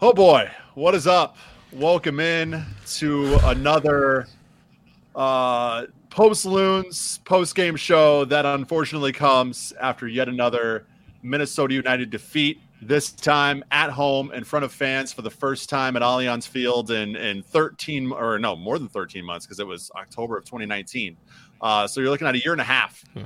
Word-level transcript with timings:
Oh 0.00 0.12
boy, 0.12 0.48
what 0.74 0.94
is 0.94 1.08
up? 1.08 1.36
Welcome 1.72 2.20
in 2.20 2.64
to 2.86 3.36
another 3.42 4.28
uh, 5.16 5.86
post 6.08 6.44
loons 6.46 7.18
post 7.24 7.56
game 7.56 7.74
show 7.74 8.24
that 8.26 8.46
unfortunately 8.46 9.10
comes 9.10 9.72
after 9.80 10.06
yet 10.06 10.28
another 10.28 10.86
Minnesota 11.24 11.74
United 11.74 12.10
defeat. 12.10 12.60
This 12.80 13.10
time 13.10 13.64
at 13.72 13.90
home 13.90 14.30
in 14.32 14.44
front 14.44 14.64
of 14.64 14.72
fans 14.72 15.12
for 15.12 15.22
the 15.22 15.30
first 15.30 15.68
time 15.68 15.96
at 15.96 16.02
Allianz 16.02 16.46
Field 16.46 16.92
in 16.92 17.16
in 17.16 17.42
13 17.42 18.12
or 18.12 18.38
no 18.38 18.54
more 18.54 18.78
than 18.78 18.86
13 18.86 19.24
months 19.24 19.46
because 19.46 19.58
it 19.58 19.66
was 19.66 19.90
October 19.96 20.36
of 20.36 20.44
2019. 20.44 21.16
Uh, 21.60 21.88
so 21.88 22.00
you're 22.00 22.10
looking 22.10 22.28
at 22.28 22.36
a 22.36 22.38
year 22.44 22.52
and 22.52 22.60
a 22.60 22.64
half. 22.64 23.02
Yeah. 23.16 23.24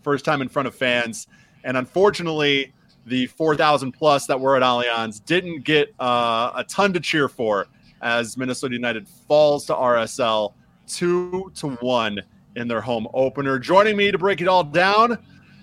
First 0.00 0.24
time 0.24 0.40
in 0.40 0.48
front 0.48 0.66
of 0.66 0.74
fans, 0.74 1.26
and 1.62 1.76
unfortunately, 1.76 2.72
the 3.06 3.26
4,000 3.26 3.92
plus 3.92 4.26
that 4.26 4.38
were 4.38 4.56
at 4.56 4.62
Allianz 4.62 5.24
didn't 5.24 5.64
get 5.64 5.94
uh, 6.00 6.52
a 6.54 6.64
ton 6.64 6.92
to 6.92 7.00
cheer 7.00 7.28
for 7.28 7.66
as 8.02 8.36
Minnesota 8.36 8.74
United 8.74 9.08
falls 9.08 9.64
to 9.66 9.74
RSL 9.74 10.52
two 10.86 11.50
to 11.54 11.70
one 11.76 12.20
in 12.56 12.68
their 12.68 12.80
home 12.80 13.08
opener. 13.14 13.58
Joining 13.58 13.96
me 13.96 14.10
to 14.10 14.18
break 14.18 14.40
it 14.40 14.48
all 14.48 14.64
down, 14.64 15.18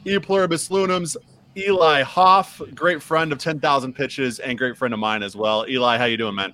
E 0.05 0.17
pluribus 0.19 0.69
Loonum's 0.69 1.17
Eli 1.55 2.01
Hoff, 2.01 2.61
great 2.73 3.01
friend 3.01 3.31
of 3.31 3.37
10,000 3.37 3.93
pitches 3.93 4.39
and 4.39 4.57
great 4.57 4.77
friend 4.77 4.93
of 4.93 4.99
mine 4.99 5.21
as 5.21 5.35
well. 5.35 5.65
Eli, 5.67 5.97
how 5.97 6.05
you 6.05 6.17
doing, 6.17 6.35
man? 6.35 6.53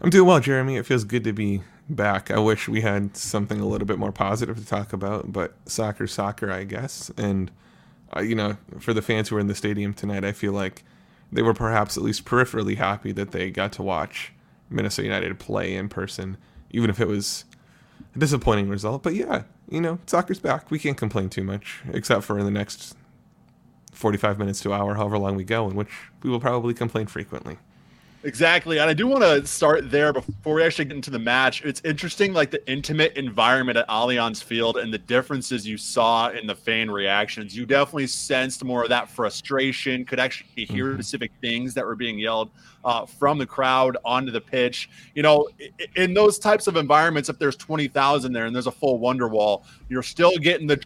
I'm 0.00 0.10
doing 0.10 0.26
well, 0.26 0.40
Jeremy. 0.40 0.76
It 0.76 0.86
feels 0.86 1.04
good 1.04 1.24
to 1.24 1.32
be 1.32 1.62
back. 1.88 2.30
I 2.30 2.38
wish 2.38 2.68
we 2.68 2.80
had 2.80 3.16
something 3.16 3.60
a 3.60 3.66
little 3.66 3.86
bit 3.86 3.98
more 3.98 4.12
positive 4.12 4.56
to 4.58 4.66
talk 4.66 4.92
about, 4.92 5.32
but 5.32 5.54
soccer, 5.66 6.06
soccer, 6.06 6.50
I 6.50 6.64
guess. 6.64 7.10
And 7.16 7.50
you 8.22 8.34
know, 8.34 8.56
for 8.78 8.92
the 8.92 9.02
fans 9.02 9.28
who 9.28 9.36
were 9.36 9.40
in 9.40 9.46
the 9.46 9.54
stadium 9.54 9.94
tonight, 9.94 10.24
I 10.24 10.32
feel 10.32 10.52
like 10.52 10.84
they 11.30 11.42
were 11.42 11.54
perhaps 11.54 11.96
at 11.96 12.02
least 12.02 12.24
peripherally 12.24 12.76
happy 12.76 13.12
that 13.12 13.32
they 13.32 13.50
got 13.50 13.72
to 13.72 13.82
watch 13.82 14.32
Minnesota 14.70 15.06
United 15.06 15.38
play 15.38 15.74
in 15.74 15.88
person, 15.88 16.36
even 16.70 16.90
if 16.90 17.00
it 17.00 17.08
was 17.08 17.44
a 18.14 18.18
disappointing 18.18 18.68
result. 18.68 19.02
But 19.02 19.14
yeah, 19.14 19.42
you 19.70 19.80
know, 19.80 19.98
soccer's 20.06 20.40
back. 20.40 20.70
We 20.70 20.78
can't 20.78 20.96
complain 20.96 21.28
too 21.28 21.44
much, 21.44 21.82
except 21.92 22.24
for 22.24 22.38
in 22.38 22.44
the 22.44 22.50
next 22.50 22.96
45 23.92 24.38
minutes 24.38 24.60
to 24.60 24.72
hour, 24.72 24.94
however 24.94 25.18
long 25.18 25.36
we 25.36 25.44
go, 25.44 25.68
in 25.68 25.76
which 25.76 25.90
we 26.22 26.30
will 26.30 26.40
probably 26.40 26.74
complain 26.74 27.06
frequently. 27.06 27.58
Exactly. 28.24 28.78
And 28.80 28.90
I 28.90 28.94
do 28.94 29.06
want 29.06 29.22
to 29.22 29.46
start 29.46 29.92
there 29.92 30.12
before 30.12 30.54
we 30.54 30.64
actually 30.64 30.86
get 30.86 30.96
into 30.96 31.10
the 31.10 31.20
match. 31.20 31.62
It's 31.64 31.80
interesting, 31.84 32.32
like 32.32 32.50
the 32.50 32.68
intimate 32.68 33.16
environment 33.16 33.78
at 33.78 33.88
Allianz 33.88 34.42
Field 34.42 34.76
and 34.76 34.92
the 34.92 34.98
differences 34.98 35.64
you 35.64 35.76
saw 35.78 36.28
in 36.30 36.44
the 36.44 36.54
fan 36.54 36.90
reactions. 36.90 37.56
You 37.56 37.64
definitely 37.64 38.08
sensed 38.08 38.64
more 38.64 38.82
of 38.82 38.88
that 38.88 39.08
frustration, 39.08 40.04
could 40.04 40.18
actually 40.18 40.64
hear 40.64 40.86
Mhm. 40.86 40.94
specific 40.94 41.30
things 41.40 41.74
that 41.74 41.86
were 41.86 41.94
being 41.94 42.18
yelled 42.18 42.50
uh, 42.84 43.06
from 43.06 43.38
the 43.38 43.46
crowd 43.46 43.96
onto 44.04 44.32
the 44.32 44.40
pitch. 44.40 44.88
You 45.14 45.22
know, 45.22 45.48
in 45.94 46.12
those 46.12 46.38
types 46.38 46.66
of 46.66 46.76
environments, 46.76 47.28
if 47.28 47.38
there's 47.38 47.56
20,000 47.56 48.32
there 48.32 48.46
and 48.46 48.54
there's 48.54 48.66
a 48.66 48.72
full 48.72 48.98
Wonderwall, 48.98 49.62
you're 49.88 50.02
still 50.02 50.32
getting 50.38 50.66
the 50.66 50.80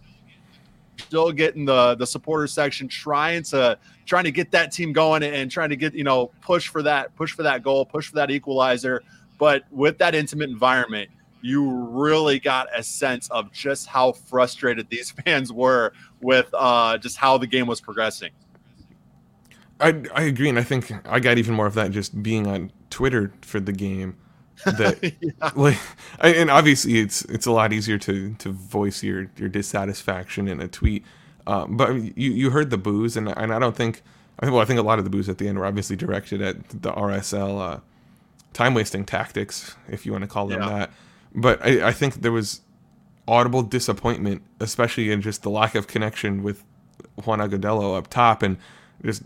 still 0.98 1.33
getting 1.33 1.65
the 1.65 1.95
the 1.97 2.07
supporter 2.07 2.47
section 2.47 2.89
trying 2.89 3.43
to 3.43 3.79
trying 4.07 4.25
to 4.25 4.31
get 4.31 4.51
that 4.51 4.73
team 4.73 4.93
going 4.93 5.23
and 5.23 5.51
trying 5.51 5.71
to 5.71 5.77
get 5.77 5.95
you 5.95 6.05
know 6.05 6.31
push 6.41 6.69
for 6.69 6.83
that 6.83 7.15
push 7.17 7.33
for 7.33 7.43
that 7.43 7.62
goal 7.62 7.85
push 7.85 8.09
for 8.09 8.17
that 8.17 8.31
equalizer 8.31 9.03
but 9.39 9.65
with 9.70 9.98
that 9.98 10.15
intimate 10.15 10.51
environment 10.51 11.11
you 11.41 11.70
really 11.70 12.39
got 12.39 12.69
a 12.77 12.83
sense 12.83 13.29
of 13.31 13.51
just 13.53 13.87
how 13.87 14.13
frustrated 14.13 14.89
these 14.91 15.11
fans 15.25 15.53
were 15.53 15.93
with 16.20 16.48
uh 16.55 16.97
just 16.98 17.17
how 17.17 17.39
the 17.39 17.47
game 17.47 17.67
was 17.67 17.81
progressing 17.81 18.31
I, 19.81 20.01
I 20.15 20.23
agree, 20.23 20.48
and 20.48 20.61
I 20.61 20.63
think 20.63 20.93
I 21.09 21.19
got 21.19 21.39
even 21.39 21.55
more 21.55 21.67
of 21.67 21.75
that 21.75 21.91
just 21.91 22.23
being 22.23 22.47
on 22.47 22.70
Twitter 22.89 23.33
for 23.43 23.59
the 23.59 23.73
game. 23.73 24.17
That 24.64 24.98
yeah. 25.20 25.50
like, 25.56 25.78
and 26.20 26.50
obviously 26.50 26.98
it's 26.98 27.22
it's 27.27 27.46
a 27.46 27.52
lot 27.52 27.73
easier 27.73 27.98
to 27.98 28.34
to 28.34 28.50
voice 28.50 29.02
your 29.02 29.30
your 29.36 29.48
dissatisfaction 29.48 30.48
in 30.48 30.61
a 30.61 30.68
tweet. 30.68 31.05
Um, 31.46 31.77
but 31.77 31.92
you 32.17 32.30
you 32.33 32.50
heard 32.50 32.70
the 32.70 32.78
boos, 32.78 33.17
and 33.17 33.28
and 33.36 33.52
I 33.52 33.58
don't 33.58 33.77
think 33.77 34.02
I 34.39 34.46
think 34.46 34.52
well 34.52 34.62
I 34.62 34.64
think 34.64 34.78
a 34.78 34.83
lot 34.83 34.98
of 34.98 35.05
the 35.05 35.11
boos 35.11 35.28
at 35.28 35.39
the 35.39 35.48
end 35.48 35.58
were 35.58 35.67
obviously 35.67 35.96
directed 35.96 36.40
at 36.42 36.68
the 36.68 36.92
RSL 36.92 37.61
uh, 37.77 37.80
time 38.52 38.74
wasting 38.74 39.05
tactics, 39.05 39.74
if 39.89 40.06
you 40.06 40.12
want 40.12 40.22
to 40.22 40.28
call 40.28 40.46
them 40.46 40.61
Yeah. 40.62 40.68
that. 40.68 40.90
But 41.34 41.64
I, 41.64 41.89
I 41.89 41.92
think 41.92 42.17
there 42.22 42.33
was 42.33 42.61
audible 43.27 43.62
disappointment, 43.62 44.42
especially 44.61 45.11
in 45.11 45.22
just 45.22 45.42
the 45.42 45.51
lack 45.51 45.74
of 45.74 45.86
connection 45.86 46.42
with 46.42 46.62
Juan 47.24 47.39
Agudelo 47.40 47.96
up 47.96 48.08
top, 48.08 48.42
and 48.42 48.56
just 49.05 49.22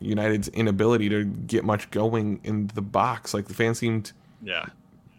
United's 0.00 0.48
inability 0.48 1.08
to 1.08 1.24
get 1.24 1.64
much 1.64 1.90
going 1.90 2.40
in 2.44 2.68
the 2.74 2.82
box. 2.82 3.34
Like 3.34 3.46
the 3.48 3.54
fans 3.54 3.78
seemed 3.78 4.12
yeah 4.42 4.66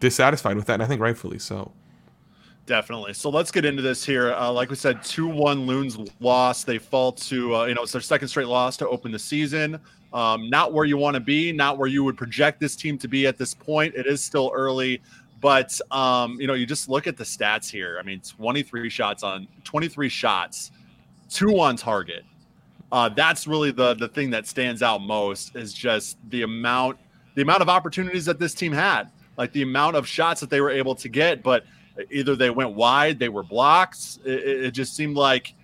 dissatisfied 0.00 0.56
with 0.56 0.66
that, 0.66 0.74
and 0.74 0.82
I 0.82 0.86
think 0.86 1.00
rightfully 1.00 1.38
so. 1.38 1.72
Definitely. 2.66 3.14
So 3.14 3.30
let's 3.30 3.52
get 3.52 3.64
into 3.64 3.80
this 3.80 4.04
here. 4.04 4.32
Uh, 4.32 4.50
like 4.50 4.70
we 4.70 4.76
said, 4.76 5.02
two 5.04 5.28
one 5.28 5.66
Loons 5.66 5.98
lost. 6.18 6.66
They 6.66 6.78
fall 6.78 7.12
to 7.12 7.54
uh, 7.54 7.64
you 7.66 7.74
know 7.74 7.82
it's 7.82 7.92
their 7.92 8.00
second 8.00 8.28
straight 8.28 8.48
loss 8.48 8.76
to 8.78 8.88
open 8.88 9.12
the 9.12 9.18
season. 9.18 9.80
Um, 10.12 10.50
not 10.50 10.72
where 10.72 10.84
you 10.84 10.96
want 10.96 11.14
to 11.14 11.20
be, 11.20 11.52
not 11.52 11.78
where 11.78 11.88
you 11.88 12.02
would 12.02 12.16
project 12.16 12.58
this 12.60 12.74
team 12.74 12.98
to 12.98 13.08
be 13.08 13.26
at 13.26 13.36
this 13.36 13.54
point. 13.54 13.94
It 13.94 14.06
is 14.06 14.22
still 14.22 14.50
early, 14.54 15.00
but 15.40 15.78
um, 15.92 16.40
you 16.40 16.48
know 16.48 16.54
you 16.54 16.66
just 16.66 16.88
look 16.88 17.06
at 17.06 17.16
the 17.16 17.24
stats 17.24 17.70
here. 17.70 17.98
I 18.00 18.02
mean, 18.02 18.20
twenty 18.20 18.64
three 18.64 18.90
shots 18.90 19.22
on 19.22 19.46
twenty 19.62 19.86
three 19.86 20.08
shots, 20.08 20.72
two 21.30 21.60
on 21.60 21.76
target. 21.76 22.24
Uh, 22.90 23.08
that's 23.10 23.46
really 23.46 23.70
the 23.70 23.94
the 23.94 24.08
thing 24.08 24.30
that 24.30 24.46
stands 24.48 24.82
out 24.82 25.02
most 25.02 25.54
is 25.54 25.72
just 25.72 26.18
the 26.30 26.42
amount 26.42 26.98
the 27.36 27.42
amount 27.42 27.62
of 27.62 27.68
opportunities 27.68 28.24
that 28.24 28.40
this 28.40 28.54
team 28.54 28.72
had, 28.72 29.04
like 29.36 29.52
the 29.52 29.62
amount 29.62 29.94
of 29.94 30.08
shots 30.08 30.40
that 30.40 30.50
they 30.50 30.60
were 30.60 30.70
able 30.70 30.94
to 30.96 31.08
get, 31.08 31.42
but 31.42 31.64
either 32.10 32.34
they 32.34 32.50
went 32.50 32.72
wide, 32.74 33.18
they 33.18 33.28
were 33.28 33.42
blocked. 33.44 34.18
It, 34.24 34.64
it- 34.64 34.70
just 34.72 34.96
seemed 34.96 35.16
like 35.16 35.54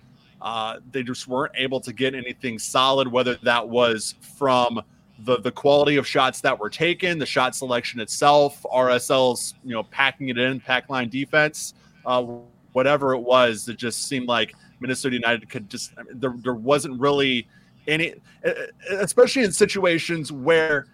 uh, 0.41 0.79
they 0.91 1.03
just 1.03 1.27
weren't 1.27 1.53
able 1.57 1.79
to 1.81 1.91
get 1.91 2.13
anything 2.15 2.59
solid, 2.59 3.07
whether 3.11 3.35
that 3.43 3.67
was 3.67 4.15
from 4.37 4.81
the 5.19 5.39
the 5.39 5.51
quality 5.51 5.95
of 5.97 6.05
shots 6.07 6.41
that 6.41 6.57
were 6.59 6.69
taken, 6.69 7.17
the 7.17 7.25
shot 7.25 7.55
selection 7.55 7.99
itself, 7.99 8.63
RSL's 8.71 9.55
you 9.63 9.71
know 9.73 9.83
packing 9.83 10.29
it 10.29 10.37
in, 10.37 10.59
pack 10.59 10.89
line 10.89 11.09
defense, 11.09 11.73
uh, 12.05 12.23
whatever 12.73 13.13
it 13.13 13.19
was. 13.19 13.67
It 13.67 13.77
just 13.77 14.07
seemed 14.07 14.27
like 14.27 14.53
Minnesota 14.79 15.15
United 15.15 15.49
could 15.49 15.69
just 15.69 15.93
I 15.97 16.03
mean, 16.03 16.19
there 16.19 16.35
there 16.43 16.55
wasn't 16.55 16.99
really 16.99 17.47
any, 17.87 18.15
especially 18.91 19.43
in 19.43 19.51
situations 19.51 20.31
where 20.31 20.87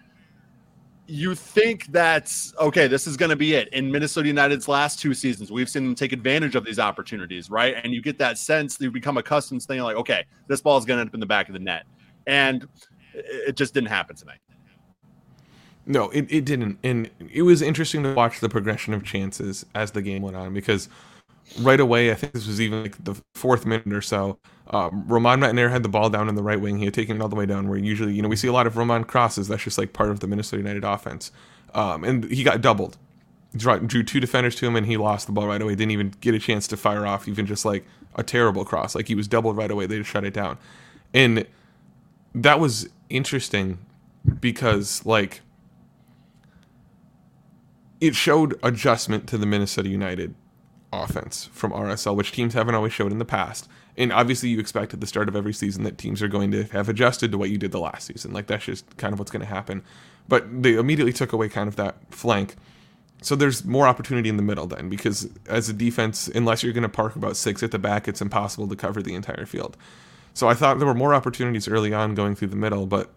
you 1.09 1.33
think 1.33 1.87
that's 1.87 2.53
okay, 2.59 2.87
this 2.87 3.07
is 3.07 3.17
going 3.17 3.29
to 3.31 3.35
be 3.35 3.55
it. 3.55 3.67
In 3.69 3.91
Minnesota 3.91 4.27
United's 4.27 4.67
last 4.67 4.99
two 4.99 5.13
seasons, 5.13 5.51
we've 5.51 5.69
seen 5.69 5.83
them 5.83 5.95
take 5.95 6.13
advantage 6.13 6.55
of 6.55 6.63
these 6.63 6.77
opportunities, 6.77 7.49
right? 7.49 7.75
And 7.83 7.93
you 7.93 8.01
get 8.01 8.17
that 8.19 8.37
sense, 8.37 8.79
you 8.79 8.91
become 8.91 9.17
accustomed 9.17 9.61
to 9.61 9.67
thinking, 9.67 9.83
like, 9.83 9.95
okay, 9.97 10.25
this 10.47 10.61
ball 10.61 10.77
is 10.77 10.85
going 10.85 10.97
to 10.97 11.01
end 11.01 11.09
up 11.09 11.13
in 11.15 11.19
the 11.19 11.25
back 11.25 11.49
of 11.49 11.53
the 11.53 11.59
net. 11.59 11.85
And 12.27 12.67
it 13.13 13.49
it 13.49 13.55
just 13.55 13.73
didn't 13.73 13.89
happen 13.89 14.15
tonight. 14.15 14.39
No, 15.85 16.09
it, 16.11 16.27
it 16.29 16.45
didn't. 16.45 16.77
And 16.83 17.09
it 17.31 17.41
was 17.41 17.63
interesting 17.63 18.03
to 18.03 18.13
watch 18.13 18.39
the 18.39 18.49
progression 18.49 18.93
of 18.93 19.03
chances 19.03 19.65
as 19.73 19.91
the 19.91 20.03
game 20.03 20.21
went 20.21 20.37
on 20.37 20.53
because 20.53 20.87
right 21.59 21.79
away, 21.79 22.11
I 22.11 22.15
think 22.15 22.33
this 22.33 22.47
was 22.47 22.61
even 22.61 22.83
like 22.83 23.03
the 23.03 23.15
fourth 23.35 23.65
minute 23.65 23.91
or 23.93 24.01
so, 24.01 24.37
um, 24.71 25.05
Romain 25.07 25.39
Métanire 25.39 25.71
had 25.71 25.83
the 25.83 25.89
ball 25.89 26.09
down 26.09 26.29
in 26.29 26.35
the 26.35 26.43
right 26.43 26.59
wing. 26.59 26.77
He 26.77 26.85
had 26.85 26.93
taken 26.93 27.17
it 27.17 27.21
all 27.21 27.29
the 27.29 27.35
way 27.35 27.45
down 27.45 27.67
where 27.67 27.77
usually, 27.77 28.13
you 28.13 28.21
know, 28.21 28.27
we 28.27 28.35
see 28.35 28.47
a 28.47 28.53
lot 28.53 28.67
of 28.67 28.77
Romain 28.77 29.03
crosses. 29.03 29.47
That's 29.47 29.63
just 29.63 29.77
like 29.77 29.93
part 29.93 30.09
of 30.09 30.19
the 30.19 30.27
Minnesota 30.27 30.57
United 30.57 30.83
offense. 30.83 31.31
Um, 31.73 32.03
and 32.03 32.25
he 32.25 32.43
got 32.43 32.61
doubled. 32.61 32.97
Drew, 33.55 33.79
drew 33.79 34.03
two 34.03 34.19
defenders 34.19 34.55
to 34.57 34.67
him 34.67 34.75
and 34.75 34.85
he 34.85 34.95
lost 34.95 35.25
the 35.25 35.31
ball 35.33 35.47
right 35.47 35.61
away. 35.61 35.73
Didn't 35.73 35.91
even 35.91 36.13
get 36.21 36.35
a 36.35 36.39
chance 36.39 36.67
to 36.67 36.77
fire 36.77 37.05
off 37.05 37.27
even 37.27 37.47
just 37.47 37.65
like 37.65 37.83
a 38.15 38.23
terrible 38.23 38.63
cross. 38.63 38.93
Like 38.93 39.07
he 39.07 39.15
was 39.15 39.27
doubled 39.27 39.57
right 39.57 39.71
away. 39.71 39.87
They 39.87 39.97
just 39.97 40.11
shut 40.11 40.23
it 40.23 40.33
down. 40.33 40.57
And 41.13 41.47
that 42.35 42.59
was 42.59 42.89
interesting 43.09 43.79
because 44.39 45.03
like 45.03 45.41
it 47.99 48.15
showed 48.15 48.57
adjustment 48.61 49.27
to 49.27 49.37
the 49.37 49.47
Minnesota 49.47 49.89
United 49.89 50.35
offense 50.91 51.49
from 51.51 51.71
RSL, 51.71 52.15
which 52.15 52.31
teams 52.31 52.53
haven't 52.53 52.75
always 52.75 52.93
showed 52.93 53.11
in 53.11 53.19
the 53.19 53.25
past. 53.25 53.67
And 53.97 54.13
obviously, 54.13 54.49
you 54.49 54.59
expect 54.59 54.93
at 54.93 55.01
the 55.01 55.07
start 55.07 55.27
of 55.27 55.35
every 55.35 55.53
season 55.53 55.83
that 55.83 55.97
teams 55.97 56.21
are 56.21 56.27
going 56.27 56.51
to 56.51 56.63
have 56.65 56.89
adjusted 56.89 57.31
to 57.31 57.37
what 57.37 57.49
you 57.49 57.57
did 57.57 57.71
the 57.71 57.79
last 57.79 58.07
season. 58.07 58.31
Like 58.31 58.47
that's 58.47 58.65
just 58.65 58.97
kind 58.97 59.13
of 59.13 59.19
what's 59.19 59.31
going 59.31 59.41
to 59.41 59.45
happen. 59.45 59.83
But 60.27 60.63
they 60.63 60.75
immediately 60.75 61.13
took 61.13 61.33
away 61.33 61.49
kind 61.49 61.67
of 61.67 61.75
that 61.75 61.97
flank. 62.13 62.55
So 63.21 63.35
there's 63.35 63.65
more 63.65 63.87
opportunity 63.87 64.29
in 64.29 64.37
the 64.37 64.43
middle 64.43 64.67
then, 64.67 64.89
because 64.89 65.29
as 65.47 65.67
a 65.67 65.73
defense, 65.73 66.29
unless 66.29 66.63
you're 66.63 66.71
going 66.71 66.83
to 66.83 66.89
park 66.89 67.15
about 67.15 67.35
six 67.35 67.61
at 67.61 67.71
the 67.71 67.79
back, 67.79 68.07
it's 68.07 68.21
impossible 68.21 68.67
to 68.69 68.75
cover 68.75 69.01
the 69.01 69.15
entire 69.15 69.45
field. 69.45 69.75
So 70.33 70.47
I 70.47 70.53
thought 70.53 70.77
there 70.77 70.87
were 70.87 70.93
more 70.93 71.13
opportunities 71.13 71.67
early 71.67 71.93
on 71.93 72.15
going 72.15 72.35
through 72.35 72.47
the 72.49 72.55
middle, 72.55 72.85
but 72.85 73.11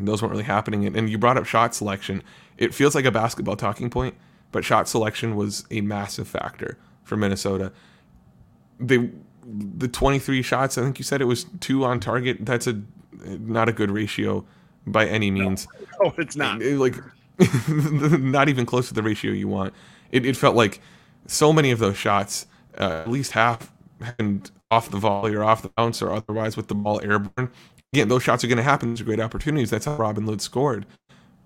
those 0.00 0.22
weren't 0.22 0.32
really 0.32 0.44
happening. 0.44 0.86
And, 0.86 1.10
you 1.10 1.18
brought 1.18 1.36
up 1.36 1.44
shot 1.44 1.74
selection. 1.74 2.22
It 2.56 2.72
feels 2.72 2.94
like 2.94 3.04
a 3.04 3.10
basketball 3.10 3.56
talking 3.56 3.90
point, 3.90 4.14
but 4.52 4.64
shot 4.64 4.88
selection 4.88 5.34
was 5.34 5.64
a 5.70 5.80
massive 5.80 6.28
factor 6.28 6.78
for 7.04 7.16
Minnesota. 7.16 7.72
They 8.78 9.10
the 9.44 9.88
23 9.88 10.42
shots, 10.42 10.78
I 10.78 10.82
think 10.82 10.98
you 10.98 11.04
said 11.04 11.20
it 11.20 11.24
was 11.24 11.46
two 11.60 11.84
on 11.84 12.00
target. 12.00 12.38
That's 12.40 12.66
a 12.66 12.80
not 13.12 13.68
a 13.68 13.72
good 13.72 13.90
ratio 13.90 14.44
by 14.86 15.06
any 15.06 15.30
means. 15.30 15.66
No, 16.02 16.08
oh, 16.08 16.14
it's 16.18 16.34
not. 16.34 16.60
Like, 16.60 16.96
not 17.68 18.48
even 18.48 18.66
close 18.66 18.88
to 18.88 18.94
the 18.94 19.04
ratio 19.04 19.30
you 19.30 19.46
want. 19.46 19.72
It, 20.10 20.26
it 20.26 20.36
felt 20.36 20.56
like 20.56 20.80
so 21.28 21.52
many 21.52 21.70
of 21.70 21.78
those 21.78 21.96
shots, 21.96 22.46
uh, 22.76 23.02
at 23.04 23.08
least 23.10 23.32
half 23.32 23.72
happened 24.00 24.50
off 24.68 24.90
the 24.90 24.96
volley 24.96 25.32
or 25.32 25.44
off 25.44 25.62
the 25.62 25.68
bounce 25.76 26.02
or 26.02 26.10
otherwise 26.10 26.56
with 26.56 26.66
the 26.66 26.74
ball 26.74 27.00
airborne. 27.02 27.50
Again, 27.92 28.08
those 28.08 28.24
shots 28.24 28.42
are 28.42 28.48
going 28.48 28.56
to 28.56 28.64
happen. 28.64 28.90
Those 28.90 29.02
are 29.02 29.04
great 29.04 29.20
opportunities. 29.20 29.70
That's 29.70 29.84
how 29.84 29.94
Robin 29.94 30.26
Lod 30.26 30.40
scored. 30.40 30.86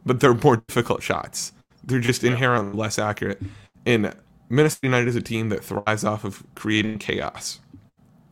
But 0.06 0.20
they're 0.20 0.32
more 0.32 0.56
difficult 0.68 1.02
shots. 1.02 1.52
They're 1.86 2.00
just 2.00 2.24
inherently 2.24 2.76
less 2.78 2.98
accurate. 2.98 3.40
And 3.84 4.14
Minnesota 4.48 4.86
United 4.86 5.08
is 5.08 5.16
a 5.16 5.22
team 5.22 5.48
that 5.50 5.64
thrives 5.64 6.04
off 6.04 6.24
of 6.24 6.42
creating 6.54 6.98
chaos. 6.98 7.60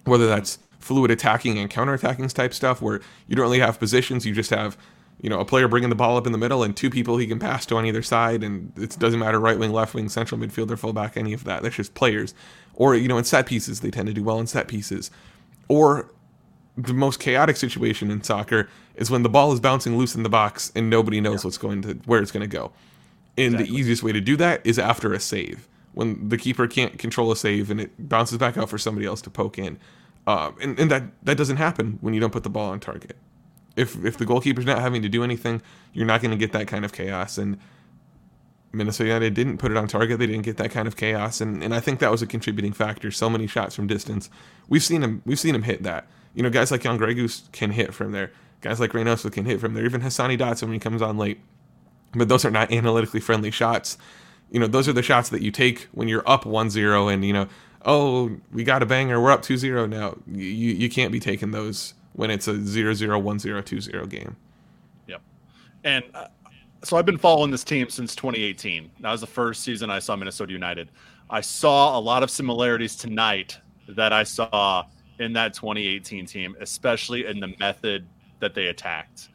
Whether 0.05 0.27
that's 0.27 0.59
fluid 0.79 1.11
attacking 1.11 1.59
and 1.59 1.71
counterattacking 1.71 2.33
type 2.35 2.53
stuff 2.53 2.83
where 2.83 3.01
you 3.27 3.37
don't 3.37 3.45
really 3.45 3.61
have 3.61 3.79
positions, 3.79 4.27
you 4.27 4.35
just 4.35 4.51
have 4.51 4.77
you 5.21 5.31
know, 5.31 5.41
a 5.41 5.45
player 5.45 5.69
bringing 5.69 5.89
the 5.89 5.95
ball 5.95 6.17
up 6.17 6.27
in 6.27 6.33
the 6.33 6.39
middle 6.39 6.63
and 6.63 6.77
two 6.77 6.91
people 6.91 7.17
he 7.17 7.27
can 7.27 7.39
pass 7.39 7.65
to 7.67 7.77
on 7.77 7.87
either 7.87 8.03
side, 8.03 8.43
and 8.43 8.73
it 8.77 8.99
doesn't 8.99 9.21
matter 9.21 9.41
right 9.41 9.59
wing, 9.59 9.73
left 9.73 9.95
wing, 9.95 10.09
central 10.09 10.39
midfielder, 10.39 10.79
fullback, 10.79 11.17
any 11.17 11.33
of 11.33 11.45
that. 11.45 11.63
That's 11.63 11.77
just 11.77 11.95
players. 11.95 12.35
Or 12.75 12.95
you 12.95 13.09
know, 13.09 13.17
in 13.17 13.25
set 13.25 13.47
pieces, 13.47 13.81
they 13.81 13.91
tend 13.91 14.09
to 14.09 14.13
do 14.13 14.23
well 14.23 14.39
in 14.39 14.47
set 14.47 14.69
pieces. 14.69 15.11
Or 15.69 16.11
the 16.77 16.93
most 16.93 17.21
chaotic 17.21 17.57
situation 17.57 18.11
in 18.11 18.23
soccer 18.23 18.69
is 18.97 19.11
when 19.11 19.23
the 19.23 19.29
ball 19.29 19.53
is 19.53 19.61
bouncing 19.61 19.97
loose 19.97 20.15
in 20.15 20.25
the 20.25 20.29
box 20.29 20.73
and 20.75 20.91
nobody 20.91 21.21
knows 21.21 21.43
yeah. 21.43 21.47
what's 21.47 21.59
going 21.59 21.83
to 21.83 21.95
where 22.05 22.21
it's 22.21 22.33
going 22.33 22.49
to 22.49 22.57
go. 22.57 22.73
And 23.37 23.55
exactly. 23.55 23.75
the 23.75 23.81
easiest 23.81 24.03
way 24.03 24.13
to 24.13 24.21
do 24.21 24.37
that 24.37 24.61
is 24.65 24.79
after 24.79 25.13
a 25.13 25.21
save, 25.21 25.69
when 25.93 26.29
the 26.29 26.37
keeper 26.37 26.67
can't 26.67 26.99
control 26.99 27.33
a 27.33 27.37
save 27.37 27.71
and 27.71 27.81
it 27.81 28.09
bounces 28.09 28.39
back 28.39 28.57
out 28.57 28.69
for 28.69 28.79
somebody 28.79 29.07
else 29.07 29.21
to 29.23 29.31
poke 29.31 29.59
in. 29.59 29.79
Uh, 30.27 30.53
and, 30.61 30.79
and 30.79 30.91
that 30.91 31.03
that 31.23 31.37
doesn't 31.37 31.59
happen 31.59 31.99
when 32.01 32.15
you 32.15 32.21
don't 32.21 32.33
put 32.33 32.45
the 32.45 32.51
ball 32.51 32.71
on 32.71 32.81
target 32.81 33.17
if 33.77 34.03
if 34.05 34.17
the 34.17 34.27
goalkeeper's 34.27 34.67
not 34.67 34.81
having 34.81 35.03
to 35.03 35.09
do 35.09 35.25
anything, 35.25 35.63
you're 35.93 36.07
not 36.07 36.21
going 36.21 36.31
to 36.31 36.37
get 36.37 36.53
that 36.53 36.69
kind 36.69 36.85
of 36.85 36.93
chaos. 36.93 37.39
And 37.39 37.59
Minnesota 38.73 39.09
United 39.09 39.35
didn't 39.35 39.59
put 39.59 39.71
it 39.71 39.77
on 39.77 39.87
target. 39.87 40.19
They 40.19 40.27
didn't 40.27 40.43
get 40.43 40.57
that 40.57 40.71
kind 40.71 40.89
of 40.89 40.97
chaos, 40.97 41.41
and, 41.41 41.63
and 41.63 41.75
I 41.75 41.81
think 41.81 42.01
that 42.01 42.11
was 42.11 42.23
a 42.23 42.27
contributing 42.27 42.73
factor. 42.73 43.11
So 43.11 43.31
many 43.31 43.47
shots 43.47 43.75
from 43.75 43.87
distance. 43.87 44.31
We've 44.69 44.83
seen 44.83 45.03
him. 45.03 45.23
We've 45.25 45.39
seen 45.39 45.55
him 45.55 45.63
hit 45.63 45.83
that. 45.85 46.07
You 46.35 46.43
know, 46.43 46.51
guys 46.51 46.71
like 46.71 46.83
Jan 46.83 46.99
Gregus 46.99 47.51
can 47.53 47.71
hit 47.71 47.95
from 47.95 48.13
there. 48.13 48.33
Guys 48.61 48.81
like 48.81 48.93
Reynoso 48.93 49.31
can 49.31 49.45
hit 49.45 49.61
from 49.61 49.75
there. 49.75 49.85
Even 49.85 50.01
Hassani 50.01 50.39
Dotson 50.39 50.65
when 50.65 50.73
he 50.73 50.79
comes 50.79 51.03
on 51.03 51.19
late. 51.19 51.41
But 52.15 52.29
those 52.29 52.45
are 52.45 52.51
not 52.51 52.73
analytically 52.73 53.21
friendly 53.21 53.51
shots. 53.51 53.99
You 54.51 54.61
know, 54.61 54.67
those 54.67 54.89
are 54.89 54.93
the 54.93 55.03
shots 55.03 55.31
that 55.31 55.43
you 55.43 55.51
take 55.51 55.89
when 55.93 56.09
you're 56.09 56.29
up 56.29 56.45
1-0 56.45 57.13
and 57.13 57.25
you 57.25 57.33
know, 57.33 57.49
oh, 57.85 58.31
we 58.53 58.65
got 58.65 58.83
a 58.83 58.87
banger. 58.87 59.21
We're 59.21 59.33
up 59.33 59.43
2-0 59.43 59.89
now. 59.89 60.17
You 60.27 60.45
you 60.45 60.89
can't 60.89 61.13
be 61.13 61.21
taking 61.21 61.51
those 61.51 61.95
when 62.13 62.31
it's 62.31 62.49
a 62.49 62.61
0 62.65 62.95
0 62.95 63.19
1 63.19 63.39
0 63.39 63.61
2 63.61 63.81
0 63.81 64.07
game. 64.07 64.37
Yep. 65.07 65.23
And 65.85 66.05
uh, 66.15 66.29
so 66.83 66.97
I've 66.97 67.07
been 67.07 67.19
following 67.19 67.51
this 67.51 67.65
team 67.65 67.89
since 67.89 68.15
2018. 68.15 68.91
That 69.01 69.11
was 69.11 69.21
the 69.21 69.27
first 69.27 69.63
season 69.63 69.91
I 69.91 69.99
saw 69.99 70.17
Minnesota 70.17 70.53
United. 70.53 70.91
I 71.31 71.41
saw 71.41 71.99
a 71.99 72.01
lot 72.01 72.23
of 72.23 72.31
similarities 72.31 72.97
tonight 72.97 73.59
that 73.89 74.13
I 74.13 74.23
saw 74.23 74.85
in 75.19 75.33
that 75.35 75.55
2018 75.55 76.27
team, 76.27 76.57
especially 76.61 77.27
in 77.27 77.41
the 77.41 77.55
method 77.59 78.07
that 78.41 78.55
they 78.55 78.67
attacked. 78.67 79.29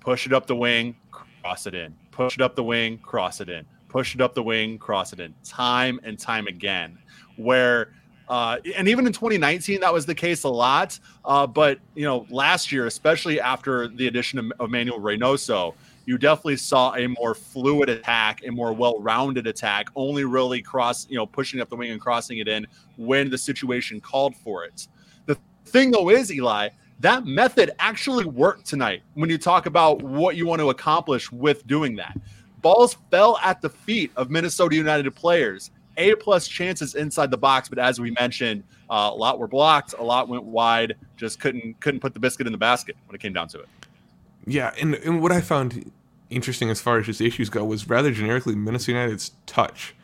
Push 0.00 0.26
it 0.26 0.32
up 0.32 0.46
the 0.46 0.56
wing, 0.56 0.96
cross 1.10 1.66
it 1.66 1.74
in. 1.74 1.94
Push 2.14 2.36
it 2.36 2.42
up 2.42 2.54
the 2.54 2.62
wing, 2.62 2.98
cross 2.98 3.40
it 3.40 3.48
in. 3.48 3.66
Push 3.88 4.14
it 4.14 4.20
up 4.20 4.34
the 4.34 4.42
wing, 4.42 4.78
cross 4.78 5.12
it 5.12 5.18
in. 5.18 5.34
Time 5.44 5.98
and 6.04 6.16
time 6.16 6.46
again. 6.46 6.96
Where 7.36 7.92
uh, 8.28 8.58
and 8.76 8.88
even 8.88 9.06
in 9.06 9.12
2019, 9.12 9.80
that 9.80 9.92
was 9.92 10.06
the 10.06 10.14
case 10.14 10.44
a 10.44 10.48
lot. 10.48 10.98
Uh, 11.24 11.46
but 11.46 11.80
you 11.96 12.04
know, 12.04 12.24
last 12.30 12.70
year, 12.70 12.86
especially 12.86 13.40
after 13.40 13.88
the 13.88 14.06
addition 14.06 14.38
of, 14.38 14.52
of 14.60 14.70
Manuel 14.70 15.00
Reynoso, 15.00 15.74
you 16.06 16.16
definitely 16.16 16.56
saw 16.56 16.94
a 16.94 17.08
more 17.08 17.34
fluid 17.34 17.88
attack, 17.88 18.42
a 18.46 18.50
more 18.50 18.72
well-rounded 18.72 19.46
attack, 19.48 19.88
only 19.96 20.24
really 20.24 20.62
cross, 20.62 21.08
you 21.10 21.16
know, 21.16 21.26
pushing 21.26 21.60
up 21.60 21.68
the 21.68 21.76
wing 21.76 21.90
and 21.90 22.00
crossing 22.00 22.38
it 22.38 22.46
in 22.46 22.66
when 22.96 23.28
the 23.28 23.38
situation 23.38 24.00
called 24.00 24.36
for 24.36 24.64
it. 24.64 24.86
The 25.26 25.36
thing 25.66 25.90
though 25.90 26.10
is, 26.10 26.32
Eli, 26.32 26.68
that 27.00 27.26
method 27.26 27.72
actually 27.78 28.24
worked 28.24 28.66
tonight 28.66 29.02
when 29.14 29.28
you 29.28 29.38
talk 29.38 29.66
about 29.66 30.02
what 30.02 30.36
you 30.36 30.46
want 30.46 30.60
to 30.60 30.70
accomplish 30.70 31.30
with 31.32 31.66
doing 31.66 31.96
that. 31.96 32.16
Balls 32.62 32.96
fell 33.10 33.38
at 33.42 33.60
the 33.60 33.68
feet 33.68 34.10
of 34.16 34.30
Minnesota 34.30 34.74
United 34.76 35.14
players 35.14 35.70
a 35.96 36.14
plus 36.16 36.48
chances 36.48 36.94
inside 36.94 37.30
the 37.30 37.38
box, 37.38 37.68
but 37.68 37.78
as 37.78 38.00
we 38.00 38.10
mentioned, 38.12 38.64
uh, 38.90 39.10
a 39.12 39.14
lot 39.14 39.38
were 39.38 39.46
blocked, 39.46 39.94
a 39.98 40.02
lot 40.02 40.28
went 40.28 40.44
wide. 40.44 40.96
Just 41.16 41.40
couldn't 41.40 41.78
couldn't 41.80 42.00
put 42.00 42.14
the 42.14 42.20
biscuit 42.20 42.46
in 42.46 42.52
the 42.52 42.58
basket 42.58 42.96
when 43.06 43.14
it 43.14 43.20
came 43.20 43.32
down 43.32 43.48
to 43.48 43.60
it. 43.60 43.68
Yeah, 44.46 44.74
and, 44.80 44.94
and 44.96 45.22
what 45.22 45.32
I 45.32 45.40
found 45.40 45.90
interesting 46.30 46.68
as 46.68 46.80
far 46.80 46.98
as 46.98 47.06
just 47.06 47.20
issues 47.20 47.48
go 47.48 47.64
was 47.64 47.88
rather 47.88 48.10
generically 48.10 48.54
Minnesota 48.54 48.98
United's 48.98 49.32
touch. 49.46 49.94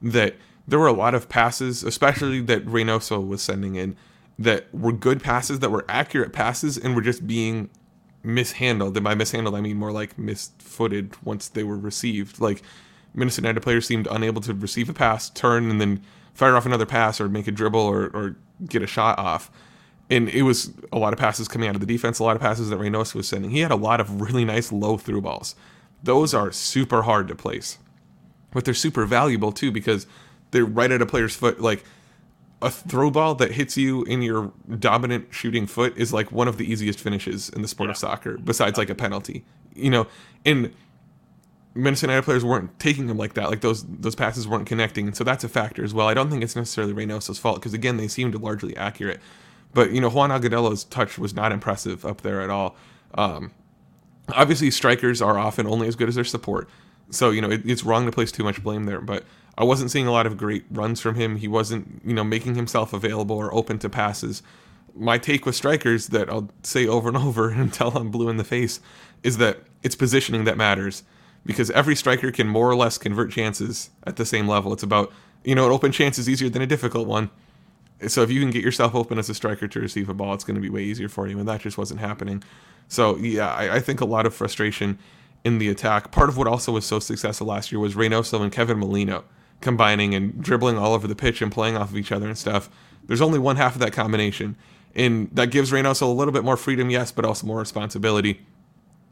That 0.00 0.36
there 0.66 0.78
were 0.78 0.86
a 0.86 0.92
lot 0.92 1.14
of 1.14 1.28
passes, 1.28 1.82
especially 1.82 2.40
that 2.42 2.64
Reynoso 2.66 3.26
was 3.26 3.42
sending 3.42 3.76
in, 3.76 3.96
that 4.38 4.72
were 4.74 4.92
good 4.92 5.22
passes, 5.22 5.60
that 5.60 5.70
were 5.70 5.84
accurate 5.88 6.32
passes, 6.32 6.76
and 6.76 6.94
were 6.94 7.02
just 7.02 7.26
being 7.26 7.70
mishandled. 8.22 8.96
And 8.96 9.04
by 9.04 9.14
mishandled, 9.14 9.54
I 9.54 9.60
mean 9.60 9.76
more 9.76 9.92
like 9.92 10.16
misfooted 10.16 11.14
once 11.22 11.48
they 11.48 11.64
were 11.64 11.76
received. 11.76 12.40
Like 12.40 12.62
Minnesota 13.14 13.42
United 13.48 13.60
players 13.60 13.86
seemed 13.86 14.06
unable 14.10 14.40
to 14.42 14.54
receive 14.54 14.88
a 14.88 14.94
pass, 14.94 15.30
turn, 15.30 15.70
and 15.70 15.80
then 15.80 16.02
fire 16.34 16.56
off 16.56 16.66
another 16.66 16.86
pass 16.86 17.20
or 17.20 17.28
make 17.28 17.46
a 17.46 17.52
dribble 17.52 17.80
or, 17.80 18.06
or 18.06 18.36
get 18.68 18.82
a 18.82 18.86
shot 18.86 19.18
off. 19.18 19.50
And 20.10 20.28
it 20.28 20.42
was 20.42 20.72
a 20.92 20.98
lot 20.98 21.12
of 21.12 21.18
passes 21.18 21.48
coming 21.48 21.68
out 21.68 21.74
of 21.74 21.80
the 21.80 21.86
defense, 21.86 22.18
a 22.18 22.24
lot 22.24 22.36
of 22.36 22.42
passes 22.42 22.70
that 22.70 22.78
Reynoso 22.78 23.14
was 23.14 23.28
sending. 23.28 23.50
He 23.50 23.60
had 23.60 23.70
a 23.70 23.76
lot 23.76 24.00
of 24.00 24.20
really 24.20 24.44
nice 24.44 24.72
low 24.72 24.98
through 24.98 25.22
balls. 25.22 25.54
Those 26.02 26.34
are 26.34 26.52
super 26.52 27.02
hard 27.02 27.28
to 27.28 27.34
place. 27.34 27.78
But 28.50 28.64
they're 28.64 28.74
super 28.74 29.06
valuable 29.06 29.52
too 29.52 29.72
because 29.72 30.06
they're 30.50 30.66
right 30.66 30.90
at 30.90 31.00
a 31.00 31.06
player's 31.06 31.34
foot. 31.34 31.60
Like 31.60 31.84
a 32.62 32.70
throw 32.70 33.10
ball 33.10 33.34
that 33.36 33.52
hits 33.52 33.76
you 33.76 34.04
in 34.04 34.22
your 34.22 34.52
dominant 34.78 35.28
shooting 35.30 35.66
foot 35.66 35.96
is 35.96 36.12
like 36.12 36.32
one 36.32 36.48
of 36.48 36.56
the 36.56 36.70
easiest 36.70 37.00
finishes 37.00 37.48
in 37.48 37.62
the 37.62 37.68
sport 37.68 37.88
yeah. 37.88 37.92
of 37.92 37.96
soccer, 37.98 38.38
besides 38.38 38.78
like 38.78 38.90
a 38.90 38.94
penalty. 38.94 39.44
You 39.74 39.90
know, 39.90 40.06
and 40.44 40.72
Minnesota 41.74 42.12
United 42.12 42.24
players 42.24 42.44
weren't 42.44 42.78
taking 42.78 43.06
them 43.06 43.16
like 43.16 43.34
that. 43.34 43.48
Like 43.48 43.60
those 43.60 43.84
those 43.86 44.14
passes 44.14 44.46
weren't 44.46 44.66
connecting, 44.66 45.06
and 45.06 45.16
so 45.16 45.24
that's 45.24 45.44
a 45.44 45.48
factor 45.48 45.82
as 45.82 45.94
well. 45.94 46.08
I 46.08 46.14
don't 46.14 46.30
think 46.30 46.42
it's 46.42 46.56
necessarily 46.56 46.92
Reynoso's 46.92 47.38
fault 47.38 47.56
because 47.56 47.74
again 47.74 47.96
they 47.96 48.08
seemed 48.08 48.34
largely 48.34 48.76
accurate, 48.76 49.20
but 49.72 49.92
you 49.92 50.00
know 50.00 50.10
Juan 50.10 50.30
Agudelo's 50.30 50.84
touch 50.84 51.18
was 51.18 51.34
not 51.34 51.52
impressive 51.52 52.04
up 52.04 52.20
there 52.20 52.42
at 52.42 52.50
all. 52.50 52.76
Um, 53.14 53.52
obviously, 54.28 54.70
strikers 54.70 55.22
are 55.22 55.38
often 55.38 55.66
only 55.66 55.88
as 55.88 55.96
good 55.96 56.08
as 56.08 56.14
their 56.14 56.24
support, 56.24 56.68
so 57.10 57.30
you 57.30 57.40
know 57.40 57.50
it, 57.50 57.62
it's 57.64 57.84
wrong 57.84 58.06
to 58.06 58.12
place 58.12 58.32
too 58.32 58.44
much 58.44 58.62
blame 58.62 58.84
there. 58.84 59.00
But 59.00 59.24
I 59.56 59.64
wasn't 59.64 59.90
seeing 59.90 60.06
a 60.06 60.12
lot 60.12 60.26
of 60.26 60.36
great 60.36 60.64
runs 60.70 61.00
from 61.00 61.14
him. 61.14 61.36
He 61.36 61.48
wasn't 61.48 62.02
you 62.04 62.14
know 62.14 62.24
making 62.24 62.54
himself 62.54 62.92
available 62.92 63.36
or 63.36 63.52
open 63.54 63.78
to 63.80 63.88
passes. 63.88 64.42
My 64.94 65.16
take 65.16 65.46
with 65.46 65.54
strikers 65.54 66.08
that 66.08 66.28
I'll 66.28 66.50
say 66.62 66.86
over 66.86 67.08
and 67.08 67.16
over 67.28 67.50
until 67.50 67.96
I'm 67.96 68.10
blue 68.10 68.28
in 68.28 68.36
the 68.36 68.44
face 68.44 68.80
is 69.22 69.38
that 69.38 69.60
it's 69.82 69.94
positioning 69.94 70.44
that 70.44 70.56
matters 70.56 71.02
because 71.44 71.70
every 71.70 71.96
striker 71.96 72.30
can 72.30 72.48
more 72.48 72.70
or 72.70 72.76
less 72.76 72.98
convert 72.98 73.30
chances 73.30 73.90
at 74.04 74.16
the 74.16 74.24
same 74.24 74.46
level. 74.48 74.72
It's 74.72 74.82
about, 74.82 75.12
you 75.44 75.54
know, 75.54 75.66
an 75.66 75.72
open 75.72 75.92
chance 75.92 76.18
is 76.18 76.28
easier 76.28 76.48
than 76.48 76.62
a 76.62 76.66
difficult 76.66 77.08
one. 77.08 77.30
So 78.08 78.22
if 78.22 78.30
you 78.30 78.40
can 78.40 78.50
get 78.50 78.64
yourself 78.64 78.94
open 78.94 79.18
as 79.18 79.28
a 79.28 79.34
striker 79.34 79.68
to 79.68 79.80
receive 79.80 80.08
a 80.08 80.14
ball, 80.14 80.34
it's 80.34 80.44
going 80.44 80.56
to 80.56 80.60
be 80.60 80.70
way 80.70 80.82
easier 80.82 81.08
for 81.08 81.28
you. 81.28 81.38
And 81.38 81.48
that 81.48 81.60
just 81.60 81.78
wasn't 81.78 82.00
happening. 82.00 82.42
So 82.88 83.16
yeah, 83.16 83.52
I, 83.52 83.76
I 83.76 83.80
think 83.80 84.00
a 84.00 84.04
lot 84.04 84.26
of 84.26 84.34
frustration 84.34 84.98
in 85.44 85.58
the 85.58 85.68
attack. 85.68 86.10
Part 86.10 86.28
of 86.28 86.36
what 86.36 86.46
also 86.46 86.72
was 86.72 86.84
so 86.84 86.98
successful 86.98 87.46
last 87.46 87.72
year 87.72 87.78
was 87.78 87.94
Reynoso 87.94 88.40
and 88.40 88.52
Kevin 88.52 88.78
Molino 88.78 89.24
combining 89.60 90.14
and 90.14 90.42
dribbling 90.42 90.76
all 90.76 90.92
over 90.92 91.06
the 91.06 91.14
pitch 91.14 91.40
and 91.40 91.50
playing 91.50 91.76
off 91.76 91.90
of 91.90 91.96
each 91.96 92.12
other 92.12 92.26
and 92.26 92.36
stuff. 92.36 92.68
There's 93.06 93.20
only 93.20 93.38
one 93.38 93.56
half 93.56 93.74
of 93.74 93.80
that 93.80 93.92
combination. 93.92 94.56
And 94.94 95.30
that 95.32 95.50
gives 95.50 95.70
Reynoso 95.70 96.02
a 96.02 96.06
little 96.06 96.32
bit 96.32 96.44
more 96.44 96.56
freedom, 96.56 96.90
yes, 96.90 97.12
but 97.12 97.24
also 97.24 97.46
more 97.46 97.58
responsibility. 97.58 98.40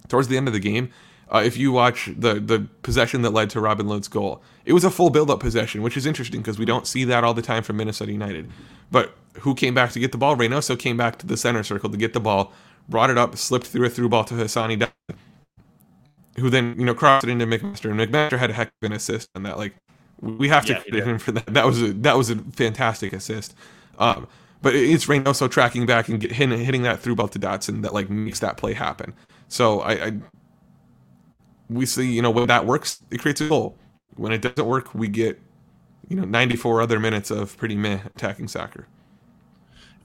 Towards 0.08 0.28
the 0.28 0.36
end 0.36 0.46
of 0.46 0.52
the 0.52 0.60
game, 0.60 0.90
uh, 1.32 1.42
if 1.44 1.56
you 1.56 1.70
watch 1.70 2.10
the 2.16 2.34
the 2.34 2.66
possession 2.82 3.22
that 3.22 3.30
led 3.30 3.48
to 3.50 3.60
Robin 3.60 3.86
Lod's 3.86 4.08
goal, 4.08 4.42
it 4.64 4.72
was 4.72 4.82
a 4.82 4.90
full 4.90 5.10
build 5.10 5.30
up 5.30 5.38
possession, 5.40 5.80
which 5.80 5.96
is 5.96 6.04
interesting 6.04 6.40
because 6.40 6.58
we 6.58 6.64
don't 6.64 6.86
see 6.86 7.04
that 7.04 7.22
all 7.22 7.34
the 7.34 7.42
time 7.42 7.62
from 7.62 7.76
Minnesota 7.76 8.10
United. 8.10 8.50
But 8.90 9.14
who 9.40 9.54
came 9.54 9.72
back 9.72 9.92
to 9.92 10.00
get 10.00 10.10
the 10.10 10.18
ball? 10.18 10.36
Reynoso 10.36 10.76
came 10.76 10.96
back 10.96 11.18
to 11.18 11.26
the 11.26 11.36
center 11.36 11.62
circle 11.62 11.88
to 11.88 11.96
get 11.96 12.12
the 12.12 12.20
ball, 12.20 12.52
brought 12.88 13.10
it 13.10 13.16
up, 13.16 13.36
slipped 13.36 13.68
through 13.68 13.86
a 13.86 13.90
through 13.90 14.08
ball 14.08 14.24
to 14.24 14.34
Hassani, 14.34 14.90
who 16.38 16.50
then 16.50 16.74
you 16.78 16.84
know 16.84 16.94
crossed 16.94 17.24
it 17.24 17.30
into 17.30 17.46
McMaster, 17.46 17.90
and 17.90 18.00
McMaster 18.00 18.38
had 18.38 18.50
a 18.50 18.54
heck 18.54 18.68
of 18.68 18.86
an 18.86 18.92
assist 18.92 19.28
on 19.34 19.42
that. 19.44 19.58
Like 19.58 19.74
we 20.20 20.48
have 20.48 20.66
to 20.66 20.74
yeah, 20.74 20.80
credit 20.80 21.06
him 21.06 21.18
for 21.18 21.32
that. 21.32 21.46
That 21.46 21.66
was 21.66 21.82
a 21.82 21.92
that 21.94 22.16
was 22.16 22.30
a 22.30 22.36
fantastic 22.36 23.12
assist. 23.12 23.54
Um, 23.98 24.26
but 24.62 24.74
it's 24.74 25.06
Reynoso 25.06 25.50
tracking 25.50 25.86
back 25.86 26.08
and 26.08 26.20
get, 26.20 26.32
hitting, 26.32 26.58
hitting 26.58 26.82
that 26.82 27.00
through 27.00 27.16
ball 27.16 27.28
to 27.28 27.38
Dotson 27.38 27.82
that 27.82 27.94
like 27.94 28.10
makes 28.10 28.40
that 28.40 28.56
play 28.56 28.74
happen. 28.74 29.14
So 29.48 29.80
I, 29.80 30.06
I 30.06 30.12
we 31.68 31.86
see, 31.86 32.12
you 32.12 32.20
know, 32.20 32.30
when 32.30 32.46
that 32.48 32.66
works, 32.66 33.02
it 33.10 33.20
creates 33.20 33.40
a 33.40 33.48
goal. 33.48 33.76
When 34.16 34.32
it 34.32 34.42
doesn't 34.42 34.66
work, 34.66 34.94
we 34.94 35.08
get, 35.08 35.40
you 36.08 36.16
know, 36.16 36.24
94 36.24 36.82
other 36.82 36.98
minutes 36.98 37.30
of 37.30 37.56
pretty 37.56 37.76
meh 37.76 38.00
attacking 38.14 38.48
soccer. 38.48 38.86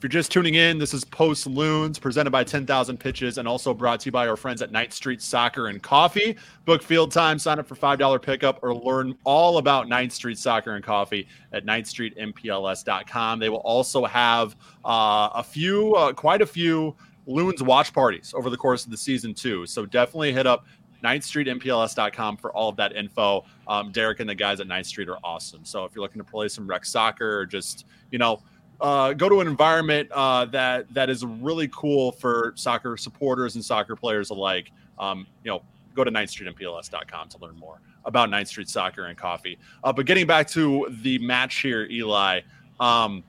You're 0.05 0.09
just 0.09 0.31
tuning 0.31 0.53
in, 0.53 0.77
this 0.77 0.93
is 0.93 1.03
Post 1.03 1.47
Loons 1.47 1.97
presented 1.97 2.29
by 2.29 2.43
10,000 2.43 2.99
Pitches 2.99 3.39
and 3.39 3.47
also 3.47 3.73
brought 3.73 4.01
to 4.01 4.05
you 4.05 4.11
by 4.11 4.27
our 4.27 4.37
friends 4.37 4.61
at 4.61 4.71
Ninth 4.71 4.93
Street 4.93 5.19
Soccer 5.19 5.69
and 5.69 5.81
Coffee. 5.81 6.35
Book 6.63 6.83
field 6.83 7.11
time, 7.11 7.39
sign 7.39 7.57
up 7.57 7.65
for 7.65 7.73
$5 7.73 8.21
pickup, 8.21 8.59
or 8.61 8.75
learn 8.75 9.17
all 9.23 9.57
about 9.57 9.89
Ninth 9.89 10.13
Street 10.13 10.37
Soccer 10.37 10.75
and 10.75 10.85
Coffee 10.85 11.27
at 11.53 11.65
ninthstreetmpls.com. 11.65 13.39
They 13.39 13.49
will 13.49 13.57
also 13.57 14.05
have 14.05 14.55
uh, 14.85 15.29
a 15.33 15.43
few, 15.43 15.95
uh, 15.95 16.13
quite 16.13 16.43
a 16.43 16.45
few 16.45 16.95
Loons 17.25 17.63
watch 17.63 17.91
parties 17.91 18.31
over 18.37 18.51
the 18.51 18.57
course 18.57 18.85
of 18.85 18.91
the 18.91 18.97
season, 18.97 19.33
too. 19.33 19.65
So 19.65 19.87
definitely 19.87 20.33
hit 20.33 20.45
up 20.45 20.67
9thstreetmpls.com 21.03 22.37
for 22.37 22.51
all 22.51 22.69
of 22.69 22.75
that 22.75 22.95
info. 22.95 23.43
Um, 23.67 23.91
Derek 23.91 24.19
and 24.19 24.29
the 24.29 24.35
guys 24.35 24.59
at 24.59 24.67
9th 24.67 24.85
Street 24.85 25.09
are 25.09 25.17
awesome. 25.23 25.65
So 25.65 25.83
if 25.83 25.95
you're 25.95 26.03
looking 26.03 26.21
to 26.21 26.29
play 26.31 26.47
some 26.47 26.67
rec 26.67 26.85
soccer 26.85 27.39
or 27.39 27.47
just, 27.47 27.87
you 28.11 28.19
know, 28.19 28.43
uh, 28.81 29.13
go 29.13 29.29
to 29.29 29.41
an 29.41 29.47
environment 29.47 30.09
uh, 30.11 30.45
that 30.45 30.93
that 30.93 31.09
is 31.09 31.25
really 31.25 31.69
cool 31.69 32.11
for 32.11 32.53
soccer 32.55 32.97
supporters 32.97 33.55
and 33.55 33.63
soccer 33.63 33.95
players 33.95 34.29
alike. 34.29 34.71
Um, 34.99 35.27
you 35.43 35.51
know, 35.51 35.61
go 35.93 36.03
to 36.03 36.11
9thstreetmpls.com 36.11 37.29
to 37.29 37.37
learn 37.39 37.57
more 37.57 37.81
about 38.05 38.29
9th 38.29 38.47
Street 38.47 38.69
Soccer 38.69 39.05
and 39.05 39.17
Coffee. 39.17 39.57
Uh, 39.83 39.91
but 39.91 40.05
getting 40.05 40.27
back 40.27 40.47
to 40.49 40.87
the 41.01 41.17
match 41.19 41.61
here, 41.61 41.87
Eli, 41.89 42.41
um, 42.79 43.23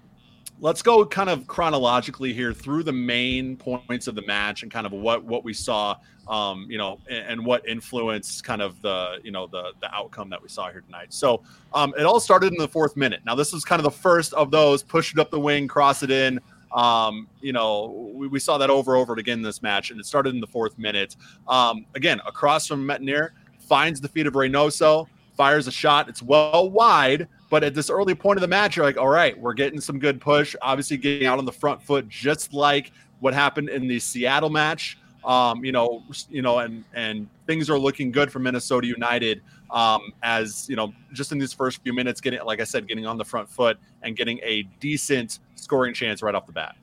let's 0.61 0.83
go 0.83 1.05
kind 1.05 1.29
of 1.29 1.47
chronologically 1.47 2.33
here 2.33 2.53
through 2.53 2.83
the 2.83 2.93
main 2.93 3.57
points 3.57 4.07
of 4.07 4.15
the 4.15 4.23
match 4.23 4.63
and 4.63 4.73
kind 4.73 4.87
of 4.87 4.93
what 4.93 5.25
what 5.25 5.45
we 5.45 5.53
saw 5.53 5.97
um, 6.29 6.67
you 6.69 6.79
know 6.79 6.99
and, 7.09 7.27
and, 7.29 7.47
what 7.47 7.67
influenced 7.69 8.43
kind 8.43 8.61
of 8.61 8.81
the 8.83 9.19
you 9.23 9.31
know 9.31 9.47
the 9.47 9.73
the 9.81 9.95
outcome 9.95 10.29
that 10.31 10.43
we 10.43 10.49
saw 10.49 10.71
here 10.71 10.81
tonight. 10.81 11.13
So 11.13 11.43
um, 11.73 11.95
it 11.99 12.03
all 12.03 12.19
started 12.19 12.53
in 12.53 12.59
the 12.59 12.69
fourth 12.69 12.97
minute. 12.97 13.21
Now 13.25 13.35
this 13.35 13.53
was 13.53 13.65
kind 13.65 13.79
of 13.79 13.85
the 13.85 13.91
first 13.91 14.33
of 14.35 14.51
those 14.51 14.83
push 14.83 15.13
it 15.13 15.19
up 15.19 15.31
the 15.31 15.41
wing 15.41 15.69
cross 15.69 16.03
it 16.03 16.11
in. 16.11 16.41
Um, 16.73 17.29
you 17.41 17.53
know 17.53 18.13
we, 18.15 18.27
we 18.27 18.41
saw 18.41 18.59
that 18.59 18.71
over 18.71 18.95
and 18.95 19.01
over 19.03 19.15
again 19.15 19.39
in 19.39 19.43
this 19.43 19.63
match 19.63 19.91
and 19.91 20.01
it 20.01 20.07
started 20.07 20.35
in 20.35 20.41
the 20.41 20.47
fourth 20.47 20.79
minute. 20.79 21.17
Um, 21.47 21.87
again 21.95 22.21
across 22.27 22.67
from 22.67 22.87
Métanire 22.87 23.31
finds 23.61 24.01
the 24.01 24.09
feet 24.09 24.27
of 24.27 24.35
Reynoso 24.35 25.07
fires 25.37 25.67
a 25.67 25.73
shot. 25.73 26.09
It's 26.09 26.23
well 26.23 26.71
wide 26.71 27.29
but 27.49 27.63
at 27.63 27.75
this 27.75 27.91
early 27.91 28.15
point 28.15 28.39
of 28.39 28.41
the 28.41 28.49
match, 28.49 28.77
you're 28.77 28.85
like, 28.85 28.97
all 28.97 29.09
right, 29.09 29.39
we're 29.39 29.55
getting 29.55 29.81
some 29.81 29.99
good 29.99 30.21
push. 30.21 30.57
Obviously, 30.63 30.97
getting 30.97 31.27
out 31.27 31.39
on 31.39 31.45
the 31.45 31.53
front 31.53 31.83
foot, 31.83 32.09
just 32.09 32.53
like 32.53 32.93
what 33.21 33.35
happened 33.35 33.69
in 33.69 33.87
the 33.87 33.99
Seattle 33.99 34.51
match. 34.51 34.99
Um, 35.25 35.65
you 35.65 35.73
know, 35.73 36.05
you 36.29 36.43
know, 36.43 36.61
and 36.61 36.85
and 36.95 37.29
things 37.47 37.69
are 37.69 37.79
looking 37.79 38.13
good 38.13 38.31
for 38.31 38.39
Minnesota 38.39 38.87
United. 38.87 39.43
Um, 39.71 40.13
as 40.23 40.69
you 40.69 40.77
know, 40.77 40.93
just 41.13 41.33
in 41.33 41.39
these 41.39 41.53
first 41.53 41.83
few 41.83 41.93
minutes, 41.93 42.21
getting 42.21 42.41
like 42.45 42.61
I 42.61 42.65
said, 42.65 42.87
getting 42.87 43.07
on 43.07 43.19
the 43.19 43.25
front 43.25 43.49
foot 43.49 43.79
and 44.03 44.17
getting 44.17 44.39
a 44.43 44.63
decent 44.81 45.41
scoring 45.57 45.95
chance 45.95 46.23
right 46.23 46.35
off 46.35 46.47
the 46.47 46.53
bat. 46.53 46.77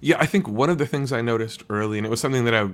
Yeah, 0.00 0.16
I 0.18 0.26
think 0.26 0.46
one 0.46 0.68
of 0.68 0.76
the 0.76 0.86
things 0.86 1.12
I 1.12 1.22
noticed 1.22 1.64
early, 1.70 1.98
and 1.98 2.06
it 2.06 2.10
was 2.10 2.20
something 2.20 2.44
that 2.44 2.54
I 2.54 2.68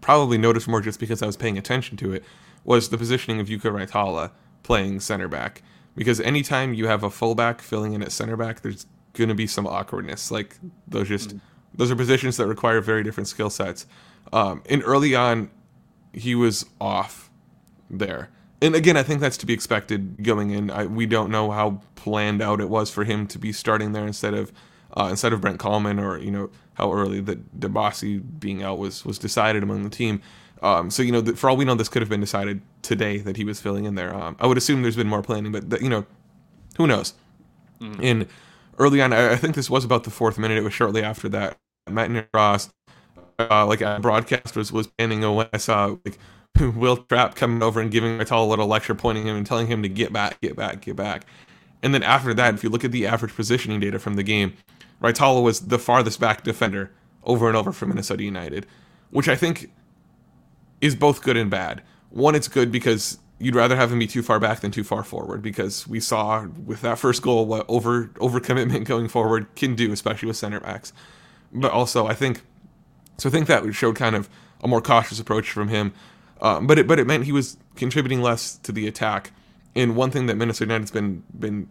probably 0.00 0.38
noticed 0.38 0.68
more 0.68 0.80
just 0.80 0.98
because 0.98 1.22
I 1.22 1.26
was 1.26 1.36
paying 1.36 1.58
attention 1.58 1.98
to 1.98 2.12
it, 2.12 2.24
was 2.64 2.88
the 2.88 2.96
positioning 2.96 3.40
of 3.40 3.48
Jukka 3.48 3.70
Raitala 3.70 4.30
playing 4.62 5.00
center 5.00 5.28
back 5.28 5.62
because 5.94 6.20
anytime 6.20 6.74
you 6.74 6.86
have 6.86 7.02
a 7.02 7.10
fullback 7.10 7.60
filling 7.60 7.92
in 7.92 8.02
at 8.02 8.12
center 8.12 8.36
back, 8.36 8.62
there's 8.62 8.86
going 9.14 9.28
to 9.28 9.34
be 9.34 9.46
some 9.46 9.66
awkwardness. 9.66 10.30
Like 10.30 10.56
those 10.88 11.08
just 11.08 11.30
mm-hmm. 11.30 11.38
those 11.74 11.90
are 11.90 11.96
positions 11.96 12.36
that 12.38 12.46
require 12.46 12.80
very 12.80 13.02
different 13.02 13.28
skill 13.28 13.50
sets. 13.50 13.86
Um, 14.32 14.62
and 14.68 14.82
early 14.84 15.14
on, 15.14 15.50
he 16.12 16.34
was 16.34 16.64
off 16.80 17.30
there. 17.90 18.30
And 18.60 18.74
again, 18.74 18.96
I 18.96 19.02
think 19.02 19.20
that's 19.20 19.36
to 19.38 19.46
be 19.46 19.52
expected 19.52 20.22
going 20.22 20.50
in. 20.50 20.70
I, 20.70 20.86
we 20.86 21.04
don't 21.04 21.30
know 21.30 21.50
how 21.50 21.80
planned 21.96 22.40
out 22.40 22.60
it 22.60 22.68
was 22.68 22.90
for 22.90 23.04
him 23.04 23.26
to 23.26 23.38
be 23.38 23.52
starting 23.52 23.92
there 23.92 24.06
instead 24.06 24.34
of 24.34 24.52
uh, 24.96 25.08
instead 25.10 25.32
of 25.32 25.40
Brent 25.40 25.58
Kallman 25.58 26.00
or 26.00 26.18
you 26.18 26.30
know 26.30 26.50
how 26.74 26.92
early 26.92 27.20
that 27.20 27.58
Dibassy 27.58 28.22
being 28.38 28.62
out 28.62 28.78
was 28.78 29.04
was 29.04 29.18
decided 29.18 29.62
among 29.62 29.82
the 29.82 29.90
team. 29.90 30.22
Um, 30.62 30.90
so 30.90 31.02
you 31.02 31.12
know, 31.12 31.22
for 31.34 31.50
all 31.50 31.56
we 31.56 31.64
know, 31.64 31.74
this 31.74 31.88
could 31.88 32.02
have 32.02 32.08
been 32.08 32.20
decided 32.20 32.62
today 32.82 33.18
that 33.18 33.36
he 33.36 33.44
was 33.44 33.60
filling 33.60 33.84
in 33.84 33.96
there. 33.96 34.14
Um, 34.14 34.36
I 34.40 34.46
would 34.46 34.56
assume 34.56 34.82
there's 34.82 34.96
been 34.96 35.08
more 35.08 35.22
planning, 35.22 35.52
but 35.52 35.82
you 35.82 35.88
know, 35.88 36.06
who 36.76 36.86
knows? 36.86 37.14
Mm. 37.80 37.98
And 38.02 38.26
early 38.78 39.02
on, 39.02 39.12
I, 39.12 39.32
I, 39.32 39.36
think 39.36 39.56
this 39.56 39.68
was 39.68 39.84
about 39.84 40.04
the 40.04 40.10
fourth 40.10 40.38
minute. 40.38 40.56
It 40.56 40.62
was 40.62 40.72
shortly 40.72 41.02
after 41.02 41.28
that. 41.30 41.58
Matt 41.90 42.28
Ross, 42.32 42.70
uh, 43.38 43.66
like 43.66 43.80
a 43.80 43.98
broadcast 44.00 44.56
was 44.56 44.72
was 44.72 44.86
panning 44.86 45.24
away. 45.24 45.48
I 45.52 45.56
saw 45.56 45.96
like 46.04 46.18
Wil 46.76 46.98
Trapp 46.98 47.34
coming 47.34 47.62
over 47.62 47.80
and 47.80 47.90
giving 47.90 48.18
Vital 48.18 48.44
a 48.44 48.46
little 48.46 48.68
lecture, 48.68 48.94
pointing 48.94 49.26
him 49.26 49.36
and 49.36 49.44
telling 49.44 49.66
him 49.66 49.82
to 49.82 49.88
get 49.88 50.12
back, 50.12 50.40
get 50.40 50.54
back, 50.54 50.82
get 50.82 50.94
back. 50.94 51.26
And 51.82 51.92
then 51.92 52.04
after 52.04 52.32
that, 52.34 52.54
if 52.54 52.62
you 52.62 52.70
look 52.70 52.84
at 52.84 52.92
the 52.92 53.06
average 53.06 53.34
positioning 53.34 53.80
data 53.80 53.98
from 53.98 54.14
the 54.14 54.22
game, 54.22 54.54
Raitala 55.02 55.42
was 55.42 55.60
the 55.60 55.80
farthest 55.80 56.20
back 56.20 56.44
defender 56.44 56.92
over 57.24 57.48
and 57.48 57.56
over 57.56 57.72
for 57.72 57.86
Minnesota 57.86 58.22
United, 58.22 58.66
which 59.10 59.28
I 59.28 59.34
think 59.34 59.70
is 60.82 60.94
both 60.94 61.22
good 61.22 61.38
and 61.38 61.50
bad. 61.50 61.80
One, 62.10 62.34
it's 62.34 62.48
good 62.48 62.70
because 62.70 63.18
you'd 63.38 63.54
rather 63.54 63.76
have 63.76 63.90
him 63.90 63.98
be 63.98 64.06
too 64.06 64.22
far 64.22 64.38
back 64.38 64.60
than 64.60 64.70
too 64.70 64.84
far 64.84 65.02
forward 65.02 65.40
because 65.40 65.88
we 65.88 65.98
saw 65.98 66.44
with 66.44 66.82
that 66.82 66.98
first 66.98 67.22
goal 67.22 67.46
what 67.46 67.64
over 67.68 68.10
over 68.20 68.38
commitment 68.38 68.86
going 68.86 69.08
forward 69.08 69.46
can 69.56 69.74
do, 69.74 69.92
especially 69.92 70.26
with 70.26 70.36
center 70.36 70.60
backs. 70.60 70.92
But 71.52 71.70
also, 71.70 72.06
I 72.06 72.14
think 72.14 72.42
so. 73.16 73.30
I 73.30 73.32
think 73.32 73.46
that 73.46 73.72
showed 73.72 73.96
kind 73.96 74.14
of 74.14 74.28
a 74.62 74.68
more 74.68 74.82
cautious 74.82 75.18
approach 75.18 75.50
from 75.50 75.68
him. 75.68 75.94
Um, 76.40 76.66
but 76.66 76.78
it 76.78 76.86
but 76.86 76.98
it 76.98 77.06
meant 77.06 77.24
he 77.24 77.32
was 77.32 77.56
contributing 77.76 78.20
less 78.20 78.56
to 78.58 78.72
the 78.72 78.86
attack. 78.86 79.32
And 79.74 79.96
one 79.96 80.10
thing 80.10 80.26
that 80.26 80.36
Minnesota 80.36 80.72
United's 80.72 80.90
been 80.90 81.22
been 81.38 81.68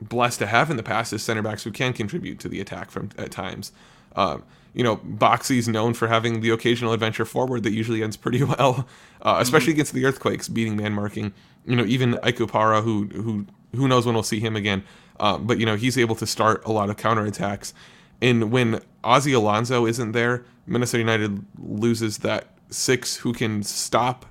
blessed 0.00 0.40
to 0.40 0.46
have 0.46 0.70
in 0.70 0.76
the 0.76 0.82
past 0.82 1.12
is 1.12 1.22
center 1.22 1.42
backs 1.42 1.62
who 1.62 1.70
can 1.70 1.92
contribute 1.92 2.40
to 2.40 2.48
the 2.48 2.60
attack 2.60 2.90
from 2.90 3.10
at 3.18 3.30
times. 3.30 3.72
Um, 4.16 4.42
you 4.74 4.82
know, 4.82 4.96
Boxy's 4.96 5.68
known 5.68 5.94
for 5.94 6.08
having 6.08 6.40
the 6.40 6.50
occasional 6.50 6.92
adventure 6.92 7.24
forward 7.24 7.62
that 7.64 7.72
usually 7.72 8.02
ends 8.02 8.16
pretty 8.16 8.42
well, 8.58 8.86
uh, 9.22 9.36
especially 9.40 9.68
mm-hmm. 9.68 9.76
against 9.76 9.92
the 9.92 10.04
Earthquakes, 10.04 10.48
beating 10.48 10.76
man 10.76 10.92
marking. 10.92 11.32
You 11.66 11.76
know, 11.76 11.84
even 11.84 12.18
Ike 12.22 12.38
Opara, 12.38 12.82
who 12.82 13.06
who 13.08 13.46
who 13.74 13.88
knows 13.88 14.06
when 14.06 14.14
we'll 14.14 14.22
see 14.22 14.40
him 14.40 14.56
again, 14.56 14.82
um, 15.20 15.46
but 15.46 15.58
you 15.58 15.66
know 15.66 15.76
he's 15.76 15.96
able 15.98 16.16
to 16.16 16.26
start 16.26 16.64
a 16.64 16.72
lot 16.72 16.90
of 16.90 16.96
counterattacks. 16.96 17.72
And 18.20 18.52
when 18.52 18.80
Ozzie 19.02 19.32
Alonso 19.32 19.86
isn't 19.86 20.12
there, 20.12 20.44
Minnesota 20.66 20.98
United 20.98 21.44
loses 21.58 22.18
that 22.18 22.46
six 22.70 23.16
who 23.16 23.32
can 23.32 23.62
stop 23.62 24.26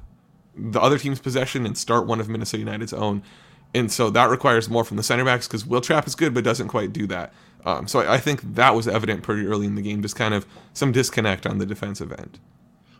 the 0.55 0.79
other 0.79 0.97
team's 0.97 1.19
possession 1.19 1.65
and 1.65 1.77
start 1.77 2.07
one 2.07 2.19
of 2.19 2.29
Minnesota 2.29 2.59
United's 2.59 2.93
own. 2.93 3.23
And 3.73 3.91
so 3.91 4.09
that 4.09 4.29
requires 4.29 4.69
more 4.69 4.83
from 4.83 4.97
the 4.97 5.03
center 5.03 5.23
backs 5.23 5.47
because 5.47 5.65
Wil 5.65 5.81
Trapp 5.81 6.07
is 6.07 6.15
good 6.15 6.33
but 6.33 6.43
doesn't 6.43 6.67
quite 6.67 6.91
do 6.91 7.07
that. 7.07 7.33
Um, 7.65 7.87
so 7.87 7.99
I, 7.99 8.15
I, 8.15 8.17
think 8.17 8.55
that 8.55 8.73
was 8.75 8.87
evident 8.87 9.23
pretty 9.23 9.45
early 9.45 9.67
in 9.67 9.75
the 9.75 9.81
game, 9.81 10.01
just 10.01 10.15
kind 10.15 10.33
of 10.33 10.45
some 10.73 10.91
disconnect 10.91 11.45
on 11.45 11.57
the 11.57 11.65
defensive 11.65 12.11
end. 12.11 12.39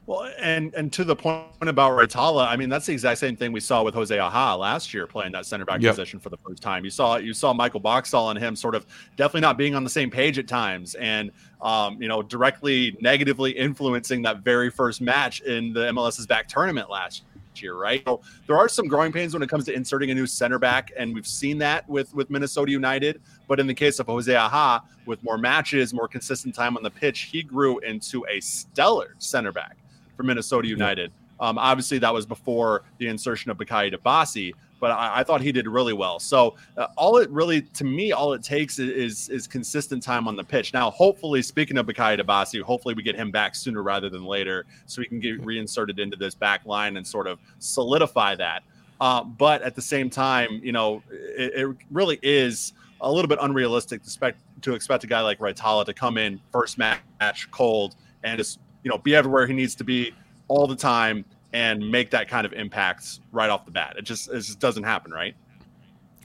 Well, 0.07 0.29
and 0.39 0.73
and 0.73 0.91
to 0.93 1.03
the 1.03 1.15
point 1.15 1.45
about 1.61 1.91
Raitala, 1.91 2.47
I 2.47 2.57
mean 2.57 2.69
that's 2.69 2.87
the 2.87 2.91
exact 2.91 3.19
same 3.19 3.37
thing 3.37 3.51
we 3.51 3.59
saw 3.59 3.83
with 3.83 3.93
Jose 3.93 4.17
Aja 4.17 4.55
last 4.55 4.93
year 4.93 5.07
playing 5.07 5.31
that 5.33 5.45
center 5.45 5.63
back 5.63 5.79
yep. 5.79 5.93
position 5.93 6.19
for 6.19 6.29
the 6.29 6.37
first 6.37 6.61
time. 6.61 6.83
You 6.83 6.89
saw 6.89 7.17
you 7.17 7.33
saw 7.33 7.53
Michael 7.53 7.79
Boxall 7.79 8.31
and 8.31 8.37
him 8.37 8.55
sort 8.55 8.75
of 8.75 8.85
definitely 9.15 9.41
not 9.41 9.57
being 9.57 9.75
on 9.75 9.83
the 9.83 9.89
same 9.89 10.09
page 10.09 10.37
at 10.37 10.47
times, 10.47 10.95
and 10.95 11.31
um, 11.61 12.01
you 12.01 12.07
know 12.07 12.21
directly 12.21 12.97
negatively 12.99 13.51
influencing 13.51 14.23
that 14.23 14.39
very 14.39 14.69
first 14.69 15.01
match 15.01 15.41
in 15.41 15.71
the 15.71 15.91
MLS 15.91 16.19
is 16.19 16.27
Back 16.27 16.47
tournament 16.47 16.89
last 16.89 17.23
year, 17.59 17.73
right? 17.73 18.03
So 18.05 18.21
there 18.45 18.55
are 18.55 18.69
some 18.69 18.87
growing 18.87 19.11
pains 19.11 19.33
when 19.33 19.41
it 19.41 19.49
comes 19.49 19.65
to 19.65 19.73
inserting 19.73 20.11
a 20.11 20.13
new 20.13 20.27
center 20.27 20.59
back, 20.59 20.91
and 20.95 21.13
we've 21.15 21.25
seen 21.25 21.57
that 21.57 21.89
with 21.89 22.13
with 22.13 22.29
Minnesota 22.29 22.71
United. 22.71 23.19
But 23.47 23.59
in 23.59 23.65
the 23.65 23.73
case 23.73 23.97
of 23.99 24.05
Jose 24.05 24.31
Aja, 24.31 24.81
with 25.07 25.23
more 25.23 25.39
matches, 25.39 25.93
more 25.93 26.07
consistent 26.07 26.53
time 26.53 26.77
on 26.77 26.83
the 26.83 26.91
pitch, 26.91 27.21
he 27.21 27.41
grew 27.41 27.79
into 27.79 28.23
a 28.29 28.39
stellar 28.39 29.15
center 29.17 29.51
back 29.51 29.77
for 30.15 30.23
Minnesota 30.23 30.67
United. 30.67 31.11
Yeah. 31.11 31.49
Um, 31.49 31.57
obviously, 31.57 31.97
that 31.97 32.13
was 32.13 32.27
before 32.27 32.83
the 32.99 33.07
insertion 33.07 33.49
of 33.49 33.57
Bakaye 33.57 33.91
Dibassy, 33.91 34.53
but 34.81 34.91
I, 34.91 35.19
I, 35.19 35.23
thought 35.23 35.41
he 35.41 35.51
did 35.51 35.67
really 35.67 35.93
well. 35.93 36.19
So 36.19 36.55
uh, 36.75 36.87
all 36.97 37.17
it 37.17 37.29
really, 37.29 37.61
to 37.61 37.83
me, 37.85 38.11
all 38.11 38.33
it 38.33 38.43
takes 38.43 38.79
is, 38.79 38.89
is, 38.89 39.29
is 39.29 39.47
consistent 39.47 40.01
time 40.01 40.27
on 40.27 40.35
the 40.35 40.43
pitch. 40.43 40.73
Now, 40.73 40.89
hopefully, 40.89 41.43
speaking 41.43 41.77
of 41.77 41.85
Bakaye 41.85 42.19
Dibassy, 42.19 42.61
hopefully 42.61 42.95
we 42.95 43.03
get 43.03 43.15
him 43.15 43.29
back 43.31 43.55
sooner 43.55 43.83
rather 43.83 44.09
than 44.09 44.25
later, 44.25 44.65
so 44.87 44.99
we 44.99 45.05
can 45.05 45.19
get 45.19 45.39
reinserted 45.45 45.99
into 45.99 46.17
this 46.17 46.33
back 46.33 46.65
line 46.65 46.97
and 46.97 47.07
sort 47.07 47.27
of 47.27 47.39
solidify 47.59 48.35
that. 48.35 48.63
Uh, 48.99 49.23
but 49.23 49.61
at 49.61 49.75
the 49.75 49.81
same 49.81 50.09
time, 50.09 50.59
you 50.63 50.71
know, 50.71 51.01
it, 51.11 51.53
it, 51.55 51.77
really 51.91 52.19
is 52.23 52.73
a 53.01 53.11
little 53.11 53.29
bit 53.29 53.37
unrealistic 53.41 54.01
to 54.01 54.07
expect 54.07 54.41
to 54.61 54.73
expect 54.73 55.03
a 55.03 55.07
guy 55.07 55.21
like 55.21 55.39
Raitala 55.39 55.85
to 55.85 55.93
come 55.93 56.17
in 56.17 56.39
first 56.51 56.77
match 56.77 57.49
cold 57.49 57.95
and 58.23 58.37
just 58.37 58.59
you 58.83 58.91
know 58.91 58.97
be 58.99 59.15
everywhere 59.15 59.47
he 59.47 59.53
needs 59.53 59.73
to 59.75 59.83
be 59.83 60.13
all 60.47 60.67
the 60.67 60.75
time 60.75 61.25
and 61.53 61.91
make 61.91 62.11
that 62.11 62.27
kind 62.27 62.45
of 62.45 62.53
impact 62.53 63.19
right 63.31 63.49
off 63.49 63.65
the 63.65 63.71
bat. 63.71 63.95
It 63.97 64.03
just 64.03 64.29
it 64.29 64.37
just 64.37 64.59
doesn't 64.59 64.83
happen, 64.83 65.11
right? 65.11 65.35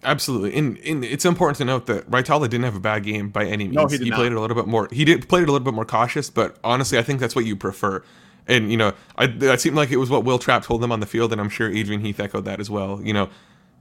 Absolutely, 0.03 0.57
and, 0.57 0.79
and 0.79 1.05
it's 1.05 1.25
important 1.25 1.59
to 1.59 1.65
note 1.65 1.87
that 1.87 2.09
Raitala 2.11 2.43
didn't 2.43 2.65
have 2.65 2.77
a 2.77 2.81
bad 2.81 3.03
game 3.03 3.31
by 3.31 3.45
any 3.45 3.65
means. 3.65 3.77
No, 3.77 3.87
he, 3.87 3.97
he 3.97 4.11
played 4.11 4.31
it 4.31 4.37
a 4.37 4.41
little 4.41 4.55
bit 4.55 4.67
more. 4.67 4.89
He 4.93 5.05
did 5.05 5.29
played 5.29 5.43
it 5.43 5.49
a 5.49 5.53
little 5.53 5.65
bit 5.65 5.75
more 5.75 5.85
cautious, 5.85 6.31
but 6.31 6.59
honestly, 6.63 6.99
I 6.99 7.03
think 7.03 7.19
that's 7.19 7.35
what 7.35 7.45
you 7.45 7.57
prefer. 7.57 8.05
And 8.47 8.71
you 8.71 8.77
know, 8.77 8.93
I 9.17 9.27
that 9.27 9.61
seemed 9.61 9.77
like 9.77 9.91
it 9.91 9.97
was 9.97 10.11
what 10.11 10.25
Wil 10.25 10.39
Trapp 10.39 10.65
told 10.65 10.81
them 10.81 10.93
on 10.93 11.01
the 11.01 11.07
field, 11.07 11.33
and 11.33 11.41
I'm 11.41 11.49
sure 11.49 11.71
Adrian 11.71 12.03
Heath 12.03 12.21
echoed 12.21 12.45
that 12.45 12.61
as 12.61 12.71
well. 12.71 13.01
You 13.03 13.13
know, 13.13 13.29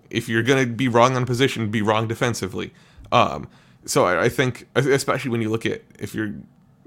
if 0.09 0.27
you're 0.27 0.41
gonna 0.41 0.65
be 0.65 0.87
wrong 0.87 1.15
on 1.15 1.25
position, 1.25 1.69
be 1.69 1.81
wrong 1.81 2.07
defensively. 2.07 2.73
Um, 3.11 3.47
so 3.85 4.05
I, 4.05 4.23
I 4.23 4.29
think, 4.29 4.67
especially 4.75 5.29
when 5.29 5.41
you 5.41 5.49
look 5.49 5.65
at 5.65 5.83
if 5.99 6.15
you're 6.15 6.33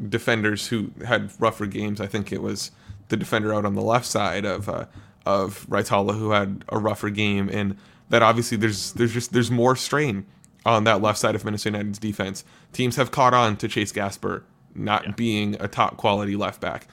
defenders 0.09 0.69
who 0.69 0.91
had 1.07 1.31
rougher 1.39 1.67
games, 1.67 2.01
I 2.01 2.07
think 2.07 2.33
it 2.33 2.43
was 2.43 2.71
the 3.09 3.17
defender 3.17 3.55
out 3.55 3.65
on 3.65 3.75
the 3.75 3.83
left 3.83 4.07
side 4.07 4.45
of 4.45 4.69
uh, 4.69 4.87
of 5.27 5.67
Raitala 5.69 6.19
who 6.19 6.31
had 6.31 6.65
a 6.69 6.79
rougher 6.79 7.11
game, 7.11 7.49
and 7.49 7.77
that 8.11 8.23
obviously 8.23 8.57
there's 8.57 8.93
there's 8.93 9.13
just 9.13 9.33
there's 9.33 9.51
more 9.51 9.77
strain 9.77 10.27
on 10.65 10.85
that 10.85 11.01
left 11.01 11.19
side 11.19 11.35
of 11.35 11.45
Minnesota 11.45 11.79
United's 11.79 11.99
defense. 11.99 12.45
Teams 12.73 12.97
have 12.97 13.11
caught 13.11 13.35
on 13.35 13.57
to 13.57 13.69
Chase 13.69 13.93
Gasper 13.93 14.45
not 14.75 15.05
yeah. 15.05 15.13
being 15.13 15.57
a 15.61 15.69
top 15.69 15.97
quality 15.97 16.37
left 16.37 16.61
back. 16.61 16.87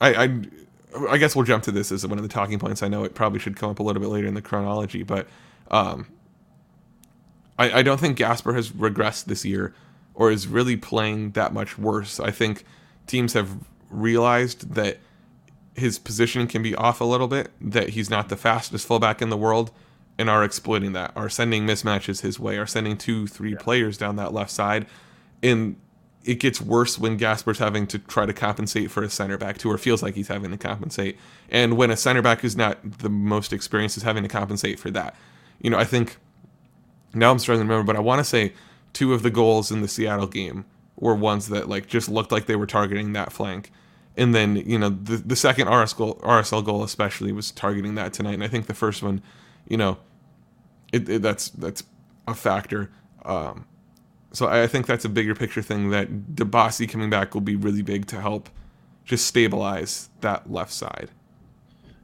I, 0.00 0.24
I 0.24 0.40
I 1.10 1.18
guess 1.18 1.36
we'll 1.36 1.44
jump 1.44 1.64
to 1.64 1.70
this 1.70 1.92
as 1.92 2.06
one 2.06 2.18
of 2.18 2.22
the 2.22 2.28
talking 2.28 2.58
points. 2.58 2.82
I 2.82 2.88
know 2.88 3.04
it 3.04 3.14
probably 3.14 3.38
should 3.38 3.56
come 3.56 3.70
up 3.70 3.78
a 3.78 3.82
little 3.82 4.00
bit 4.00 4.08
later 4.08 4.26
in 4.26 4.34
the 4.34 4.42
chronology, 4.42 5.02
but 5.02 5.26
um, 5.70 6.06
I, 7.58 7.78
I 7.78 7.82
don't 7.82 8.00
think 8.00 8.16
Gasper 8.16 8.54
has 8.54 8.70
regressed 8.70 9.26
this 9.26 9.44
year 9.44 9.74
or 10.14 10.30
is 10.30 10.46
really 10.46 10.76
playing 10.76 11.32
that 11.32 11.52
much 11.52 11.78
worse. 11.78 12.18
I 12.18 12.30
think 12.30 12.64
teams 13.06 13.34
have 13.34 13.50
realized 13.90 14.74
that 14.74 14.98
his 15.78 15.98
position 15.98 16.46
can 16.46 16.62
be 16.62 16.74
off 16.74 17.00
a 17.00 17.04
little 17.04 17.28
bit, 17.28 17.50
that 17.60 17.90
he's 17.90 18.10
not 18.10 18.28
the 18.28 18.36
fastest 18.36 18.86
fullback 18.86 19.22
in 19.22 19.30
the 19.30 19.36
world, 19.36 19.70
and 20.18 20.28
are 20.28 20.44
exploiting 20.44 20.92
that, 20.92 21.12
are 21.14 21.28
sending 21.28 21.66
mismatches 21.66 22.22
his 22.22 22.40
way, 22.40 22.58
are 22.58 22.66
sending 22.66 22.96
two, 22.96 23.26
three 23.26 23.52
yeah. 23.52 23.58
players 23.58 23.96
down 23.96 24.16
that 24.16 24.32
left 24.32 24.50
side. 24.50 24.86
And 25.42 25.76
it 26.24 26.40
gets 26.40 26.60
worse 26.60 26.98
when 26.98 27.16
Gasper's 27.16 27.58
having 27.58 27.86
to 27.86 27.98
try 27.98 28.26
to 28.26 28.32
compensate 28.32 28.90
for 28.90 29.02
a 29.02 29.08
center 29.08 29.38
back 29.38 29.58
too, 29.58 29.70
or 29.70 29.78
feels 29.78 30.02
like 30.02 30.14
he's 30.14 30.28
having 30.28 30.50
to 30.50 30.58
compensate. 30.58 31.16
And 31.48 31.76
when 31.76 31.90
a 31.90 31.96
center 31.96 32.20
back 32.20 32.40
who's 32.40 32.56
not 32.56 32.98
the 32.98 33.08
most 33.08 33.52
experienced 33.52 33.96
is 33.96 34.02
having 34.02 34.24
to 34.24 34.28
compensate 34.28 34.78
for 34.78 34.90
that. 34.90 35.14
You 35.60 35.70
know, 35.70 35.78
I 35.78 35.84
think 35.84 36.16
now 37.14 37.30
I'm 37.30 37.38
struggling 37.38 37.66
to 37.66 37.72
remember, 37.72 37.92
but 37.92 37.96
I 37.98 38.02
want 38.02 38.18
to 38.18 38.24
say 38.24 38.52
two 38.92 39.14
of 39.14 39.22
the 39.22 39.30
goals 39.30 39.70
in 39.70 39.80
the 39.80 39.88
Seattle 39.88 40.26
game 40.26 40.64
were 40.96 41.14
ones 41.14 41.48
that 41.48 41.68
like 41.68 41.86
just 41.86 42.08
looked 42.08 42.32
like 42.32 42.46
they 42.46 42.56
were 42.56 42.66
targeting 42.66 43.12
that 43.12 43.32
flank. 43.32 43.70
And 44.18 44.34
then, 44.34 44.56
you 44.56 44.78
know, 44.78 44.90
the 44.90 45.16
the 45.16 45.36
second 45.36 45.68
RS 45.68 45.94
goal, 45.94 46.16
RSL 46.16 46.64
goal 46.64 46.82
especially 46.82 47.32
was 47.32 47.52
targeting 47.52 47.94
that 47.94 48.12
tonight. 48.12 48.34
And 48.34 48.44
I 48.44 48.48
think 48.48 48.66
the 48.66 48.74
first 48.74 49.02
one, 49.02 49.22
you 49.68 49.76
know, 49.76 49.96
it, 50.92 51.08
it 51.08 51.22
that's 51.22 51.50
that's 51.50 51.84
a 52.26 52.34
factor. 52.34 52.90
Um, 53.24 53.64
so 54.32 54.46
I 54.46 54.64
I 54.64 54.66
think 54.66 54.86
that's 54.86 55.04
a 55.04 55.08
bigger 55.08 55.36
picture 55.36 55.62
thing 55.62 55.90
that 55.90 56.34
Dibassy 56.34 56.88
coming 56.88 57.10
back 57.10 57.32
will 57.32 57.40
be 57.40 57.54
really 57.54 57.82
big 57.82 58.06
to 58.08 58.20
help 58.20 58.50
just 59.04 59.26
stabilize 59.26 60.10
that 60.20 60.50
left 60.50 60.72
side. 60.72 61.10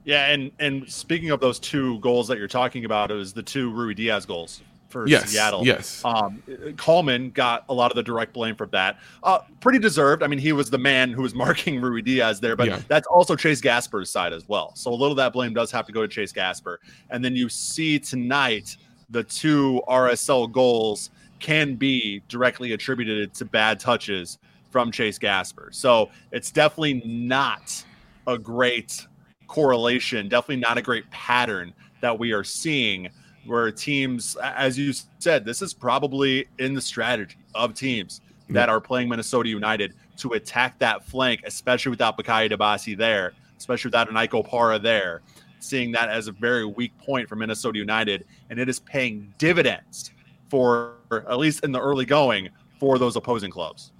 Yeah, 0.04 0.26
and 0.26 0.52
and 0.60 0.88
speaking 0.88 1.30
of 1.30 1.40
those 1.40 1.58
two 1.58 1.98
goals 1.98 2.28
that 2.28 2.38
you're 2.38 2.46
talking 2.46 2.84
about, 2.84 3.10
it 3.10 3.14
was 3.14 3.32
the 3.32 3.42
two 3.42 3.72
Ruidíaz 3.72 4.26
goals 4.26 4.62
for 4.94 5.08
yes, 5.08 5.30
Seattle. 5.30 5.66
Yes. 5.66 6.02
Um, 6.04 6.40
Kallman 6.76 7.34
got 7.34 7.64
a 7.68 7.74
lot 7.74 7.90
of 7.90 7.96
the 7.96 8.02
direct 8.02 8.32
blame 8.32 8.54
for 8.54 8.66
that. 8.68 9.00
Uh, 9.24 9.40
pretty 9.60 9.80
deserved. 9.80 10.22
I 10.22 10.28
mean, 10.28 10.38
he 10.38 10.52
was 10.52 10.70
the 10.70 10.78
man 10.78 11.10
who 11.10 11.22
was 11.22 11.34
marking 11.44 11.80
Ruidíaz 11.80 12.40
there, 12.40 12.54
but 12.54 12.68
yeah. 12.68 12.80
that's 12.86 13.08
also 13.08 13.34
Chase 13.34 13.60
Gasper's 13.60 14.08
side 14.08 14.32
as 14.32 14.48
well. 14.48 14.72
So 14.76 14.90
a 14.90 14.94
little 14.94 15.10
of 15.10 15.16
that 15.16 15.32
blame 15.32 15.52
does 15.52 15.72
have 15.72 15.84
to 15.86 15.92
go 15.92 16.02
to 16.02 16.08
Chase 16.08 16.30
Gasper. 16.30 16.78
And 17.10 17.24
then 17.24 17.34
you 17.34 17.48
see 17.48 17.98
tonight 17.98 18.76
the 19.10 19.24
two 19.24 19.82
RSL 19.88 20.50
goals 20.52 21.10
can 21.40 21.74
be 21.74 22.22
directly 22.28 22.72
attributed 22.72 23.34
to 23.34 23.44
bad 23.44 23.80
touches 23.80 24.38
from 24.70 24.92
Chase 24.92 25.18
Gasper. 25.18 25.70
So 25.72 26.08
it's 26.30 26.52
definitely 26.52 27.02
not 27.04 27.84
a 28.28 28.38
great 28.38 29.06
correlation, 29.48 30.28
definitely 30.28 30.62
not 30.62 30.78
a 30.78 30.82
great 30.82 31.10
pattern 31.10 31.74
that 32.00 32.16
we 32.16 32.30
are 32.30 32.44
seeing 32.44 33.08
where 33.46 33.70
teams, 33.70 34.36
as 34.42 34.78
you 34.78 34.92
said, 35.18 35.44
this 35.44 35.62
is 35.62 35.74
probably 35.74 36.46
in 36.58 36.74
the 36.74 36.80
strategy 36.80 37.36
of 37.54 37.74
teams 37.74 38.20
that 38.50 38.68
are 38.68 38.80
playing 38.80 39.08
Minnesota 39.08 39.48
United 39.48 39.94
to 40.18 40.32
attack 40.32 40.78
that 40.78 41.04
flank, 41.04 41.40
especially 41.44 41.90
without 41.90 42.16
Bakaye 42.16 42.50
Dibassy 42.50 42.96
there, 42.96 43.32
especially 43.58 43.88
without 43.88 44.08
an 44.10 44.16
Ike 44.16 44.32
Opara 44.32 44.80
there, 44.80 45.22
seeing 45.60 45.92
that 45.92 46.08
as 46.08 46.28
a 46.28 46.32
very 46.32 46.64
weak 46.64 46.96
point 46.98 47.28
for 47.28 47.36
Minnesota 47.36 47.78
United. 47.78 48.26
And 48.50 48.58
it 48.58 48.68
is 48.68 48.80
paying 48.80 49.32
dividends 49.38 50.12
for, 50.48 50.94
at 51.10 51.38
least 51.38 51.64
in 51.64 51.72
the 51.72 51.80
early 51.80 52.04
going, 52.04 52.48
for 52.78 52.98
those 52.98 53.16
opposing 53.16 53.50
clubs. 53.50 53.92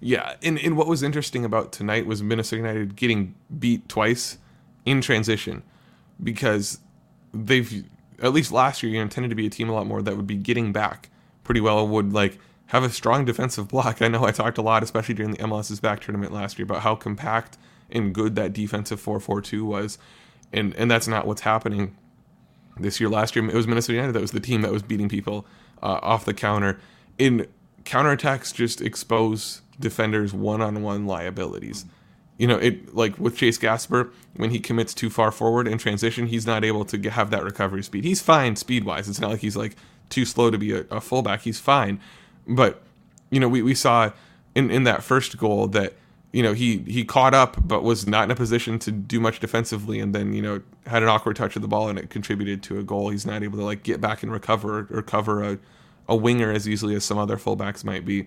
Yeah, 0.00 0.34
and, 0.42 0.58
and 0.58 0.76
what 0.76 0.86
was 0.86 1.02
interesting 1.02 1.44
about 1.44 1.72
tonight 1.72 2.06
was 2.06 2.22
Minnesota 2.22 2.56
United 2.56 2.94
getting 2.94 3.34
beat 3.58 3.88
twice 3.88 4.38
in 4.84 5.00
transition 5.00 5.62
because 6.22 6.78
they've 7.32 7.84
at 8.22 8.32
least 8.32 8.52
last 8.52 8.82
year, 8.82 8.92
you 8.92 9.00
intended 9.00 9.28
to 9.28 9.34
be 9.34 9.46
a 9.46 9.50
team 9.50 9.68
a 9.68 9.72
lot 9.72 9.86
more 9.86 10.02
that 10.02 10.16
would 10.16 10.26
be 10.26 10.36
getting 10.36 10.72
back 10.72 11.10
pretty 11.42 11.60
well, 11.60 11.86
would 11.86 12.12
like 12.12 12.38
have 12.66 12.82
a 12.82 12.90
strong 12.90 13.24
defensive 13.24 13.68
block. 13.70 14.02
I 14.02 14.08
know 14.08 14.24
I 14.24 14.30
talked 14.30 14.58
a 14.58 14.62
lot, 14.62 14.82
especially 14.82 15.14
during 15.14 15.32
the 15.32 15.38
MLS 15.38 15.70
is 15.70 15.80
Back 15.80 16.00
tournament 16.00 16.32
last 16.32 16.58
year, 16.58 16.64
about 16.64 16.82
how 16.82 16.94
compact 16.94 17.58
and 17.90 18.14
good 18.14 18.34
that 18.36 18.52
defensive 18.52 19.02
4-4-2 19.02 19.62
was, 19.62 19.98
and 20.52 20.74
and 20.74 20.90
that's 20.90 21.06
not 21.06 21.26
what's 21.26 21.42
happening 21.42 21.96
this 22.78 23.00
year. 23.00 23.08
Last 23.08 23.36
year, 23.36 23.46
it 23.48 23.54
was 23.54 23.66
Minnesota 23.66 23.94
United 23.94 24.12
that 24.12 24.22
was 24.22 24.32
the 24.32 24.40
team 24.40 24.62
that 24.62 24.72
was 24.72 24.82
beating 24.82 25.08
people 25.08 25.46
uh, 25.82 25.98
off 26.02 26.24
the 26.24 26.34
counter. 26.34 26.80
In 27.18 27.46
counterattacks, 27.84 28.52
just 28.52 28.80
expose 28.80 29.60
defenders' 29.78 30.32
one-on-one 30.32 31.06
liabilities 31.06 31.84
you 32.36 32.46
know, 32.46 32.56
it 32.56 32.94
like 32.94 33.18
with 33.18 33.36
Chase 33.36 33.58
Gasper, 33.58 34.10
when 34.36 34.50
he 34.50 34.58
commits 34.58 34.92
too 34.92 35.10
far 35.10 35.30
forward 35.30 35.68
in 35.68 35.78
transition, 35.78 36.26
he's 36.26 36.46
not 36.46 36.64
able 36.64 36.84
to 36.86 37.10
have 37.10 37.30
that 37.30 37.44
recovery 37.44 37.82
speed. 37.82 38.04
He's 38.04 38.20
fine 38.20 38.56
speed 38.56 38.84
wise. 38.84 39.08
It's 39.08 39.20
not 39.20 39.30
like 39.30 39.40
he's 39.40 39.56
like 39.56 39.76
too 40.08 40.24
slow 40.24 40.50
to 40.50 40.58
be 40.58 40.72
a, 40.72 40.84
a 40.90 41.00
fullback. 41.00 41.42
He's 41.42 41.60
fine. 41.60 42.00
But, 42.46 42.82
you 43.30 43.38
know, 43.38 43.48
we, 43.48 43.62
we 43.62 43.74
saw 43.74 44.10
in, 44.54 44.70
in 44.70 44.84
that 44.84 45.02
first 45.02 45.38
goal 45.38 45.68
that, 45.68 45.94
you 46.32 46.42
know, 46.42 46.52
he, 46.52 46.78
he 46.78 47.04
caught 47.04 47.34
up, 47.34 47.56
but 47.66 47.84
was 47.84 48.08
not 48.08 48.24
in 48.24 48.30
a 48.32 48.34
position 48.34 48.80
to 48.80 48.90
do 48.90 49.20
much 49.20 49.38
defensively. 49.38 50.00
And 50.00 50.12
then, 50.12 50.32
you 50.32 50.42
know, 50.42 50.60
had 50.86 51.04
an 51.04 51.08
awkward 51.08 51.36
touch 51.36 51.54
of 51.54 51.62
the 51.62 51.68
ball 51.68 51.88
and 51.88 51.98
it 51.98 52.10
contributed 52.10 52.62
to 52.64 52.78
a 52.80 52.82
goal. 52.82 53.10
He's 53.10 53.24
not 53.24 53.44
able 53.44 53.58
to 53.58 53.64
like 53.64 53.84
get 53.84 54.00
back 54.00 54.24
and 54.24 54.32
recover 54.32 54.88
or 54.90 55.02
cover 55.02 55.44
a, 55.44 55.58
a 56.08 56.16
winger 56.16 56.50
as 56.50 56.68
easily 56.68 56.96
as 56.96 57.04
some 57.04 57.16
other 57.16 57.36
fullbacks 57.36 57.84
might 57.84 58.04
be. 58.04 58.26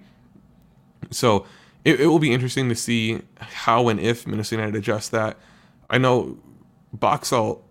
So, 1.12 1.46
it, 1.84 2.00
it 2.00 2.08
will 2.08 2.20
be 2.20 2.34
interesting 2.34 2.70
to 2.70 2.76
see 2.76 3.22
how 3.40 3.88
and 3.90 4.00
if 4.00 4.28
Minnesota 4.28 4.62
United 4.62 4.78
adjust 4.78 5.12
that. 5.12 5.38
I 5.90 5.98
know 5.98 6.38
Boxall 6.94 7.64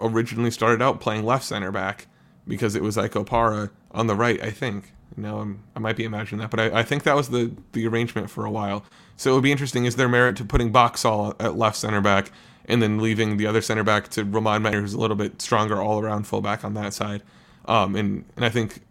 originally 0.00 0.50
started 0.50 0.82
out 0.82 1.00
playing 1.00 1.24
left 1.24 1.44
center 1.44 1.72
back 1.72 2.06
because 2.46 2.74
it 2.74 2.82
was 2.82 2.96
Ike 2.96 3.12
Opara 3.12 3.70
on 3.90 4.06
the 4.06 4.14
right, 4.14 4.40
I 4.42 4.50
think. 4.50 4.92
Now 5.16 5.38
I'm, 5.38 5.62
I 5.74 5.78
might 5.78 5.96
be 5.96 6.04
imagining 6.04 6.40
that, 6.40 6.50
but 6.50 6.60
I, 6.60 6.80
I, 6.80 6.82
think 6.82 7.04
that 7.04 7.16
was 7.16 7.30
the, 7.30 7.52
the 7.72 7.86
arrangement 7.86 8.28
for 8.28 8.44
a 8.44 8.50
while. 8.50 8.84
So 9.16 9.30
it 9.30 9.34
would 9.34 9.42
be 9.42 9.52
interesting. 9.52 9.86
Is 9.86 9.96
there 9.96 10.08
merit 10.08 10.36
to 10.36 10.44
putting 10.44 10.72
Boxall 10.72 11.34
at 11.40 11.56
left 11.56 11.76
center 11.76 12.00
back 12.00 12.30
and 12.66 12.82
then 12.82 12.98
leaving 12.98 13.36
the 13.36 13.46
other 13.46 13.62
center 13.62 13.82
back 13.82 14.08
to 14.10 14.24
Romain 14.24 14.60
Métanire, 14.60 14.80
who's 14.80 14.92
a 14.92 15.00
little 15.00 15.16
bit 15.16 15.40
stronger 15.40 15.80
all 15.80 16.00
around 16.00 16.26
fullback 16.26 16.64
on 16.64 16.74
that 16.74 16.92
side? 16.92 17.22
Um, 17.64 17.96
and, 17.96 18.24
and 18.36 18.44
I 18.44 18.50
think 18.50 18.82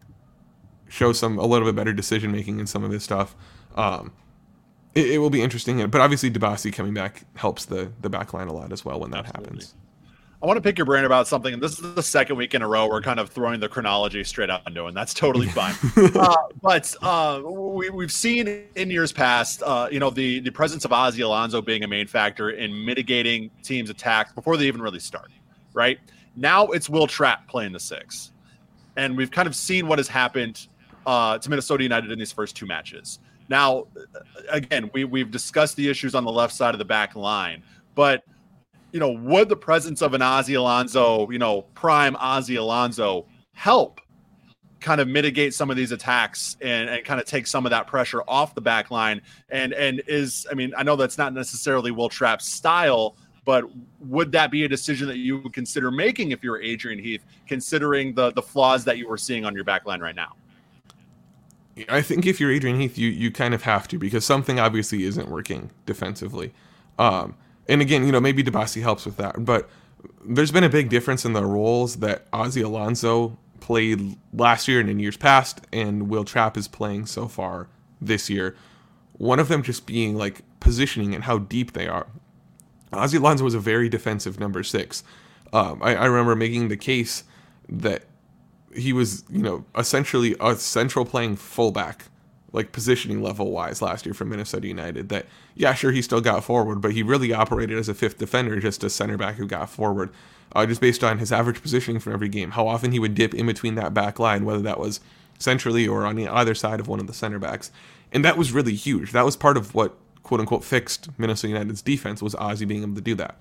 show 0.87 1.13
some 1.13 1.37
a 1.37 1.45
little 1.45 1.67
bit 1.67 1.75
better 1.75 1.93
decision 1.93 2.31
making 2.31 2.59
in 2.59 2.67
some 2.67 2.83
of 2.83 2.91
his 2.91 3.03
stuff. 3.03 3.35
Um, 3.75 4.11
it, 4.95 5.11
it 5.11 5.17
will 5.19 5.29
be 5.29 5.41
interesting. 5.41 5.85
But 5.87 6.01
obviously, 6.01 6.31
Dibassy 6.31 6.73
coming 6.73 6.93
back 6.93 7.25
helps 7.35 7.65
the 7.65 7.91
the 8.01 8.09
back 8.09 8.33
line 8.33 8.47
a 8.47 8.53
lot 8.53 8.71
as 8.71 8.83
well 8.83 8.99
when 8.99 9.11
that 9.11 9.25
Absolutely. 9.25 9.45
happens. 9.45 9.75
I 10.41 10.47
want 10.47 10.57
to 10.57 10.61
pick 10.61 10.77
your 10.77 10.85
brain 10.85 11.05
about 11.05 11.27
something, 11.27 11.53
and 11.53 11.63
this 11.63 11.79
is 11.79 11.95
the 11.95 12.03
second 12.03 12.35
week 12.35 12.53
in 12.53 12.61
a 12.61 12.67
row 12.67 12.87
we're 12.87 13.01
kind 13.01 13.19
of 13.19 13.29
throwing 13.29 13.59
the 13.59 13.69
chronology 13.69 14.23
straight 14.23 14.49
out 14.49 14.61
into, 14.67 14.85
and 14.85 14.95
that's 14.95 15.13
totally 15.13 15.47
fine. 15.47 15.73
uh, 16.15 16.35
but 16.61 16.93
uh, 17.01 17.41
we, 17.43 17.89
have 18.03 18.11
seen 18.11 18.63
in 18.75 18.91
years 18.91 19.11
past, 19.11 19.63
uh, 19.63 19.87
you 19.91 19.99
know, 19.99 20.09
the 20.09 20.41
the 20.41 20.51
presence 20.51 20.85
of 20.85 20.91
Ozzy 20.91 21.23
Alonso 21.23 21.61
being 21.61 21.83
a 21.83 21.87
main 21.87 22.05
factor 22.05 22.51
in 22.51 22.85
mitigating 22.85 23.49
teams' 23.63 23.89
attacks 23.89 24.33
before 24.33 24.55
they 24.57 24.67
even 24.67 24.81
really 24.81 24.99
start. 24.99 25.31
Right 25.73 25.99
now, 26.35 26.67
it's 26.67 26.89
Wil 26.89 27.07
Trapp 27.07 27.47
playing 27.47 27.71
the 27.71 27.79
six, 27.79 28.31
and 28.97 29.17
we've 29.17 29.31
kind 29.31 29.47
of 29.47 29.55
seen 29.55 29.87
what 29.87 29.99
has 29.99 30.07
happened 30.07 30.67
uh, 31.05 31.37
to 31.37 31.49
Minnesota 31.49 31.81
United 31.83 32.11
in 32.11 32.19
these 32.19 32.31
first 32.31 32.55
two 32.55 32.65
matches. 32.65 33.19
Now, 33.49 33.87
again, 34.49 34.89
we 34.93 35.03
we've 35.03 35.31
discussed 35.31 35.75
the 35.75 35.89
issues 35.89 36.15
on 36.15 36.23
the 36.23 36.31
left 36.31 36.53
side 36.53 36.73
of 36.73 36.79
the 36.79 36.85
back 36.85 37.15
line, 37.15 37.63
but 37.93 38.23
you 38.91 38.99
know, 38.99 39.11
would 39.11 39.49
the 39.49 39.57
presence 39.57 40.01
of 40.01 40.13
an 40.13 40.21
Ozzy 40.21 40.57
Alonso, 40.57 41.29
you 41.29 41.37
know, 41.37 41.63
prime 41.73 42.15
Ozzy 42.15 42.57
Alonso 42.57 43.25
help 43.51 43.99
kind 44.79 45.01
of 45.01 45.07
mitigate 45.07 45.53
some 45.53 45.69
of 45.69 45.75
these 45.75 45.91
attacks 45.91 46.55
and, 46.61 46.89
and 46.89 47.03
kind 47.03 47.19
of 47.19 47.25
take 47.25 47.45
some 47.45 47.65
of 47.65 47.71
that 47.71 47.87
pressure 47.87 48.23
off 48.27 48.55
the 48.55 48.61
back 48.61 48.91
line? 48.91 49.21
And 49.49 49.73
and 49.73 50.01
is 50.07 50.47
I 50.49 50.53
mean, 50.53 50.73
I 50.77 50.83
know 50.83 50.95
that's 50.95 51.17
not 51.17 51.33
necessarily 51.33 51.91
Wil 51.91 52.09
Trapp's 52.09 52.47
style, 52.47 53.17
but 53.43 53.65
would 53.99 54.31
that 54.31 54.49
be 54.49 54.63
a 54.63 54.69
decision 54.69 55.07
that 55.07 55.17
you 55.17 55.39
would 55.39 55.53
consider 55.53 55.91
making 55.91 56.31
if 56.31 56.43
you're 56.43 56.61
Adrian 56.61 56.97
Heath, 56.97 57.25
considering 57.47 58.13
the 58.13 58.31
the 58.31 58.41
flaws 58.41 58.85
that 58.85 58.97
you 58.97 59.07
were 59.09 59.17
seeing 59.17 59.45
on 59.45 59.53
your 59.53 59.65
back 59.65 59.85
line 59.85 59.99
right 59.99 60.15
now? 60.15 60.35
I 61.89 62.01
think 62.01 62.25
if 62.25 62.39
you're 62.39 62.51
Adrian 62.51 62.79
Heath, 62.79 62.97
you 62.97 63.09
you 63.09 63.31
kind 63.31 63.53
of 63.53 63.63
have 63.63 63.87
to 63.89 63.99
because 63.99 64.25
something 64.25 64.59
obviously 64.59 65.03
isn't 65.03 65.29
working 65.29 65.71
defensively. 65.85 66.53
Um, 66.97 67.35
and 67.67 67.81
again, 67.81 68.05
you 68.05 68.11
know, 68.11 68.21
maybe 68.21 68.43
Dibassy 68.43 68.81
helps 68.81 69.05
with 69.05 69.17
that, 69.17 69.43
but 69.43 69.69
there's 70.23 70.51
been 70.51 70.63
a 70.63 70.69
big 70.69 70.89
difference 70.89 71.25
in 71.25 71.33
the 71.33 71.45
roles 71.45 71.97
that 71.97 72.27
Ozzie 72.31 72.61
Alonso 72.61 73.37
played 73.59 74.17
last 74.33 74.67
year 74.67 74.79
and 74.79 74.89
in 74.89 74.99
years 74.99 75.17
past, 75.17 75.61
and 75.73 76.09
Wil 76.09 76.23
Trapp 76.23 76.55
is 76.57 76.67
playing 76.67 77.07
so 77.07 77.27
far 77.27 77.67
this 77.99 78.29
year. 78.29 78.55
One 79.13 79.39
of 79.39 79.47
them 79.47 79.63
just 79.63 79.85
being 79.85 80.15
like 80.15 80.41
positioning 80.59 81.15
and 81.15 81.23
how 81.23 81.39
deep 81.39 81.73
they 81.73 81.87
are. 81.87 82.07
Ozzie 82.93 83.17
Alonso 83.17 83.43
was 83.43 83.53
a 83.55 83.59
very 83.59 83.89
defensive 83.89 84.39
number 84.39 84.63
six. 84.63 85.03
Um, 85.51 85.81
I, 85.81 85.95
I 85.95 86.05
remember 86.05 86.35
making 86.35 86.67
the 86.67 86.77
case 86.77 87.23
that 87.67 88.03
he 88.75 88.93
was, 88.93 89.23
you 89.29 89.41
know, 89.41 89.65
essentially 89.77 90.35
a 90.39 90.55
central 90.55 91.05
playing 91.05 91.35
fullback, 91.37 92.05
like 92.51 92.71
positioning 92.71 93.21
level 93.21 93.51
wise 93.51 93.81
last 93.81 94.05
year 94.05 94.13
for 94.13 94.25
Minnesota 94.25 94.67
United. 94.67 95.09
That, 95.09 95.25
yeah, 95.55 95.73
sure, 95.73 95.91
he 95.91 96.01
still 96.01 96.21
got 96.21 96.43
forward, 96.43 96.81
but 96.81 96.91
he 96.91 97.03
really 97.03 97.33
operated 97.33 97.77
as 97.77 97.89
a 97.89 97.93
fifth 97.93 98.17
defender, 98.17 98.59
just 98.59 98.83
a 98.83 98.89
center 98.89 99.17
back 99.17 99.35
who 99.35 99.47
got 99.47 99.69
forward, 99.69 100.11
uh, 100.53 100.65
just 100.65 100.81
based 100.81 101.03
on 101.03 101.19
his 101.19 101.31
average 101.31 101.61
positioning 101.61 101.99
from 101.99 102.13
every 102.13 102.29
game. 102.29 102.51
How 102.51 102.67
often 102.67 102.91
he 102.91 102.99
would 102.99 103.15
dip 103.15 103.33
in 103.33 103.45
between 103.45 103.75
that 103.75 103.93
back 103.93 104.19
line, 104.19 104.45
whether 104.45 104.61
that 104.61 104.79
was 104.79 104.99
centrally 105.39 105.87
or 105.87 106.05
on 106.05 106.19
either 106.19 106.55
side 106.55 106.79
of 106.79 106.87
one 106.87 106.99
of 106.99 107.07
the 107.07 107.13
center 107.13 107.39
backs. 107.39 107.71
And 108.11 108.23
that 108.23 108.37
was 108.37 108.51
really 108.51 108.75
huge. 108.75 109.11
That 109.11 109.25
was 109.25 109.35
part 109.35 109.57
of 109.57 109.73
what, 109.75 109.95
quote 110.23 110.39
unquote, 110.39 110.63
fixed 110.63 111.09
Minnesota 111.17 111.49
United's 111.49 111.81
defense 111.81 112.21
was 112.21 112.35
Ozzie 112.35 112.65
being 112.65 112.83
able 112.83 112.95
to 112.95 113.01
do 113.01 113.15
that. 113.15 113.37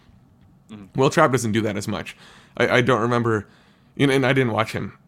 Mm-hmm. 0.70 0.98
Wil 0.98 1.10
Trapp 1.10 1.30
doesn't 1.30 1.52
do 1.52 1.60
that 1.60 1.76
as 1.76 1.86
much. 1.86 2.16
I, 2.56 2.68
I 2.68 2.80
don't 2.80 3.00
remember, 3.00 3.46
you 3.94 4.06
know, 4.06 4.12
and 4.12 4.26
I 4.26 4.32
didn't 4.32 4.52
watch 4.52 4.72
him 4.72 4.98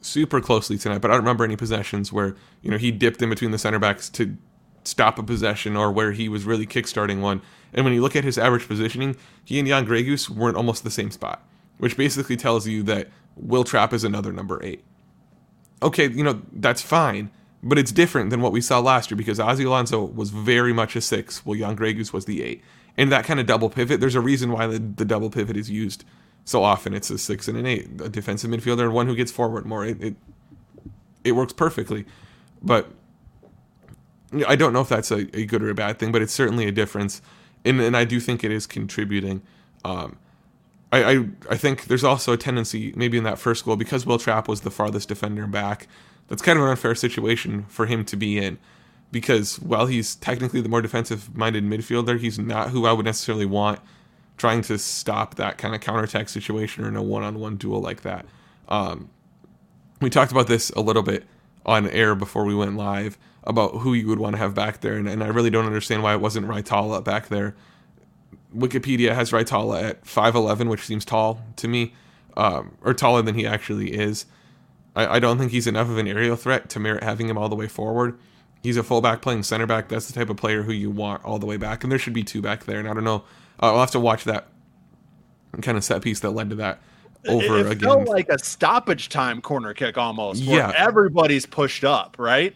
super 0.00 0.40
closely 0.40 0.78
tonight, 0.78 0.98
but 0.98 1.10
I 1.10 1.14
don't 1.14 1.22
remember 1.22 1.44
any 1.44 1.56
possessions 1.56 2.12
where 2.12 2.36
you 2.62 2.70
know 2.70 2.78
he 2.78 2.90
dipped 2.90 3.22
in 3.22 3.30
between 3.30 3.50
the 3.50 3.58
center 3.58 3.78
backs 3.78 4.08
to 4.10 4.36
stop 4.84 5.18
a 5.18 5.22
possession 5.22 5.76
or 5.76 5.92
where 5.92 6.12
he 6.12 6.28
was 6.28 6.44
really 6.44 6.66
kickstarting 6.66 7.20
one. 7.20 7.42
And 7.72 7.84
when 7.84 7.94
you 7.94 8.00
look 8.00 8.16
at 8.16 8.24
his 8.24 8.38
average 8.38 8.66
positioning, 8.66 9.16
he 9.44 9.58
and 9.58 9.68
Jan 9.68 9.86
Gregus 9.86 10.28
were 10.28 10.48
in 10.48 10.56
almost 10.56 10.84
the 10.84 10.90
same 10.90 11.10
spot, 11.10 11.44
which 11.78 11.96
basically 11.96 12.36
tells 12.36 12.66
you 12.66 12.82
that 12.84 13.08
Wil 13.36 13.64
Trapp 13.64 13.92
is 13.92 14.04
another 14.04 14.32
number 14.32 14.62
eight. 14.62 14.84
Okay, 15.82 16.08
you 16.08 16.24
know 16.24 16.42
that's 16.52 16.82
fine, 16.82 17.30
but 17.62 17.78
it's 17.78 17.92
different 17.92 18.30
than 18.30 18.40
what 18.40 18.52
we 18.52 18.60
saw 18.60 18.80
last 18.80 19.10
year 19.10 19.18
because 19.18 19.40
Ozzie 19.40 19.64
Alonso 19.64 20.02
was 20.02 20.30
very 20.30 20.72
much 20.72 20.96
a 20.96 21.00
six, 21.00 21.44
while 21.44 21.58
Jan 21.58 21.76
Gregus 21.76 22.12
was 22.12 22.24
the 22.24 22.42
eight. 22.42 22.62
And 22.96 23.10
that 23.12 23.24
kind 23.24 23.40
of 23.40 23.46
double 23.46 23.70
pivot, 23.70 24.00
there's 24.00 24.16
a 24.16 24.20
reason 24.20 24.52
why 24.52 24.66
the, 24.66 24.78
the 24.78 25.04
double 25.04 25.30
pivot 25.30 25.56
is 25.56 25.70
used 25.70 26.04
so 26.44 26.62
often 26.62 26.94
it's 26.94 27.10
a 27.10 27.18
six 27.18 27.48
and 27.48 27.56
an 27.56 27.66
eight, 27.66 27.88
a 28.02 28.08
defensive 28.08 28.50
midfielder 28.50 28.82
and 28.82 28.92
one 28.92 29.06
who 29.06 29.14
gets 29.14 29.30
forward 29.30 29.66
more. 29.66 29.84
It 29.84 30.02
it, 30.02 30.16
it 31.22 31.32
works 31.32 31.52
perfectly, 31.52 32.06
but 32.62 32.90
I 34.46 34.56
don't 34.56 34.72
know 34.72 34.80
if 34.80 34.88
that's 34.88 35.10
a, 35.10 35.26
a, 35.36 35.44
good 35.44 35.62
or 35.62 35.70
a 35.70 35.74
bad 35.74 35.98
thing, 35.98 36.12
but 36.12 36.22
it's 36.22 36.32
certainly 36.32 36.66
a 36.66 36.72
difference, 36.72 37.20
and 37.64 37.80
and 37.80 37.96
I 37.96 38.04
do 38.04 38.20
think 38.20 38.44
it 38.44 38.50
is 38.50 38.66
contributing. 38.66 39.42
Um, 39.84 40.16
I, 40.92 41.04
I 41.04 41.28
I 41.50 41.56
think 41.56 41.84
there's 41.84 42.04
also 42.04 42.32
a 42.32 42.36
tendency 42.36 42.92
maybe 42.96 43.18
in 43.18 43.24
that 43.24 43.38
first 43.38 43.64
goal 43.64 43.76
because 43.76 44.06
Wil 44.06 44.18
Trapp 44.18 44.48
was 44.48 44.62
the 44.62 44.70
farthest 44.70 45.08
defender 45.08 45.46
back. 45.46 45.88
That's 46.28 46.42
kind 46.42 46.58
of 46.58 46.64
an 46.64 46.70
unfair 46.70 46.94
situation 46.94 47.64
for 47.68 47.86
him 47.86 48.04
to 48.04 48.16
be 48.16 48.38
in 48.38 48.58
because 49.12 49.58
while 49.60 49.86
he's 49.86 50.14
technically 50.16 50.60
the 50.60 50.68
more 50.68 50.82
defensive 50.82 51.36
minded 51.36 51.64
midfielder, 51.64 52.18
he's 52.18 52.38
not 52.38 52.70
who 52.70 52.86
I 52.86 52.92
would 52.92 53.04
necessarily 53.04 53.46
want 53.46 53.80
trying 54.40 54.62
to 54.62 54.78
stop 54.78 55.34
that 55.34 55.58
kind 55.58 55.74
of 55.74 55.82
counterattack 55.82 56.26
situation 56.26 56.82
or 56.82 56.88
in 56.88 56.96
a 56.96 57.02
one-on-one 57.02 57.58
duel 57.58 57.78
like 57.78 58.00
that. 58.00 58.24
Um, 58.70 59.10
we 60.00 60.08
talked 60.08 60.32
about 60.32 60.46
this 60.46 60.70
a 60.70 60.80
little 60.80 61.02
bit 61.02 61.26
on 61.66 61.86
air 61.90 62.14
before 62.14 62.46
we 62.46 62.54
went 62.54 62.74
live 62.74 63.18
about 63.44 63.76
who 63.76 63.92
you 63.92 64.08
would 64.08 64.18
want 64.18 64.34
to 64.34 64.38
have 64.38 64.54
back 64.54 64.80
there, 64.80 64.94
and, 64.94 65.06
and 65.06 65.22
I 65.22 65.26
really 65.26 65.50
don't 65.50 65.66
understand 65.66 66.02
why 66.02 66.14
it 66.14 66.22
wasn't 66.22 66.46
Raitala 66.46 67.04
back 67.04 67.28
there. 67.28 67.54
Wikipedia 68.56 69.14
has 69.14 69.30
Raitala 69.30 69.82
at 69.82 70.04
5'11, 70.04 70.70
which 70.70 70.86
seems 70.86 71.04
tall 71.04 71.42
to 71.56 71.68
me, 71.68 71.92
um, 72.34 72.78
or 72.80 72.94
taller 72.94 73.20
than 73.20 73.34
he 73.34 73.46
actually 73.46 73.92
is. 73.92 74.24
I, 74.96 75.16
I 75.16 75.18
don't 75.18 75.36
think 75.36 75.50
he's 75.50 75.66
enough 75.66 75.90
of 75.90 75.98
an 75.98 76.08
aerial 76.08 76.36
threat 76.36 76.70
to 76.70 76.80
merit 76.80 77.02
having 77.02 77.28
him 77.28 77.36
all 77.36 77.50
the 77.50 77.56
way 77.56 77.68
forward. 77.68 78.18
He's 78.62 78.78
a 78.78 78.82
fullback 78.82 79.20
playing 79.20 79.42
center 79.42 79.66
back. 79.66 79.88
That's 79.88 80.06
the 80.06 80.14
type 80.14 80.30
of 80.30 80.38
player 80.38 80.62
who 80.62 80.72
you 80.72 80.90
want 80.90 81.24
all 81.26 81.38
the 81.38 81.46
way 81.46 81.58
back, 81.58 81.82
and 81.82 81.92
there 81.92 81.98
should 81.98 82.14
be 82.14 82.24
two 82.24 82.40
back 82.40 82.64
there. 82.64 82.78
And 82.78 82.88
I 82.88 82.94
don't 82.94 83.04
know 83.04 83.24
I'll 83.60 83.80
have 83.80 83.90
to 83.92 84.00
watch 84.00 84.24
that 84.24 84.48
kind 85.60 85.76
of 85.76 85.84
set 85.84 86.02
piece 86.02 86.20
that 86.20 86.30
led 86.30 86.50
to 86.50 86.56
that 86.56 86.80
over 87.28 87.58
it, 87.58 87.66
it 87.66 87.72
again. 87.72 87.88
Felt 87.88 88.08
like 88.08 88.28
a 88.28 88.38
stoppage 88.38 89.08
time 89.08 89.40
corner 89.40 89.74
kick 89.74 89.98
almost. 89.98 90.40
yeah, 90.40 90.72
everybody's 90.76 91.46
pushed 91.46 91.84
up, 91.84 92.16
right? 92.18 92.54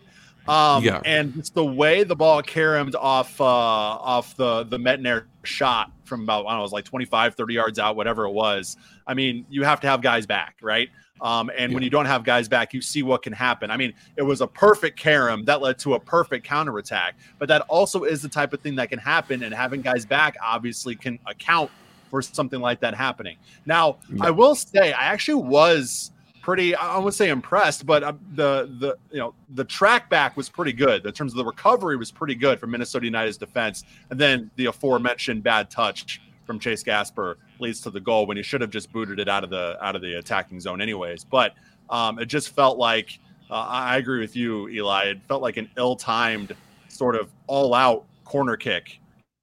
Um, 0.49 0.85
yeah, 0.85 1.01
and 1.05 1.35
it's 1.39 1.51
the 1.51 1.65
way 1.65 2.05
the 2.05 2.17
ball 2.17 2.43
caromed 2.43 2.95
off 2.95 3.41
uh, 3.41 3.45
off 3.45 4.37
the 4.37 4.65
the 4.65 4.79
Metanire 4.79 5.25
shot 5.43 5.91
from 6.05 6.23
about 6.23 6.47
I 6.47 6.51
don't 6.51 6.57
know, 6.57 6.61
it 6.61 6.63
was 6.63 6.73
like 6.73 6.85
25, 6.85 7.35
30 7.35 7.55
yards 7.55 7.79
out, 7.79 7.97
whatever 7.97 8.25
it 8.25 8.33
was. 8.33 8.77
I 9.07 9.15
mean, 9.15 9.47
you 9.49 9.65
have 9.65 9.81
to 9.81 9.89
have 9.89 10.03
guys 10.03 10.27
back, 10.27 10.57
right? 10.61 10.91
Um, 11.21 11.51
and 11.57 11.71
yeah. 11.71 11.75
when 11.75 11.83
you 11.83 11.91
don't 11.91 12.07
have 12.07 12.25
guys 12.25 12.49
back, 12.49 12.75
you 12.75 12.81
see 12.81 13.03
what 13.03 13.23
can 13.23 13.33
happen. 13.33 13.71
I 13.71 13.77
mean, 13.77 13.95
it 14.17 14.23
was 14.23 14.41
a 14.41 14.47
perfect 14.47 14.99
carom 14.99 15.45
that 15.45 15.63
led 15.63 15.79
to 15.81 15.95
a 15.95 16.01
perfect 16.01 16.45
counterattack, 16.45 17.15
but 17.39 17.49
that 17.49 17.63
also 17.63 18.05
is 18.05 18.21
the 18.21 18.29
type 18.29 18.53
of 18.53 18.61
thing 18.61 18.75
that 18.77 18.91
can 18.91 18.99
happen. 18.99 19.43
And 19.43 19.55
having 19.55 19.81
guys 19.81 20.05
back 20.05 20.37
obviously 20.43 20.97
can 20.97 21.19
account 21.27 21.71
for 22.11 22.21
something 22.21 22.61
like 22.61 22.81
that 22.81 22.95
happening. 22.95 23.37
Now, 23.67 23.99
yeah. 24.13 24.27
I 24.27 24.31
will 24.31 24.55
say, 24.55 24.93
I 24.93 25.05
actually 25.05 25.43
was 25.43 26.11
pretty 26.45 26.75
I 26.75 26.99
would 26.99 27.15
say 27.15 27.31
impressed, 27.31 27.87
but 27.87 28.03
uh, 28.03 28.13
the 28.35 28.71
the 28.79 28.99
you 29.11 29.19
know 29.19 29.35
the 29.55 29.65
track 29.65 30.11
back 30.11 30.37
was 30.37 30.51
pretty 30.51 30.75
good 30.75 31.05
in 31.07 31.13
terms 31.13 31.33
of 31.33 31.39
the 31.39 31.45
recovery 31.45 31.97
was 31.97 32.11
pretty 32.11 32.35
good 32.35 32.61
for 32.61 32.67
Minnesota 32.67 33.07
United's 33.07 33.39
defense, 33.39 33.83
and 34.11 34.21
then 34.21 34.51
the 34.57 34.67
aforementioned 34.67 35.43
bad 35.43 35.71
touch 35.71 36.21
from 36.45 36.59
Chase 36.59 36.83
Gasper 36.83 37.39
leads 37.59 37.81
to 37.83 37.91
the 37.91 38.01
goal 38.01 38.27
when 38.27 38.37
he 38.37 38.43
should 38.43 38.61
have 38.61 38.71
just 38.71 38.93
booted 38.93 39.19
it 39.19 39.29
out 39.29 39.45
of 39.45 39.51
the 39.51 39.77
out 39.83 39.97
of 39.97 40.03
the 40.03 40.19
attacking 40.19 40.61
zone 40.61 40.81
anyways. 40.81 41.25
But 41.25 41.55
um, 41.91 42.19
it 42.19 42.27
just 42.27 42.51
felt 42.55 42.79
like 42.79 43.19
uh, 43.51 43.55
I 43.55 43.97
agree 43.97 44.21
with 44.21 44.37
you, 44.37 44.69
Eli. 44.69 45.05
It 45.05 45.21
felt 45.29 45.43
like 45.43 45.57
an 45.57 45.69
ill-timed 45.77 46.55
sort 46.89 47.17
of 47.17 47.31
all-out 47.47 48.05
corner 48.25 48.57
kick 48.57 49.01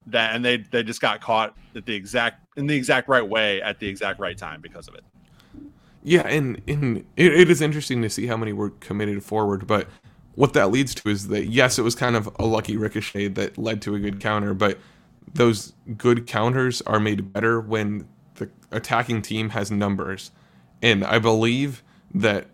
that, 0.08 0.36
and 0.36 0.44
they 0.44 0.58
they 0.58 0.84
just 0.84 1.02
got 1.02 1.22
caught 1.22 1.56
at 1.76 1.86
the 1.86 1.96
exact 1.96 2.46
in 2.58 2.68
the 2.68 2.76
exact 2.76 3.08
right 3.08 3.28
way 3.28 3.62
at 3.62 3.80
the 3.80 3.88
exact 3.88 4.20
right 4.20 4.38
time 4.38 4.62
because 4.62 4.88
of 4.88 4.96
it. 4.96 5.04
Yeah, 6.04 6.22
and 6.22 6.62
and 6.68 6.98
it, 7.16 7.34
it 7.34 7.50
is 7.50 7.62
interesting 7.62 8.02
to 8.02 8.10
see 8.10 8.28
how 8.28 8.38
many 8.38 8.54
were 8.54 8.72
committed 8.72 9.24
forward, 9.24 9.68
but 9.68 9.88
what 10.36 10.54
that 10.54 10.72
leads 10.72 10.96
to 10.96 11.10
is 11.10 11.28
that 11.28 11.46
yes, 11.48 11.78
it 11.78 11.84
was 11.84 11.96
kind 11.96 12.16
of 12.16 12.30
a 12.40 12.46
lucky 12.46 12.78
ricochet 12.78 13.28
that 13.30 13.58
led 13.58 13.82
to 13.84 13.96
a 13.96 14.00
good 14.00 14.20
counter, 14.20 14.54
but 14.54 14.80
those 15.34 15.74
good 15.98 16.28
counters 16.28 16.82
are 16.82 17.00
made 17.00 17.34
better 17.34 17.60
when 17.60 18.08
the 18.36 18.50
attacking 18.72 19.22
team 19.22 19.50
has 19.50 19.72
numbers. 19.72 20.32
And 20.82 21.04
I 21.04 21.20
believe 21.20 21.84
that 22.14 22.48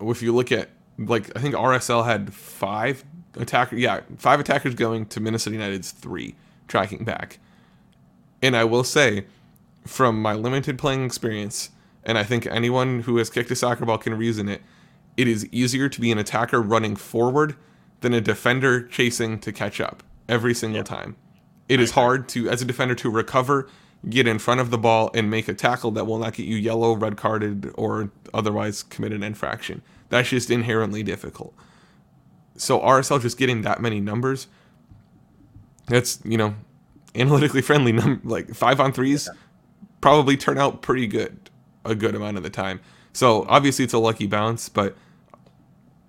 if 0.00 0.22
you 0.22 0.34
look 0.34 0.50
at 0.50 0.70
like 0.98 1.36
I 1.36 1.40
think 1.40 1.54
RSL 1.54 2.04
had 2.04 2.32
five 2.34 3.04
attackers, 3.36 3.80
yeah, 3.80 4.00
five 4.16 4.40
attackers 4.40 4.74
going 4.74 5.06
to 5.06 5.20
Minnesota 5.20 5.54
United's 5.54 5.92
three 5.92 6.34
tracking 6.66 7.04
back. 7.04 7.38
And 8.42 8.56
I 8.56 8.64
will 8.64 8.84
say, 8.84 9.26
from 9.84 10.20
my 10.20 10.34
limited 10.34 10.78
playing 10.78 11.04
experience, 11.04 11.70
and 12.04 12.18
I 12.18 12.24
think 12.24 12.46
anyone 12.46 13.00
who 13.00 13.16
has 13.16 13.30
kicked 13.30 13.50
a 13.50 13.56
soccer 13.56 13.84
ball 13.84 13.98
can 13.98 14.14
reason 14.14 14.48
it, 14.48 14.62
it 15.16 15.26
is 15.26 15.46
easier 15.50 15.88
to 15.88 16.00
be 16.00 16.12
an 16.12 16.18
attacker 16.18 16.62
running 16.62 16.94
forward 16.94 17.56
than 18.00 18.14
a 18.14 18.20
defender 18.20 18.86
chasing 18.86 19.38
to 19.40 19.52
catch 19.52 19.80
up 19.80 20.02
every 20.28 20.54
single 20.54 20.84
time. 20.84 21.16
It 21.68 21.80
is 21.80 21.92
hard 21.92 22.28
to, 22.30 22.48
as 22.48 22.62
a 22.62 22.64
defender, 22.64 22.94
to 22.96 23.10
recover, 23.10 23.68
get 24.08 24.26
in 24.26 24.38
front 24.38 24.60
of 24.60 24.70
the 24.70 24.78
ball, 24.78 25.10
and 25.14 25.30
make 25.30 25.48
a 25.48 25.54
tackle 25.54 25.90
that 25.92 26.06
will 26.06 26.18
not 26.18 26.34
get 26.34 26.46
you 26.46 26.56
yellow, 26.56 26.94
red 26.94 27.16
carded, 27.16 27.70
or 27.74 28.10
otherwise 28.32 28.82
commit 28.82 29.12
an 29.12 29.22
infraction. 29.22 29.82
That's 30.08 30.30
just 30.30 30.50
inherently 30.50 31.02
difficult. 31.02 31.54
So 32.56 32.80
RSL 32.80 33.20
just 33.20 33.38
getting 33.38 33.62
that 33.62 33.80
many 33.80 34.00
numbers, 34.00 34.48
that's 35.86 36.20
you 36.24 36.36
know, 36.36 36.54
analytically 37.14 37.62
friendly. 37.62 37.92
Num- 37.92 38.20
like 38.24 38.54
five 38.54 38.80
on 38.80 38.92
threes, 38.92 39.28
probably 40.00 40.36
turn 40.36 40.58
out 40.58 40.82
pretty 40.82 41.06
good, 41.06 41.50
a 41.84 41.94
good 41.94 42.14
amount 42.14 42.36
of 42.36 42.42
the 42.42 42.50
time. 42.50 42.80
So 43.12 43.44
obviously 43.48 43.84
it's 43.84 43.94
a 43.94 43.98
lucky 43.98 44.26
bounce, 44.26 44.68
but 44.68 44.96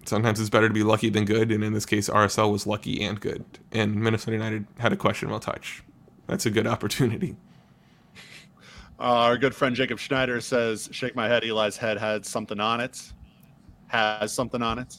sometimes 0.10 0.39
it's 0.39 0.50
better 0.50 0.67
to 0.67 0.74
be 0.74 0.84
lucky 0.84 1.10
than 1.10 1.26
good. 1.26 1.52
And 1.52 1.63
in 1.63 1.74
this 1.74 1.86
case, 1.86 2.10
RSL 2.10 2.52
was 2.52 2.67
lucky 2.67 3.04
and 3.04 3.19
good. 3.19 3.45
And 3.72 3.95
Minnesota 3.95 4.34
United 4.34 4.65
had 4.78 4.91
a 4.91 4.98
questionable 4.98 5.39
touch. 5.39 5.84
That's 6.28 6.45
a 6.45 6.50
good 6.50 6.67
opportunity. 6.67 7.36
Uh, 9.00 9.04
our 9.04 9.38
good 9.38 9.56
friend 9.56 9.76
Jacob 9.76 9.98
Schneider 9.98 10.41
says, 10.41 10.89
"Shake 10.91 11.15
my 11.15 11.28
head." 11.28 11.45
Eli's 11.45 11.78
head 11.78 11.98
had 11.98 12.26
something 12.26 12.60
on 12.60 12.82
it. 12.82 13.13
Has 13.88 14.34
something 14.34 14.62
on 14.62 14.80
it. 14.80 14.98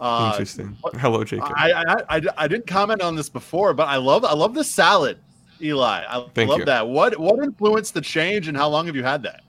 Uh, 0.00 0.30
Interesting. 0.32 0.76
Hello, 1.00 1.24
Jacob. 1.24 1.52
I, 1.56 1.72
I, 1.72 2.16
I, 2.16 2.20
I 2.36 2.48
didn't 2.48 2.66
comment 2.66 3.02
on 3.02 3.16
this 3.16 3.28
before, 3.28 3.74
but 3.74 3.88
I 3.88 3.96
love 3.96 4.24
I 4.24 4.34
love 4.34 4.54
the 4.54 4.62
salad, 4.62 5.18
Eli. 5.60 6.04
I 6.08 6.26
Thank 6.34 6.50
love 6.50 6.60
you. 6.60 6.64
that. 6.66 6.86
What 6.86 7.18
what 7.18 7.42
influenced 7.42 7.94
the 7.94 8.00
change, 8.00 8.46
and 8.46 8.56
how 8.56 8.68
long 8.68 8.86
have 8.86 8.94
you 8.94 9.04
had 9.04 9.22
that? 9.24 9.42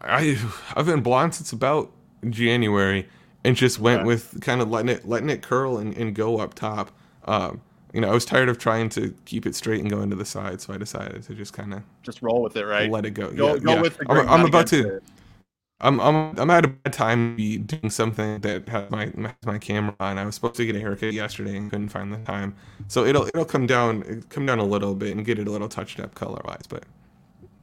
I 0.00 0.38
I've 0.74 0.86
been 0.86 1.02
blonde 1.02 1.34
since 1.34 1.52
about 1.52 1.92
January 2.30 3.08
and 3.44 3.56
just 3.56 3.78
went 3.78 4.04
with 4.04 4.40
kind 4.40 4.60
of 4.60 4.70
letting 4.70 4.88
it 4.88 5.06
letting 5.06 5.30
it 5.30 5.42
curl 5.42 5.78
and, 5.78 5.96
and 5.96 6.14
go 6.14 6.38
up 6.38 6.54
top. 6.54 6.90
Um, 7.24 7.60
you 7.92 8.00
know, 8.00 8.08
I 8.08 8.14
was 8.14 8.24
tired 8.24 8.48
of 8.48 8.58
trying 8.58 8.88
to 8.90 9.14
keep 9.26 9.44
it 9.44 9.54
straight 9.54 9.80
and 9.80 9.90
go 9.90 10.00
into 10.00 10.16
the 10.16 10.24
side, 10.24 10.60
so 10.60 10.72
I 10.72 10.78
decided 10.78 11.22
to 11.24 11.34
just 11.34 11.52
kind 11.52 11.74
of 11.74 11.82
just 12.02 12.22
roll 12.22 12.42
with 12.42 12.56
it, 12.56 12.64
right? 12.64 12.90
Let 12.90 13.04
it 13.04 13.10
go. 13.10 13.30
Go, 13.30 13.54
yeah, 13.54 13.60
go 13.60 13.74
yeah. 13.74 13.80
with 13.82 13.98
the 13.98 14.10
I'm, 14.10 14.28
I'm 14.28 14.46
about 14.46 14.66
to. 14.68 14.96
It. 14.96 15.02
I'm 15.82 16.00
I'm 16.00 16.38
I'm 16.38 16.50
at 16.50 16.64
a 16.64 16.68
bad 16.68 16.92
time 16.92 17.36
be 17.36 17.58
doing 17.58 17.90
something 17.90 18.40
that 18.40 18.68
has 18.68 18.90
my 18.90 19.06
has 19.06 19.34
my 19.44 19.58
camera 19.58 19.94
on. 20.00 20.16
I 20.16 20.24
was 20.24 20.36
supposed 20.36 20.54
to 20.54 20.64
get 20.64 20.76
a 20.76 20.80
haircut 20.80 21.12
yesterday 21.12 21.56
and 21.56 21.70
couldn't 21.70 21.88
find 21.88 22.12
the 22.12 22.18
time, 22.18 22.54
so 22.86 23.04
it'll 23.04 23.26
it'll 23.26 23.44
come 23.44 23.66
down 23.66 24.22
come 24.30 24.46
down 24.46 24.60
a 24.60 24.64
little 24.64 24.94
bit 24.94 25.16
and 25.16 25.26
get 25.26 25.38
it 25.38 25.48
a 25.48 25.50
little 25.50 25.68
touched 25.68 25.98
up 25.98 26.14
color 26.14 26.40
wise. 26.44 26.66
But 26.68 26.84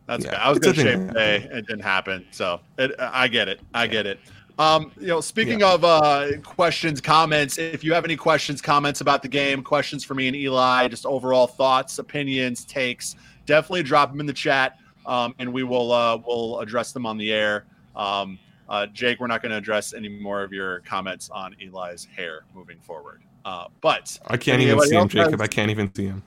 that's 0.06 0.26
yeah, 0.26 0.44
I 0.44 0.50
was 0.50 0.60
to 0.60 0.74
shave 0.74 1.08
today, 1.08 1.48
it 1.50 1.68
didn't 1.68 1.84
happen. 1.84 2.26
So 2.32 2.60
it, 2.78 2.92
I 3.00 3.30
get 3.30 3.48
it, 3.48 3.62
I 3.74 3.88
get 3.88 4.06
it. 4.06 4.20
Um, 4.60 4.92
you 5.00 5.08
know, 5.08 5.22
speaking 5.22 5.62
yeah. 5.62 5.74
of 5.74 5.86
uh, 5.86 6.32
questions, 6.44 7.00
comments, 7.00 7.58
if 7.58 7.82
you 7.82 7.94
have 7.94 8.04
any 8.04 8.18
questions, 8.18 8.62
comments 8.62 9.00
about 9.00 9.22
the 9.22 9.30
game, 9.30 9.64
questions 9.64 10.04
for 10.04 10.16
me 10.16 10.28
and 10.28 10.36
Eli, 10.36 10.90
just 10.90 11.06
overall 11.06 11.48
thoughts, 11.48 11.98
opinions, 11.98 12.66
takes, 12.66 13.16
definitely 13.46 13.84
drop 13.84 14.12
them 14.12 14.20
in 14.20 14.26
the 14.26 14.34
chat, 14.34 14.78
um, 15.06 15.34
and 15.40 15.52
we 15.52 15.64
will 15.64 15.94
uh, 15.94 16.18
we'll 16.28 16.60
address 16.60 16.92
them 16.92 17.06
on 17.06 17.18
the 17.18 17.32
air. 17.32 17.66
Um, 17.96 18.38
uh, 18.68 18.86
Jake, 18.88 19.22
we're 19.22 19.28
not 19.28 19.42
going 19.42 19.52
to 19.52 19.58
address 19.58 19.94
any 19.94 20.10
more 20.10 20.44
of 20.44 20.52
your 20.52 20.82
comments 20.82 21.30
on 21.30 21.56
Eli's 21.62 22.06
hair 22.06 22.42
moving 22.54 22.80
forward. 22.82 23.22
Uh, 23.46 23.68
but 23.80 24.20
I 24.28 24.36
can't 24.36 24.62
even 24.62 24.78
see 24.82 24.96
him, 24.96 25.08
Jacob. 25.08 25.40
Has, 25.40 25.42
I 25.42 25.48
can't 25.48 25.72
even 25.72 25.94
see 25.96 26.08
him. 26.08 26.22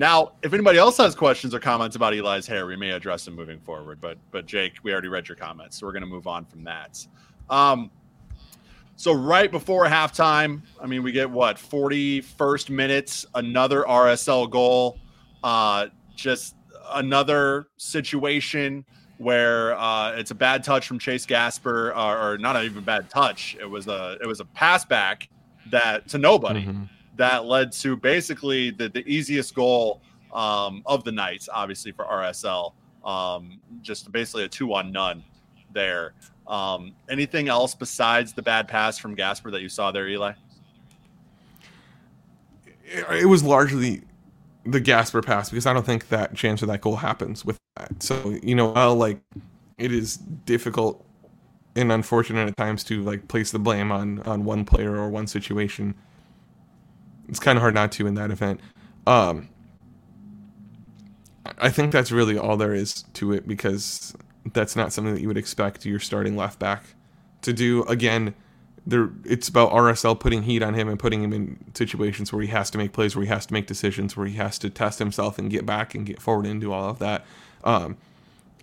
Now, 0.00 0.32
if 0.40 0.54
anybody 0.54 0.78
else 0.78 0.96
has 0.96 1.14
questions 1.14 1.54
or 1.54 1.60
comments 1.60 1.94
about 1.94 2.14
Eli's 2.14 2.46
hair, 2.46 2.64
we 2.64 2.74
may 2.74 2.92
address 2.92 3.26
them 3.26 3.36
moving 3.36 3.60
forward. 3.60 4.00
But 4.00 4.16
but 4.30 4.46
Jake, 4.46 4.78
we 4.82 4.92
already 4.92 5.08
read 5.08 5.28
your 5.28 5.36
comments, 5.36 5.78
so 5.78 5.86
we're 5.86 5.92
going 5.92 6.00
to 6.00 6.08
move 6.08 6.26
on 6.26 6.46
from 6.46 6.64
that. 6.64 7.06
Um, 7.50 7.90
so 8.96 9.12
right 9.12 9.50
before 9.50 9.84
halftime, 9.84 10.62
I 10.80 10.86
mean, 10.86 11.02
we 11.02 11.12
get 11.12 11.30
what 11.30 11.58
41st 11.58 12.70
minutes, 12.70 13.26
another 13.34 13.82
RSL 13.82 14.48
goal. 14.48 14.98
Uh, 15.44 15.88
just 16.16 16.56
another 16.92 17.68
situation 17.76 18.86
where 19.18 19.78
uh, 19.78 20.12
it's 20.12 20.30
a 20.30 20.34
bad 20.34 20.64
touch 20.64 20.88
from 20.88 20.98
Chase 20.98 21.26
Gasper, 21.26 21.90
or, 21.90 22.32
or, 22.32 22.38
not 22.38 22.64
even 22.64 22.82
bad 22.82 23.10
touch. 23.10 23.54
It 23.60 23.68
was 23.68 23.86
a 23.86 24.16
it 24.22 24.26
was 24.26 24.40
a 24.40 24.46
pass 24.46 24.82
back 24.82 25.28
that 25.70 26.08
to 26.08 26.16
nobody 26.16 26.64
mm-hmm. 26.64 26.84
That 27.20 27.44
led 27.44 27.70
to 27.70 27.96
basically 27.96 28.70
the 28.70 28.88
the 28.88 29.06
easiest 29.06 29.54
goal 29.54 30.00
um, 30.32 30.82
of 30.86 31.04
the 31.04 31.12
night, 31.12 31.46
obviously 31.52 31.92
for 31.92 32.06
RSL. 32.06 32.72
Um, 33.04 33.60
just 33.82 34.10
basically 34.10 34.44
a 34.44 34.48
two 34.48 34.72
on 34.74 34.90
none 34.90 35.22
there. 35.72 36.14
Um, 36.46 36.92
anything 37.08 37.48
else 37.48 37.74
besides 37.74 38.32
the 38.32 38.42
bad 38.42 38.68
pass 38.68 38.98
from 38.98 39.14
Gasper 39.14 39.50
that 39.50 39.60
you 39.60 39.68
saw 39.68 39.92
there, 39.92 40.08
Eli? 40.08 40.32
It 42.84 43.28
was 43.28 43.42
largely 43.42 44.02
the 44.64 44.80
Gasper 44.80 45.20
pass 45.20 45.50
because 45.50 45.66
I 45.66 45.74
don't 45.74 45.86
think 45.86 46.08
that 46.08 46.34
chance 46.34 46.62
of 46.62 46.68
that 46.68 46.80
goal 46.80 46.96
happens 46.96 47.44
with 47.44 47.58
that. 47.76 48.02
So 48.02 48.38
you 48.42 48.54
know, 48.54 48.72
I'll 48.72 48.96
like 48.96 49.20
it 49.76 49.92
is 49.92 50.16
difficult 50.16 51.04
and 51.76 51.92
unfortunate 51.92 52.48
at 52.48 52.56
times 52.56 52.82
to 52.84 53.02
like 53.02 53.28
place 53.28 53.50
the 53.50 53.58
blame 53.58 53.92
on 53.92 54.20
on 54.20 54.44
one 54.44 54.64
player 54.64 54.96
or 54.96 55.10
one 55.10 55.26
situation. 55.26 55.94
It's 57.30 57.40
kind 57.40 57.56
of 57.56 57.62
hard 57.62 57.74
not 57.74 57.92
to 57.92 58.06
in 58.06 58.14
that 58.14 58.30
event. 58.30 58.60
Um, 59.06 59.48
I 61.58 61.70
think 61.70 61.92
that's 61.92 62.12
really 62.12 62.36
all 62.36 62.56
there 62.56 62.74
is 62.74 63.02
to 63.14 63.32
it 63.32 63.46
because 63.46 64.14
that's 64.52 64.76
not 64.76 64.92
something 64.92 65.14
that 65.14 65.20
you 65.20 65.28
would 65.28 65.38
expect 65.38 65.86
your 65.86 66.00
starting 66.00 66.36
left 66.36 66.58
back 66.58 66.82
to 67.42 67.52
do. 67.52 67.84
Again, 67.84 68.34
there 68.86 69.10
it's 69.24 69.48
about 69.48 69.70
RSL 69.70 70.18
putting 70.18 70.42
heat 70.42 70.62
on 70.62 70.74
him 70.74 70.88
and 70.88 70.98
putting 70.98 71.22
him 71.22 71.32
in 71.32 71.58
situations 71.74 72.32
where 72.32 72.42
he 72.42 72.48
has 72.48 72.70
to 72.70 72.78
make 72.78 72.92
plays, 72.92 73.14
where 73.14 73.24
he 73.24 73.28
has 73.28 73.46
to 73.46 73.52
make 73.52 73.66
decisions, 73.66 74.16
where 74.16 74.26
he 74.26 74.36
has 74.36 74.58
to 74.58 74.70
test 74.70 74.98
himself 74.98 75.38
and 75.38 75.50
get 75.50 75.64
back 75.64 75.94
and 75.94 76.04
get 76.06 76.20
forward 76.20 76.46
and 76.46 76.60
do 76.60 76.72
all 76.72 76.90
of 76.90 76.98
that. 76.98 77.24
Um, 77.64 77.96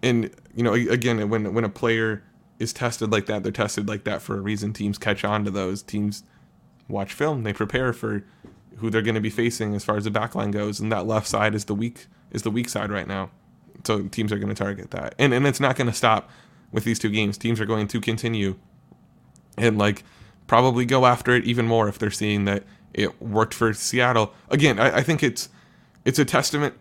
and 0.04 0.30
you 0.56 0.64
know, 0.64 0.74
again, 0.74 1.30
when 1.30 1.54
when 1.54 1.64
a 1.64 1.70
player 1.70 2.24
is 2.60 2.74
tested 2.74 3.12
like 3.12 3.28
that, 3.28 3.44
they're 3.44 3.52
tested 3.52 3.88
like 3.88 4.04
that 4.04 4.22
for 4.22 4.38
a 4.38 4.42
reason. 4.42 4.74
Teams 4.74 4.98
catch 4.98 5.24
on 5.24 5.46
to 5.46 5.52
those. 5.52 5.82
Teams 5.82 6.24
watch 6.88 7.14
film. 7.14 7.44
They 7.44 7.54
prepare 7.54 7.94
for 7.94 8.24
who 8.78 8.90
they're 8.90 9.02
going 9.02 9.16
to 9.16 9.22
be 9.22 9.30
facing 9.30 9.76
as 9.76 9.84
far 9.84 9.98
as 9.98 10.04
the 10.04 10.12
backline 10.12 10.52
goes, 10.52 10.80
and 10.80 10.92
that 10.92 11.06
left 11.06 11.28
side 11.28 11.56
is 11.56 11.66
the 11.66 11.76
weak 11.76 12.08
is 12.32 12.44
the 12.44 12.52
weak 12.52 12.70
side 12.70 12.92
right 12.92 13.08
now. 13.08 13.32
So 13.84 14.04
teams 14.08 14.32
are 14.32 14.38
going 14.38 14.54
to 14.54 14.56
target 14.56 14.92
that, 14.92 15.16
and 15.18 15.34
and 15.34 15.46
it's 15.48 15.60
not 15.60 15.76
going 15.76 15.88
to 15.88 15.94
stop 15.94 16.30
with 16.72 16.84
these 16.84 17.00
two 17.00 17.10
games. 17.10 17.38
Teams 17.38 17.60
are 17.60 17.66
going 17.66 17.88
to 17.88 18.02
continue 18.02 18.56
and 19.58 19.78
like 19.78 20.04
probably 20.46 20.86
go 20.86 21.06
after 21.06 21.36
it 21.36 21.46
even 21.46 21.66
more 21.66 21.88
if 21.88 22.00
they're 22.00 22.12
seeing 22.12 22.46
that 22.46 22.64
it 22.94 23.22
worked 23.22 23.54
for 23.54 23.74
Seattle. 23.74 24.34
Again, 24.50 24.80
I, 24.80 24.98
I 24.98 25.04
think 25.04 25.24
it's 25.24 25.50
it's 26.06 26.20
a 26.20 26.26
testament 26.26 26.76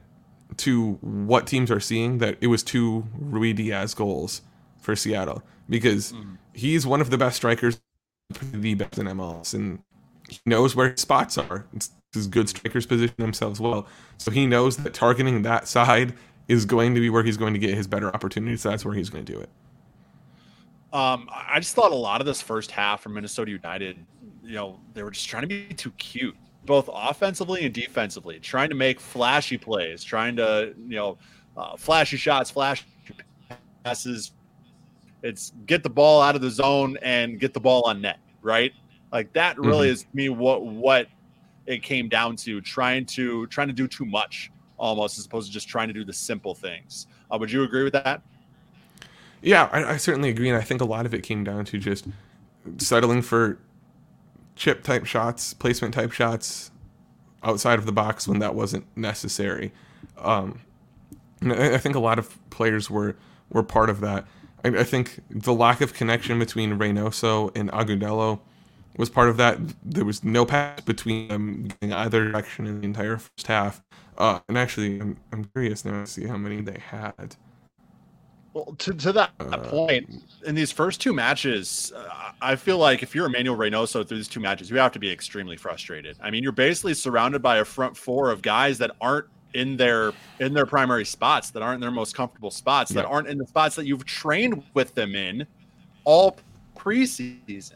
to 0.58 0.92
what 1.00 1.46
teams 1.46 1.70
are 1.70 1.80
seeing 1.80 2.18
that 2.18 2.36
it 2.40 2.46
was 2.46 2.62
two 2.62 3.06
Ruidíaz 3.20 3.96
goals 3.96 4.42
for 4.78 4.94
Seattle 4.94 5.42
because 5.68 6.12
mm. 6.12 6.38
he's 6.52 6.86
one 6.86 7.00
of 7.00 7.10
the 7.10 7.18
best 7.18 7.36
strikers, 7.36 7.80
the 8.52 8.74
best 8.74 8.98
in 8.98 9.06
MLS, 9.06 9.52
and 9.54 9.80
he 10.28 10.40
knows 10.46 10.74
where 10.76 10.90
his 10.90 11.00
spots 11.00 11.38
are. 11.38 11.66
It's, 11.74 11.90
his 12.12 12.26
good 12.26 12.48
strikers 12.48 12.86
position 12.86 13.14
themselves 13.18 13.60
well, 13.60 13.86
so 14.16 14.30
he 14.30 14.46
knows 14.46 14.78
that 14.78 14.94
targeting 14.94 15.42
that 15.42 15.68
side 15.68 16.14
is 16.48 16.64
going 16.64 16.94
to 16.94 17.00
be 17.00 17.10
where 17.10 17.22
he's 17.22 17.36
going 17.36 17.52
to 17.52 17.58
get 17.58 17.74
his 17.74 17.86
better 17.86 18.14
opportunities. 18.14 18.62
So 18.62 18.70
that's 18.70 18.84
where 18.84 18.94
he's 18.94 19.10
going 19.10 19.24
to 19.24 19.32
do 19.32 19.38
it. 19.38 19.50
Um, 20.92 21.28
I 21.30 21.58
just 21.60 21.74
thought 21.74 21.92
a 21.92 21.96
lot 21.96 22.20
of 22.20 22.26
this 22.26 22.40
first 22.40 22.70
half 22.70 23.02
from 23.02 23.14
Minnesota 23.14 23.50
United, 23.50 23.98
you 24.42 24.54
know, 24.54 24.80
they 24.94 25.02
were 25.02 25.10
just 25.10 25.28
trying 25.28 25.42
to 25.42 25.46
be 25.46 25.66
too 25.74 25.90
cute, 25.92 26.36
both 26.64 26.88
offensively 26.90 27.64
and 27.66 27.74
defensively, 27.74 28.38
trying 28.38 28.70
to 28.70 28.74
make 28.74 28.98
flashy 28.98 29.58
plays, 29.58 30.02
trying 30.02 30.36
to, 30.36 30.72
you 30.88 30.96
know, 30.96 31.18
uh, 31.56 31.76
flashy 31.76 32.16
shots, 32.16 32.50
flashy 32.50 32.84
passes. 33.84 34.32
It's 35.22 35.52
get 35.66 35.82
the 35.82 35.90
ball 35.90 36.22
out 36.22 36.34
of 36.34 36.40
the 36.40 36.50
zone 36.50 36.96
and 37.02 37.38
get 37.40 37.52
the 37.52 37.60
ball 37.60 37.82
on 37.82 38.00
net, 38.00 38.20
right? 38.40 38.72
Like 39.12 39.32
that 39.34 39.58
really 39.58 39.88
mm-hmm. 39.88 39.94
is 39.94 40.06
me 40.12 40.28
what 40.28 40.64
what 40.64 41.08
it 41.66 41.82
came 41.82 42.08
down 42.08 42.36
to 42.36 42.60
trying 42.60 43.06
to 43.06 43.46
trying 43.48 43.68
to 43.68 43.72
do 43.72 43.88
too 43.88 44.04
much 44.04 44.50
almost 44.78 45.18
as 45.18 45.26
opposed 45.26 45.48
to 45.48 45.52
just 45.52 45.68
trying 45.68 45.88
to 45.88 45.94
do 45.94 46.04
the 46.04 46.12
simple 46.12 46.54
things. 46.54 47.06
Uh, 47.30 47.38
would 47.38 47.50
you 47.50 47.62
agree 47.62 47.82
with 47.82 47.92
that? 47.92 48.22
Yeah, 49.42 49.68
I, 49.72 49.92
I 49.92 49.96
certainly 49.96 50.28
agree, 50.28 50.48
and 50.48 50.58
I 50.58 50.62
think 50.62 50.80
a 50.80 50.84
lot 50.84 51.06
of 51.06 51.14
it 51.14 51.22
came 51.22 51.44
down 51.44 51.64
to 51.66 51.78
just 51.78 52.06
settling 52.78 53.22
for 53.22 53.58
chip 54.54 54.82
type 54.82 55.04
shots, 55.04 55.54
placement 55.54 55.94
type 55.94 56.12
shots 56.12 56.70
outside 57.42 57.78
of 57.78 57.86
the 57.86 57.92
box 57.92 58.26
when 58.26 58.38
that 58.40 58.54
wasn't 58.54 58.84
necessary. 58.96 59.72
Um, 60.18 60.60
I 61.42 61.78
think 61.78 61.94
a 61.94 62.00
lot 62.00 62.18
of 62.18 62.38
players 62.50 62.90
were 62.90 63.16
were 63.50 63.62
part 63.62 63.90
of 63.90 64.00
that. 64.00 64.26
I, 64.64 64.68
I, 64.68 64.84
think 64.84 65.20
the 65.30 65.52
lack 65.52 65.80
of 65.80 65.94
connection 65.94 66.38
between 66.38 66.78
Reynoso 66.78 67.56
and 67.56 67.70
Agudelo 67.70 68.40
was 68.98 69.10
part 69.10 69.28
of 69.28 69.36
that. 69.36 69.58
There 69.84 70.04
was 70.04 70.24
no 70.24 70.46
pass 70.46 70.80
between 70.80 71.28
them 71.28 71.68
in 71.80 71.92
either 71.92 72.30
direction 72.30 72.66
in 72.66 72.80
the 72.80 72.86
entire 72.86 73.18
first 73.18 73.46
half. 73.46 73.82
Uh, 74.18 74.40
and 74.48 74.56
actually, 74.56 75.00
I'm, 75.00 75.16
I'm 75.32 75.44
curious 75.44 75.84
now 75.84 76.00
to 76.00 76.06
see 76.06 76.26
how 76.26 76.36
many 76.36 76.62
they 76.62 76.78
had. 76.78 77.36
Well, 78.54 78.74
to, 78.78 78.94
to 78.94 79.12
that 79.12 79.32
uh, 79.38 79.58
point, 79.58 80.08
in 80.46 80.54
these 80.54 80.72
first 80.72 80.98
two 81.02 81.12
matches, 81.12 81.92
uh, 81.94 82.32
I 82.40 82.56
feel 82.56 82.78
like 82.78 83.02
if 83.02 83.14
you're 83.14 83.26
Emmanuel 83.26 83.54
Reynoso 83.54 84.08
through 84.08 84.16
these 84.16 84.28
two 84.28 84.40
matches, 84.40 84.70
you 84.70 84.78
have 84.78 84.92
to 84.92 84.98
be 84.98 85.12
extremely 85.12 85.58
frustrated. 85.58 86.16
I 86.22 86.30
mean, 86.30 86.42
you're 86.42 86.52
basically 86.52 86.94
surrounded 86.94 87.42
by 87.42 87.58
a 87.58 87.66
front 87.66 87.94
four 87.94 88.30
of 88.30 88.40
guys 88.40 88.78
that 88.78 88.92
aren't 89.02 89.26
in 89.52 89.76
their 89.76 90.12
in 90.40 90.54
their 90.54 90.64
primary 90.64 91.04
spots, 91.04 91.50
that 91.50 91.62
aren't 91.62 91.76
in 91.76 91.80
their 91.82 91.90
most 91.90 92.14
comfortable 92.14 92.50
spots, 92.50 92.90
yeah. 92.90 93.02
that 93.02 93.08
aren't 93.08 93.28
in 93.28 93.36
the 93.36 93.46
spots 93.46 93.76
that 93.76 93.84
you've 93.84 94.06
trained 94.06 94.62
with 94.72 94.94
them 94.94 95.14
in 95.14 95.46
all 96.04 96.38
preseason. 96.78 97.72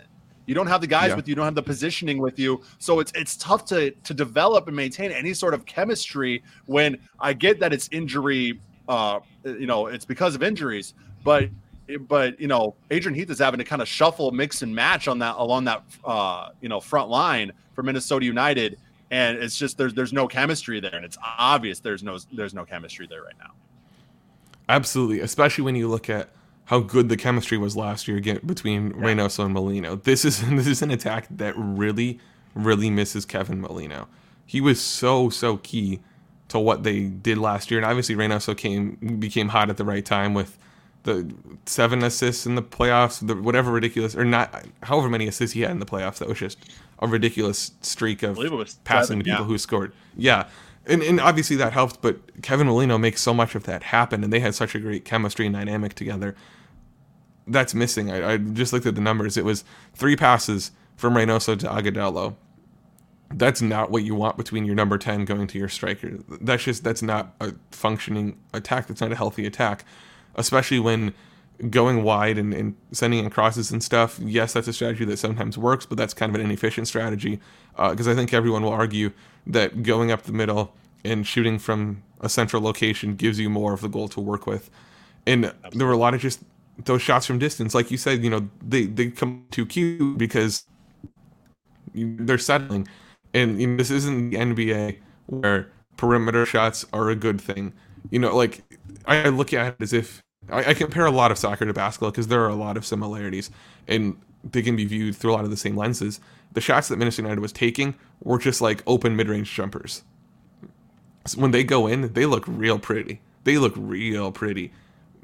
You 0.47 0.55
don't 0.55 0.67
have 0.67 0.81
the 0.81 0.87
guys 0.87 1.11
yeah. 1.11 1.17
with 1.17 1.29
you, 1.29 1.33
you 1.33 1.37
don't 1.37 1.45
have 1.45 1.55
the 1.55 1.63
positioning 1.63 2.19
with 2.19 2.39
you. 2.39 2.63
So 2.79 3.01
it's 3.01 3.13
it's 3.15 3.37
tough 3.37 3.65
to 3.67 3.91
to 3.91 4.15
develop 4.15 4.67
and 4.67 4.77
maintain 4.77 5.13
any 5.13 5.35
sort 5.35 5.55
of 5.55 5.65
chemistry 5.67 6.43
when 6.67 6.99
I 7.21 7.33
get 7.33 7.61
that 7.61 7.73
it's 7.73 7.89
injury 7.93 8.61
uh, 8.91 9.21
you 9.45 9.67
know, 9.67 9.87
it's 9.87 10.05
because 10.05 10.35
of 10.35 10.43
injuries, 10.43 10.95
but 11.23 11.49
but 12.09 12.39
you 12.41 12.49
know, 12.49 12.75
Adrian 12.91 13.15
Heath 13.15 13.31
is 13.31 13.39
having 13.39 13.59
to 13.59 13.65
kind 13.65 13.81
of 13.81 13.87
shuffle, 13.87 14.33
mix 14.33 14.63
and 14.63 14.75
match 14.75 15.07
on 15.07 15.21
that 15.21 15.37
along 15.39 15.65
that 15.65 15.85
uh, 16.05 16.51
you 16.61 16.69
know 16.69 16.81
front 16.81 17.09
line 17.09 17.53
for 17.73 17.85
Minnesota 17.85 18.27
United, 18.27 18.79
and 19.13 19.39
it's 19.39 19.57
just 19.57 19.79
there's 19.79 19.95
there's 19.95 20.13
no 20.13 20.27
chemistry 20.27 20.81
there, 20.81 20.95
and 20.95 21.05
it's 21.05 21.17
obvious 21.25 21.79
there's 21.79 22.03
no 22.03 22.19
there's 22.33 22.53
no 22.53 22.65
chemistry 22.65 23.07
there 23.09 23.23
right 23.23 23.39
now. 23.39 23.53
Absolutely, 24.69 25.21
especially 25.21 25.63
when 25.63 25.77
you 25.77 25.87
look 25.87 26.11
at 26.11 26.31
how 26.71 26.79
good 26.79 27.09
the 27.09 27.17
chemistry 27.17 27.59
was 27.59 27.77
last 27.77 28.07
year 28.07 28.21
between 28.47 28.91
yeah. 28.91 28.97
Reynoso 28.97 29.45
and 29.45 29.53
Molino. 29.53 29.97
This 29.97 30.25
is 30.25 30.41
this 30.51 30.69
is 30.69 30.83
an 30.83 30.93
attack 30.93 31.27
that 31.29 31.53
really 31.57 32.21
really 32.55 32.91
misses 32.91 33.27
Kevin 33.27 33.61
Molino. 33.61 34.07
He 34.47 34.61
was 34.61 34.81
so 34.81 35.31
so 35.31 35.57
key 35.57 35.99
to 36.47 36.61
what 36.61 36.85
they 36.85 37.05
did 37.05 37.39
last 37.39 37.73
year. 37.73 37.81
And 37.81 37.85
obviously, 37.85 38.15
Reynoso 38.15 38.57
came 38.57 39.19
became 39.19 39.49
hot 39.49 39.69
at 39.69 39.79
the 39.79 39.85
right 39.85 40.05
time 40.05 40.33
with 40.33 40.59
the 41.03 41.35
seven 41.67 42.05
assists 42.05 42.47
in 42.47 42.55
the 42.55 42.63
playoffs, 42.63 43.27
the 43.27 43.35
whatever 43.35 43.73
ridiculous 43.73 44.15
or 44.15 44.25
not, 44.25 44.65
however 44.85 45.09
many 45.09 45.27
assists 45.27 45.55
he 45.55 45.63
had 45.63 45.73
in 45.73 45.81
the 45.81 45.87
playoffs. 45.87 46.19
That 46.19 46.29
was 46.29 46.39
just 46.39 46.57
a 47.01 47.09
ridiculous 47.09 47.73
streak 47.81 48.23
of 48.23 48.37
passing 48.85 49.07
seven, 49.07 49.19
to 49.19 49.25
people 49.25 49.41
yeah. 49.41 49.45
who 49.45 49.59
scored. 49.59 49.93
Yeah. 50.17 50.47
And, 50.87 51.03
and 51.03 51.21
obviously 51.21 51.57
that 51.57 51.73
helped, 51.73 52.01
but 52.01 52.43
Kevin 52.43 52.69
Molino 52.69 52.97
makes 52.97 53.21
so 53.21 53.35
much 53.35 53.55
of 53.55 53.65
that 53.65 53.83
happen, 53.83 54.23
and 54.23 54.33
they 54.33 54.41
had 54.41 54.55
such 54.55 54.75
a 54.75 54.79
great 54.79 55.05
chemistry 55.05 55.47
and 55.47 55.55
dynamic 55.55 55.95
together. 55.95 56.37
That's 57.51 57.75
missing. 57.75 58.11
I, 58.11 58.35
I 58.35 58.37
just 58.39 58.73
looked 58.73 58.87
at 58.87 58.95
the 58.95 59.01
numbers. 59.01 59.37
It 59.37 59.45
was 59.45 59.65
three 59.95 60.17
passes 60.17 60.71
from 60.97 61.15
Reynoso 61.15 61.59
to 61.59 61.67
Agudelo. 61.67 62.37
That's 63.33 63.63
not 63.63 63.91
what 63.91 64.03
you 64.03 64.15
want 64.15 64.37
between 64.37 64.65
your 64.65 64.75
number 64.75 64.99
10 64.99 65.25
going 65.25 65.47
to 65.49 65.59
your 65.59 65.69
striker. 65.69 66.19
That's 66.41 66.65
just, 66.65 66.83
that's 66.83 67.03
not 67.03 67.35
a 67.41 67.55
functioning 67.71 68.39
attack. 68.53 68.89
That's 68.89 69.01
not 69.01 69.13
a 69.13 69.17
healthy 69.17 69.47
attack, 69.47 69.85
especially 70.35 70.81
when 70.81 71.15
going 71.69 72.03
wide 72.03 72.39
and, 72.39 72.55
and 72.55 72.75
sending 72.93 73.23
in 73.23 73.31
crosses 73.31 73.71
and 73.71 73.83
stuff. 73.83 74.19
Yes, 74.21 74.53
that's 74.53 74.67
a 74.67 74.73
strategy 74.73 75.05
that 75.05 75.19
sometimes 75.19 75.59
works, 75.59 75.87
but 75.87 75.99
that's 75.99 76.15
kind 76.15 76.35
of 76.35 76.41
an 76.41 76.47
inefficient 76.47 76.89
strategy 76.89 77.41
because 77.77 78.09
uh, 78.09 78.13
I 78.13 78.15
think 78.15 78.33
everyone 78.33 78.63
will 78.63 78.73
argue 78.73 79.13
that 79.47 79.83
going 79.83 80.11
up 80.11 80.23
the 80.23 80.33
middle 80.33 80.75
and 81.05 81.27
shooting 81.27 81.59
from 81.59 82.03
a 82.21 82.29
central 82.29 82.63
location 82.63 83.15
gives 83.15 83.39
you 83.39 83.49
more 83.49 83.73
of 83.73 83.81
the 83.81 83.89
goal 83.89 84.09
to 84.09 84.21
work 84.21 84.47
with. 84.47 84.71
And 85.27 85.53
there 85.73 85.87
were 85.87 85.93
a 85.93 85.99
lot 85.99 86.15
of 86.15 86.21
just 86.21 86.43
those 86.85 87.03
shots 87.03 87.27
from 87.27 87.39
distance, 87.39 87.75
like 87.75 87.91
you 87.91 87.99
said, 87.99 88.25
you 88.25 88.31
know, 88.31 88.49
they 88.63 88.87
they 88.87 89.11
come 89.11 89.47
too 89.51 89.67
cute 89.67 90.19
because 90.19 90.65
they're 91.95 92.39
settling. 92.39 92.89
And 93.35 93.61
you 93.61 93.67
know, 93.69 93.77
this 93.77 93.91
isn't 93.91 94.31
the 94.31 94.37
NBA 94.37 94.99
where 95.27 95.71
perimeter 95.97 96.47
shots 96.47 96.85
are 96.93 97.11
a 97.11 97.15
good 97.15 97.41
thing. 97.41 97.73
You 98.11 98.19
know, 98.19 98.35
like 98.37 98.63
I 99.07 99.29
look 99.29 99.53
at 99.53 99.75
it 99.75 99.83
as 99.83 99.93
if 99.93 100.23
I, 100.51 100.71
I 100.71 100.75
compare 100.75 101.07
a 101.07 101.11
lot 101.11 101.31
of 101.31 101.39
soccer 101.39 101.65
to 101.67 101.73
basketball 101.73 102.11
because 102.11 102.29
there 102.29 102.43
are 102.45 102.49
a 102.49 102.55
lot 102.55 102.77
of 102.77 102.87
similarities, 102.87 103.51
and 103.87 104.17
they 104.51 104.63
can 104.63 104.77
be 104.77 104.85
viewed 104.85 105.17
through 105.17 105.33
a 105.33 105.35
lot 105.35 105.45
of 105.45 105.51
the 105.51 105.57
same 105.57 105.77
lenses. 105.77 106.21
The 106.53 106.61
shots 106.61 106.89
that 106.89 106.99
Minnesota 106.99 107.23
United 107.23 107.41
was 107.41 107.53
taking 107.53 107.95
were 108.23 108.39
just 108.39 108.61
like 108.61 108.83
open 108.87 109.15
mid-range 109.15 109.53
jumpers. 109.53 110.03
So 111.27 111.41
when 111.41 111.51
they 111.51 111.65
go 111.65 111.87
in, 111.87 112.13
they 112.13 112.27
look 112.27 112.45
real 112.47 112.79
pretty. 112.79 113.21
They 113.45 113.59
look 113.59 113.75
real 113.77 114.33
pretty 114.33 114.73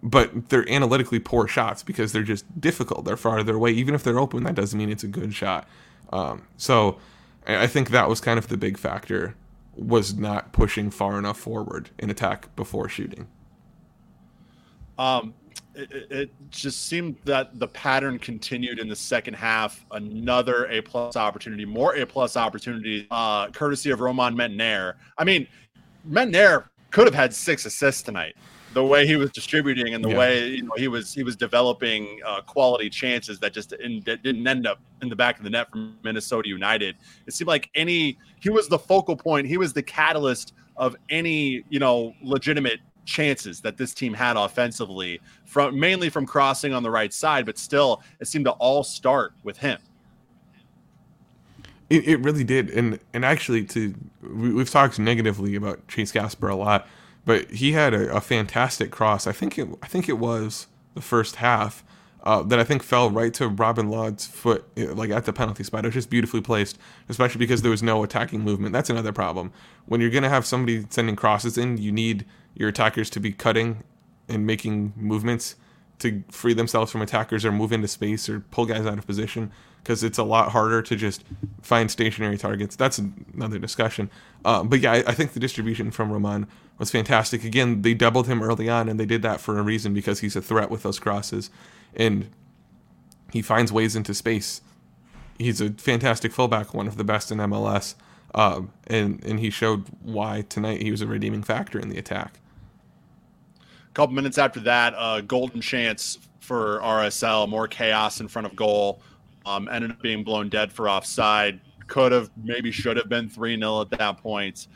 but 0.06 0.50
they're 0.50 0.68
analytically 0.70 1.18
poor 1.18 1.48
shots 1.48 1.82
because 1.82 2.12
they're 2.12 2.22
just 2.22 2.60
difficult. 2.60 3.04
They're 3.04 3.16
farther 3.16 3.56
away. 3.56 3.72
Even 3.72 3.92
if 3.92 4.04
they're 4.04 4.20
open, 4.20 4.44
that 4.44 4.54
doesn't 4.54 4.78
mean 4.78 4.88
it's 4.88 5.02
a 5.02 5.08
good 5.08 5.34
shot. 5.34 5.68
Um, 6.12 6.46
so 6.56 6.98
I 7.44 7.66
think 7.66 7.90
that 7.90 8.08
was 8.08 8.20
kind 8.20 8.38
of 8.38 8.46
the 8.46 8.56
big 8.56 8.78
factor 8.78 9.34
was 9.74 10.14
not 10.14 10.52
pushing 10.52 10.90
far 10.90 11.18
enough 11.18 11.38
forward 11.38 11.90
in 11.98 12.08
attack 12.08 12.54
before 12.54 12.88
shooting. 12.88 13.26
Um, 14.96 15.34
it, 15.74 16.06
it, 16.10 16.30
just 16.50 16.86
seemed 16.86 17.16
that 17.24 17.58
the 17.58 17.66
pattern 17.68 18.18
continued 18.20 18.78
in 18.78 18.88
the 18.88 18.96
second 18.96 19.34
half. 19.34 19.84
Another 19.90 20.66
A 20.66 20.80
plus 20.80 21.16
opportunity, 21.16 21.64
more 21.64 21.96
A 21.96 22.06
plus 22.06 22.36
opportunity, 22.36 23.08
uh, 23.10 23.48
courtesy 23.50 23.90
of 23.90 24.00
Romain 24.00 24.34
Métanire. 24.34 24.94
I 25.18 25.24
mean, 25.24 25.48
Métanire 26.08 26.68
could 26.92 27.08
have 27.08 27.14
had 27.14 27.34
six 27.34 27.66
assists 27.66 28.02
tonight 28.02 28.36
the 28.76 28.84
way 28.84 29.06
he 29.06 29.16
was 29.16 29.30
distributing 29.30 29.94
and 29.94 30.04
the 30.04 30.10
yeah. 30.10 30.18
way 30.18 30.48
you 30.48 30.62
know 30.62 30.74
he 30.76 30.86
was 30.86 31.14
he 31.14 31.22
was 31.22 31.34
developing 31.34 32.20
uh, 32.26 32.42
quality 32.42 32.90
chances 32.90 33.40
that 33.40 33.54
just 33.54 33.72
in, 33.72 34.02
that 34.04 34.22
didn't 34.22 34.46
end 34.46 34.66
up 34.66 34.78
in 35.00 35.08
the 35.08 35.16
back 35.16 35.38
of 35.38 35.44
the 35.44 35.48
net 35.48 35.70
from 35.70 35.96
Minnesota 36.04 36.50
United. 36.50 36.94
It 37.26 37.32
seemed 37.32 37.48
like 37.48 37.70
any 37.74 38.18
he 38.38 38.50
was 38.50 38.68
the 38.68 38.78
focal 38.78 39.16
point. 39.16 39.46
He 39.46 39.56
was 39.56 39.72
the 39.72 39.82
catalyst 39.82 40.52
of 40.76 40.94
any 41.08 41.64
you 41.70 41.78
know 41.78 42.12
legitimate 42.20 42.80
chances 43.06 43.62
that 43.62 43.78
this 43.78 43.94
team 43.94 44.12
had 44.12 44.36
offensively 44.36 45.22
from 45.46 45.80
mainly 45.80 46.10
from 46.10 46.26
crossing 46.26 46.74
on 46.74 46.82
the 46.82 46.90
right 46.90 47.14
side, 47.14 47.46
but 47.46 47.56
still 47.56 48.02
it 48.20 48.28
seemed 48.28 48.44
to 48.44 48.52
all 48.52 48.84
start 48.84 49.32
with 49.42 49.56
him. 49.56 49.78
It, 51.88 52.06
it 52.06 52.16
really 52.16 52.44
did, 52.44 52.68
and 52.68 53.00
and 53.14 53.24
actually, 53.24 53.64
to 53.64 53.94
we, 54.20 54.52
we've 54.52 54.68
talked 54.68 54.98
negatively 54.98 55.54
about 55.54 55.88
Chase 55.88 56.12
Gasper 56.12 56.50
a 56.50 56.56
lot 56.56 56.86
but 57.26 57.50
he 57.50 57.72
had 57.72 57.92
a, 57.92 58.16
a 58.16 58.20
fantastic 58.22 58.90
cross. 58.90 59.26
I 59.26 59.32
think 59.32 59.58
it 59.58 59.68
I 59.82 59.88
think 59.88 60.08
it 60.08 60.18
was 60.18 60.68
the 60.94 61.02
first 61.02 61.36
half 61.36 61.84
uh, 62.22 62.42
that 62.42 62.58
I 62.58 62.64
think 62.64 62.82
fell 62.82 63.10
right 63.10 63.32
to 63.34 63.46
Robin 63.46 63.88
Lod's 63.90 64.26
foot, 64.26 64.64
like 64.76 65.10
at 65.10 65.26
the 65.26 65.32
penalty 65.32 65.62
spot. 65.62 65.84
It 65.84 65.88
was 65.88 65.94
just 65.94 66.10
beautifully 66.10 66.40
placed, 66.40 66.78
especially 67.08 67.38
because 67.38 67.62
there 67.62 67.70
was 67.70 67.82
no 67.82 68.02
attacking 68.02 68.40
movement. 68.40 68.72
That's 68.72 68.90
another 68.90 69.12
problem. 69.12 69.52
When 69.84 70.00
you're 70.00 70.10
going 70.10 70.24
to 70.24 70.28
have 70.28 70.46
somebody 70.46 70.86
sending 70.90 71.14
crosses 71.14 71.58
in, 71.58 71.76
you 71.78 71.92
need 71.92 72.24
your 72.54 72.70
attackers 72.70 73.10
to 73.10 73.20
be 73.20 73.30
cutting 73.30 73.84
and 74.28 74.44
making 74.44 74.92
movements 74.96 75.54
to 76.00 76.24
free 76.30 76.52
themselves 76.52 76.90
from 76.90 77.00
attackers 77.00 77.44
or 77.44 77.52
move 77.52 77.72
into 77.72 77.88
space 77.88 78.28
or 78.28 78.40
pull 78.40 78.66
guys 78.66 78.86
out 78.86 78.98
of 78.98 79.06
position 79.06 79.52
because 79.82 80.02
it's 80.02 80.18
a 80.18 80.24
lot 80.24 80.50
harder 80.50 80.82
to 80.82 80.96
just 80.96 81.22
find 81.62 81.92
stationary 81.92 82.36
targets. 82.36 82.74
That's 82.74 83.00
another 83.34 83.60
discussion. 83.60 84.10
Uh, 84.44 84.64
but 84.64 84.80
yeah, 84.80 84.92
I, 84.92 84.96
I, 84.96 85.14
think 85.14 85.32
the 85.32 85.38
distribution 85.38 85.92
from 85.92 86.10
Romain 86.10 86.48
was 86.78 86.90
fantastic. 86.90 87.44
Again, 87.44 87.82
they 87.82 87.94
doubled 87.94 88.26
him 88.26 88.42
early 88.42 88.68
on, 88.68 88.88
and 88.88 88.98
they 88.98 89.06
did 89.06 89.22
that 89.22 89.40
for 89.40 89.58
a 89.58 89.62
reason 89.62 89.94
because 89.94 90.20
he's 90.20 90.36
a 90.36 90.42
threat 90.42 90.70
with 90.70 90.82
those 90.82 90.98
crosses, 90.98 91.50
and 91.94 92.30
he 93.32 93.42
finds 93.42 93.72
ways 93.72 93.96
into 93.96 94.14
space. 94.14 94.60
He's 95.38 95.60
a 95.60 95.70
fantastic 95.70 96.32
fullback, 96.32 96.74
one 96.74 96.86
of 96.86 96.96
the 96.96 97.04
best 97.04 97.30
in 97.30 97.38
MLS, 97.38 97.94
um, 98.34 98.72
and 98.86 99.22
and 99.24 99.40
he 99.40 99.50
showed 99.50 99.84
why 100.02 100.44
tonight 100.48 100.82
he 100.82 100.90
was 100.90 101.00
a 101.00 101.06
redeeming 101.06 101.42
factor 101.42 101.78
in 101.78 101.88
the 101.88 101.98
attack. 101.98 102.40
A 103.60 103.92
couple 103.94 104.14
minutes 104.14 104.38
after 104.38 104.60
that, 104.60 104.94
uh, 104.96 105.20
golden 105.22 105.60
chance 105.60 106.18
for 106.40 106.80
RSL, 106.80 107.48
more 107.48 107.66
chaos 107.66 108.20
in 108.20 108.28
front 108.28 108.46
of 108.46 108.54
goal 108.54 109.02
um, 109.46 109.68
ended 109.70 109.92
up 109.92 110.02
being 110.02 110.24
blown 110.24 110.48
dead 110.48 110.72
for 110.72 110.90
offside. 110.90 111.60
Could 111.86 112.10
have, 112.12 112.30
maybe 112.42 112.72
should 112.72 112.96
have 112.96 113.08
been 113.08 113.28
3 113.28 113.58
0 113.58 113.80
at 113.80 113.90
that 113.90 114.18
point. 114.18 114.66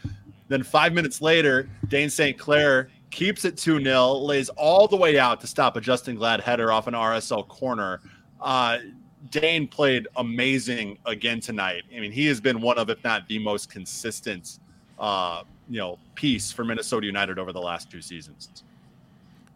Then 0.51 0.65
five 0.65 0.93
minutes 0.93 1.23
later, 1.23 1.69
Dayne 1.87 2.11
St. 2.11 2.37
Clair 2.37 2.89
keeps 3.11 3.45
it 3.45 3.57
2 3.57 3.83
0, 3.83 4.13
lays 4.15 4.49
all 4.51 4.89
the 4.89 4.97
way 4.97 5.17
out 5.17 5.41
to 5.41 5.47
stop 5.47 5.77
a 5.77 5.81
Justin 5.81 6.17
Glad 6.17 6.41
header 6.41 6.73
off 6.73 6.89
an 6.89 6.95
RSL 6.95 7.47
corner. 7.47 8.01
Uh, 8.41 8.79
Dayne 9.31 9.69
played 9.69 10.09
amazing 10.17 10.99
again 11.07 11.41
tonight. 11.41 11.85
I 11.95 12.01
mean, 12.01 12.11
he 12.11 12.27
has 12.27 12.41
been 12.41 12.61
one 12.61 12.79
of, 12.79 12.91
if 12.91 13.03
not 13.05 13.29
the 13.29 13.39
most 13.39 13.71
consistent, 13.71 14.59
uh, 14.99 15.45
you 15.69 15.79
know, 15.79 16.01
piece 16.17 16.51
for 16.51 16.65
Minnesota 16.65 17.07
United 17.07 17.39
over 17.39 17.53
the 17.53 17.61
last 17.61 17.89
two 17.89 18.03
seasons. 18.03 18.65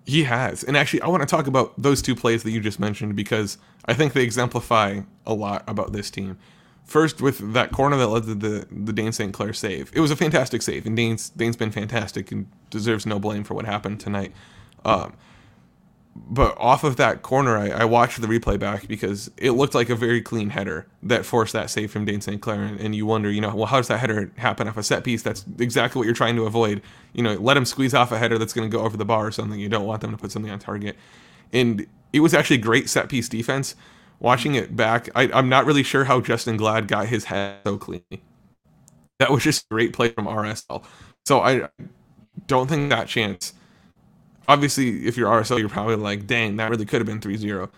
He 0.06 0.22
has. 0.22 0.62
And 0.62 0.76
actually, 0.76 1.02
I 1.02 1.08
want 1.08 1.22
to 1.22 1.26
talk 1.26 1.48
about 1.48 1.74
those 1.76 2.02
two 2.02 2.14
plays 2.14 2.44
that 2.44 2.52
you 2.52 2.60
just 2.60 2.78
mentioned 2.78 3.16
because 3.16 3.58
I 3.86 3.94
think 3.94 4.12
they 4.12 4.22
exemplify 4.22 5.00
a 5.26 5.34
lot 5.34 5.64
about 5.66 5.92
this 5.92 6.08
team. 6.08 6.38
First, 6.84 7.22
with 7.22 7.54
that 7.54 7.72
corner 7.72 7.96
that 7.96 8.08
led 8.08 8.24
to 8.24 8.34
the, 8.34 8.66
the 8.70 8.92
Dayne 8.92 9.12
St. 9.12 9.32
Clair 9.32 9.54
save. 9.54 9.90
It 9.94 10.00
was 10.00 10.10
a 10.10 10.16
fantastic 10.16 10.60
save, 10.60 10.84
and 10.86 10.94
Dayne's, 10.96 11.30
Dayne's 11.30 11.56
been 11.56 11.70
fantastic 11.70 12.30
and 12.30 12.46
deserves 12.68 13.06
no 13.06 13.18
blame 13.18 13.42
for 13.42 13.54
what 13.54 13.64
happened 13.64 14.00
tonight. 14.00 14.32
Um, 14.84 15.14
but 16.14 16.56
off 16.58 16.84
of 16.84 16.96
that 16.96 17.22
corner, 17.22 17.56
I, 17.56 17.70
I, 17.70 17.84
watched 17.84 18.20
the 18.20 18.26
replay 18.28 18.58
back 18.58 18.86
because 18.86 19.30
it 19.36 19.52
looked 19.52 19.74
like 19.74 19.90
a 19.90 19.96
very 19.96 20.22
clean 20.22 20.50
header 20.50 20.86
that 21.02 21.24
forced 21.26 21.52
that 21.54 21.70
save 21.70 21.90
from 21.90 22.04
Dayne 22.04 22.20
St. 22.20 22.40
Clair. 22.40 22.62
And, 22.62 22.80
and, 22.80 22.94
you 22.94 23.04
wonder, 23.04 23.30
you 23.30 23.40
know, 23.40 23.54
well, 23.54 23.66
how 23.66 23.78
does 23.78 23.88
that 23.88 23.98
header 23.98 24.30
happen 24.36 24.68
off 24.68 24.76
a 24.76 24.82
set 24.82 25.02
piece? 25.02 25.22
That's 25.22 25.44
exactly 25.58 25.98
what 25.98 26.04
you're 26.04 26.14
trying 26.14 26.36
to 26.36 26.44
avoid. 26.44 26.82
You 27.14 27.22
know, 27.22 27.34
let 27.34 27.56
him 27.56 27.64
squeeze 27.64 27.94
off 27.94 28.12
a 28.12 28.18
header 28.18 28.38
that's 28.38 28.52
going 28.52 28.70
to 28.70 28.74
go 28.74 28.84
over 28.84 28.96
the 28.96 29.04
bar 29.04 29.26
or 29.26 29.32
something. 29.32 29.58
You 29.58 29.68
don't 29.68 29.86
want 29.86 30.02
them 30.02 30.12
to 30.12 30.16
put 30.16 30.30
something 30.30 30.52
on 30.52 30.60
target. 30.60 30.96
And 31.52 31.86
it 32.12 32.20
was 32.20 32.32
actually 32.32 32.58
great 32.58 32.88
set 32.88 33.08
piece 33.08 33.28
defense. 33.28 33.74
Watching 34.20 34.54
it 34.54 34.74
back, 34.74 35.08
I, 35.14 35.30
I'm 35.32 35.48
not 35.48 35.66
really 35.66 35.82
sure 35.82 36.04
how 36.04 36.20
Justin 36.20 36.56
Glad 36.56 36.88
got 36.88 37.06
his 37.06 37.24
head 37.24 37.58
so 37.64 37.76
clean. 37.76 38.02
That 39.18 39.30
was 39.30 39.42
just 39.42 39.64
a 39.64 39.74
great 39.74 39.92
play 39.92 40.08
from 40.10 40.26
RSL. 40.26 40.84
So 41.26 41.40
I 41.40 41.68
don't 42.46 42.68
think 42.68 42.90
that 42.90 43.08
chance 43.08 43.54
obviously, 44.48 45.06
if 45.06 45.16
you're 45.16 45.30
RSL, 45.30 45.58
you're 45.58 45.68
probably 45.68 45.96
like, 45.96 46.26
dang, 46.26 46.56
that 46.56 46.70
really 46.70 46.84
could 46.84 47.00
have 47.00 47.06
been 47.06 47.20
3 47.20 47.36
0. 47.36 47.70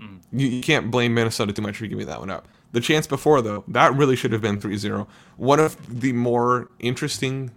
Mm. 0.00 0.20
You, 0.32 0.48
you, 0.48 0.62
can't 0.62 0.90
blame 0.90 1.14
Minnesota 1.14 1.52
too 1.52 1.62
much 1.62 1.76
for 1.76 1.86
giving 1.86 2.06
that 2.06 2.20
one 2.20 2.30
up. 2.30 2.48
The 2.72 2.80
chance 2.80 3.06
before, 3.06 3.42
though, 3.42 3.64
that 3.68 3.94
really 3.94 4.16
should 4.16 4.32
have 4.32 4.40
been 4.40 4.60
3 4.60 4.76
0. 4.76 5.06
One 5.36 5.60
of 5.60 6.00
the 6.00 6.12
more 6.12 6.70
interesting 6.78 7.50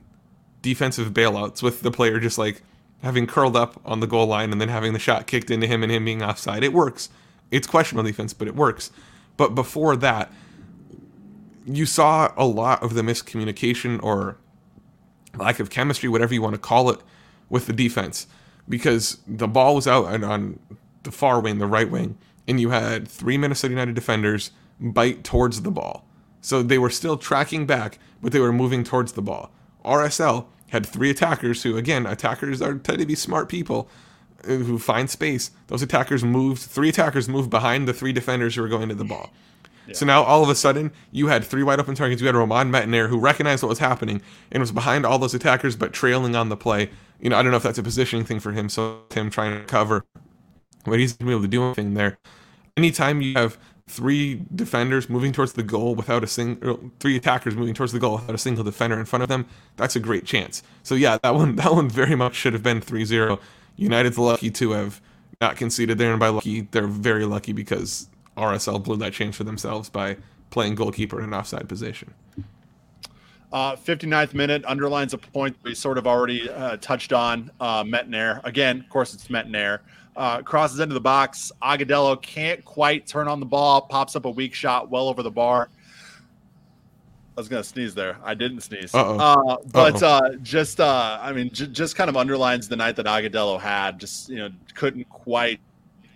defensive 0.62 1.14
bailouts 1.14 1.62
with 1.62 1.82
the 1.82 1.92
player 1.92 2.20
just 2.20 2.38
like 2.38 2.64
having 3.04 3.28
curled 3.28 3.56
up 3.56 3.80
on 3.86 4.00
the 4.00 4.08
goal 4.08 4.26
line 4.26 4.52
and 4.52 4.60
then 4.60 4.70
having 4.70 4.94
the 4.94 5.00
shot 5.00 5.28
kicked 5.28 5.52
into 5.52 5.68
him 5.68 5.84
and 5.84 5.92
him 5.92 6.06
being 6.06 6.24
offside. 6.24 6.64
It 6.64 6.74
works. 6.74 7.10
It's 7.52 7.68
questionable 7.68 8.08
defense, 8.08 8.34
but 8.34 8.48
it 8.48 8.56
works. 8.56 8.92
But 9.38 9.56
before 9.56 9.96
that, 9.98 10.32
you 11.66 11.86
saw 11.86 12.32
a 12.38 12.46
lot 12.46 12.84
of 12.84 12.94
the 12.94 13.02
miscommunication 13.02 14.02
or 14.04 14.38
lack 15.38 15.60
of 15.60 15.70
chemistry, 15.70 16.10
whatever 16.10 16.34
you 16.34 16.42
want 16.42 16.56
to 16.56 16.60
call 16.60 16.90
it, 16.90 17.00
with 17.50 17.68
the 17.68 17.74
defense 17.74 18.28
because 18.68 19.20
the 19.28 19.48
ball 19.48 19.76
was 19.76 19.88
out 19.88 20.06
on 20.24 20.60
the 21.04 21.12
far 21.12 21.40
wing, 21.40 21.60
the 21.60 21.68
right 21.68 21.90
wing, 21.90 22.18
and 22.48 22.60
you 22.60 22.72
had 22.72 23.08
three 23.08 23.38
Minnesota 23.38 23.72
United 23.72 23.96
defenders 23.96 24.52
bite 24.80 25.24
towards 25.24 25.62
the 25.62 25.72
ball. 25.72 26.06
So 26.42 26.62
they 26.62 26.78
were 26.78 26.90
still 26.90 27.18
tracking 27.18 27.66
back, 27.66 28.00
but 28.22 28.32
they 28.32 28.40
were 28.40 28.54
moving 28.54 28.84
towards 28.84 29.14
the 29.14 29.22
ball. 29.22 29.52
RSL 29.84 30.46
had 30.70 30.86
three 30.86 31.10
attackers 31.10 31.64
who, 31.64 31.78
again, 31.78 32.06
attackers 32.06 32.62
are 32.62 32.76
tend 32.76 33.00
to 33.00 33.06
be 33.06 33.16
smart 33.16 33.50
people 33.50 33.90
who 34.44 34.78
find 34.78 35.10
space. 35.10 35.52
Those 35.68 35.82
attackers 35.82 36.24
moved, 36.24 36.62
three 36.62 36.90
attackers 36.90 37.28
moved 37.28 37.50
behind 37.50 37.88
the 37.88 37.94
three 37.94 38.14
defenders 38.14 38.56
who 38.56 38.62
were 38.62 38.68
going 38.68 38.90
to 38.90 38.96
the 38.96 39.06
ball. 39.06 39.32
Yeah. 39.88 39.94
So 39.94 40.06
now 40.06 40.24
all 40.24 40.44
of 40.44 40.50
a 40.50 40.56
sudden 40.56 40.92
you 41.12 41.28
had 41.28 41.44
three 41.44 41.64
wide 41.64 41.80
open 41.80 41.96
targets. 41.96 42.22
You 42.22 42.28
had 42.28 42.36
Romain 42.36 42.72
Métanire 42.72 43.10
who 43.10 43.20
recognized 43.20 43.64
what 43.64 43.70
was 43.70 43.80
happening 43.80 44.22
and 44.52 44.62
was 44.62 44.72
behind 44.72 45.06
all 45.06 45.20
those 45.20 45.34
attackers 45.34 45.76
but 45.76 45.94
trailing 45.94 46.36
on 46.36 46.50
the 46.50 46.58
play 46.58 46.90
you 47.22 47.30
know, 47.30 47.38
I 47.38 47.44
don't 47.44 47.52
know 47.52 47.58
if 47.58 47.64
that's 47.64 47.78
a 47.78 47.84
positioning 47.84 48.26
thing 48.26 48.42
for 48.42 48.52
him. 48.52 48.68
So 48.68 49.04
him 49.14 49.30
trying 49.30 49.58
to 49.58 49.66
cover 49.66 50.06
but 50.86 51.00
he's 51.00 51.14
going 51.14 51.26
to 51.26 51.32
be 51.32 51.32
able 51.32 51.42
to 51.42 51.48
do 51.48 51.64
anything 51.64 51.94
there. 51.96 52.18
Anytime 52.78 53.22
you 53.22 53.34
have 53.34 53.58
three 53.88 54.42
defenders 54.54 55.10
moving 55.10 55.32
towards 55.32 55.54
the 55.54 55.64
goal 55.64 55.96
without 55.96 56.24
a 56.24 56.28
single 56.28 56.74
uh, 56.74 56.78
three 57.00 57.16
attackers 57.16 57.56
moving 57.56 57.74
towards 57.74 57.92
the 57.92 58.00
goal 58.00 58.16
without 58.16 58.34
a 58.34 58.38
single 58.38 58.64
defender 58.64 59.00
in 59.00 59.06
front 59.06 59.22
of 59.22 59.30
them 59.30 59.46
that's 59.78 59.96
a 59.96 60.00
great 60.00 60.26
chance 60.26 60.64
so 60.82 60.96
yeah 60.96 61.20
that 61.22 61.36
one 61.36 61.56
that 61.58 61.72
one 61.72 61.88
very 61.88 62.16
much 62.16 62.34
should 62.34 62.54
have 62.54 62.64
been 62.64 62.82
3-0 62.82 63.40
united's 63.76 64.18
lucky 64.18 64.52
to 64.52 64.72
have 64.72 65.02
not 65.42 65.56
conceded 65.58 65.98
there 65.98 66.12
and 66.12 66.20
by 66.20 66.30
lucky 66.30 66.62
they're 66.72 66.88
very 66.88 67.26
lucky 67.26 67.54
because 67.54 68.08
rsl 68.38 68.84
blew 68.84 68.98
that 68.98 69.14
chance 69.14 69.36
for 69.36 69.44
themselves 69.44 69.90
by 69.90 70.16
playing 70.50 70.76
goalkeeper 70.76 71.20
in 71.20 71.26
an 71.26 71.34
offside 71.34 71.68
position 71.68 72.14
uh, 73.56 73.74
59th 73.74 74.34
minute 74.34 74.66
underlines 74.66 75.14
a 75.14 75.18
point 75.18 75.56
we 75.64 75.74
sort 75.74 75.98
of 75.98 76.06
already 76.06 76.50
uh, 76.50 76.76
touched 76.78 77.14
on. 77.14 77.50
Uh, 77.62 77.86
again, 78.44 78.82
of 78.82 78.90
course, 78.90 79.14
it's 79.14 79.30
Métanire. 79.30 79.80
Uh, 80.18 80.42
crosses 80.42 80.80
into 80.80 80.94
the 80.94 81.00
box. 81.00 81.54
Agudelo 81.62 82.22
can't 82.22 82.66
quite 82.66 83.08
turn 83.08 83.30
on 83.30 83.40
the 83.40 83.46
ball. 83.46 83.82
Pops 83.82 84.16
up 84.18 84.26
a 84.26 84.30
weak 84.30 84.54
shot 84.54 84.90
well 84.90 85.08
over 85.08 85.24
the 85.24 85.32
bar. 85.32 85.70
I 87.38 87.42
was 87.42 87.50
gonna 87.50 87.64
sneeze 87.64 87.94
there. 87.94 88.18
I 88.24 88.34
didn't 88.34 88.62
sneeze. 88.62 88.94
Uh, 88.94 89.58
but 89.72 90.02
uh, 90.02 90.36
just, 90.42 90.80
uh, 90.80 91.20
I 91.22 91.34
mean, 91.34 91.50
j- 91.52 91.68
just 91.68 91.96
kind 91.98 92.10
of 92.10 92.16
underlines 92.16 92.70
the 92.70 92.78
night 92.78 92.96
that 92.96 93.06
Agudelo 93.06 93.60
had. 93.60 94.00
Just 94.00 94.30
you 94.30 94.38
know, 94.38 94.50
couldn't 94.74 95.10
quite 95.10 95.60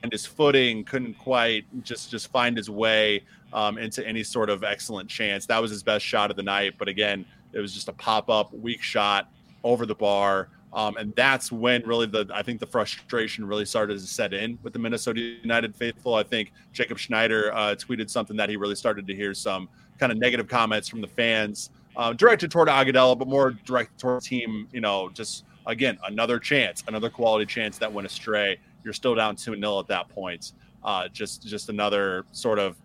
find 0.02 0.14
his 0.14 0.26
footing. 0.26 0.86
Couldn't 0.86 1.16
quite 1.16 1.66
just 1.84 2.10
just 2.10 2.32
find 2.32 2.56
his 2.56 2.70
way 2.70 3.24
um, 3.52 3.78
into 3.78 4.06
any 4.08 4.24
sort 4.24 4.50
of 4.50 4.64
excellent 4.64 5.10
chance. 5.10 5.46
That 5.46 5.62
was 5.62 5.72
his 5.72 5.84
best 5.84 6.06
shot 6.06 6.32
of 6.32 6.38
the 6.38 6.44
night. 6.44 6.76
But 6.78 6.88
again, 6.88 7.26
it 7.52 7.60
was 7.60 7.74
just 7.74 7.90
a 7.90 7.94
pop 7.94 8.30
up, 8.30 8.54
weak 8.54 8.82
shot 8.82 9.30
over 9.64 9.86
the 9.86 9.96
bar. 9.96 10.50
Um, 10.72 10.98
and 10.98 11.16
that's 11.16 11.52
when 11.52 11.82
really 11.86 12.06
the 12.06 12.30
I 12.34 12.44
think 12.44 12.60
the 12.60 12.68
frustration 12.68 13.46
really 13.46 13.66
started 13.66 14.00
to 14.00 14.06
set 14.06 14.34
in 14.34 14.60
with 14.62 14.72
the 14.72 14.80
Minnesota 14.80 15.20
United 15.20 15.76
faithful. 15.76 16.14
I 16.14 16.24
think 16.24 16.54
Jacob 16.74 17.00
Schneider 17.00 17.54
uh, 17.54 17.76
tweeted 17.76 18.10
something 18.10 18.38
that 18.38 18.50
he 18.50 18.56
really 18.56 18.76
started 18.76 19.08
to 19.08 19.16
hear 19.16 19.34
some 19.34 19.68
kind 20.00 20.12
of 20.12 20.18
negative 20.18 20.48
comments 20.48 20.88
from 20.88 21.02
the 21.02 21.08
fans, 21.08 21.70
uh, 21.96 22.14
directed 22.14 22.52
toward 22.52 22.68
Agudelo, 22.68 23.18
but 23.18 23.28
more 23.28 23.52
directed 23.52 23.98
toward 23.98 24.22
the 24.22 24.26
team. 24.26 24.68
You 24.72 24.82
know, 24.82 25.10
just 25.10 25.46
again 25.66 25.98
another 26.08 26.40
chance, 26.40 26.84
another 26.88 27.10
quality 27.10 27.46
chance 27.46 27.78
that 27.78 27.92
went 27.92 28.06
astray. 28.06 28.60
You're 28.84 28.94
still 28.94 29.16
down 29.16 29.36
two 29.36 29.56
0 29.56 29.80
at 29.80 29.88
that 29.88 30.10
point. 30.10 30.54
Uh, 30.84 31.08
just 31.10 31.46
just 31.46 31.70
another 31.70 32.26
sort 32.32 32.60
of 32.60 32.78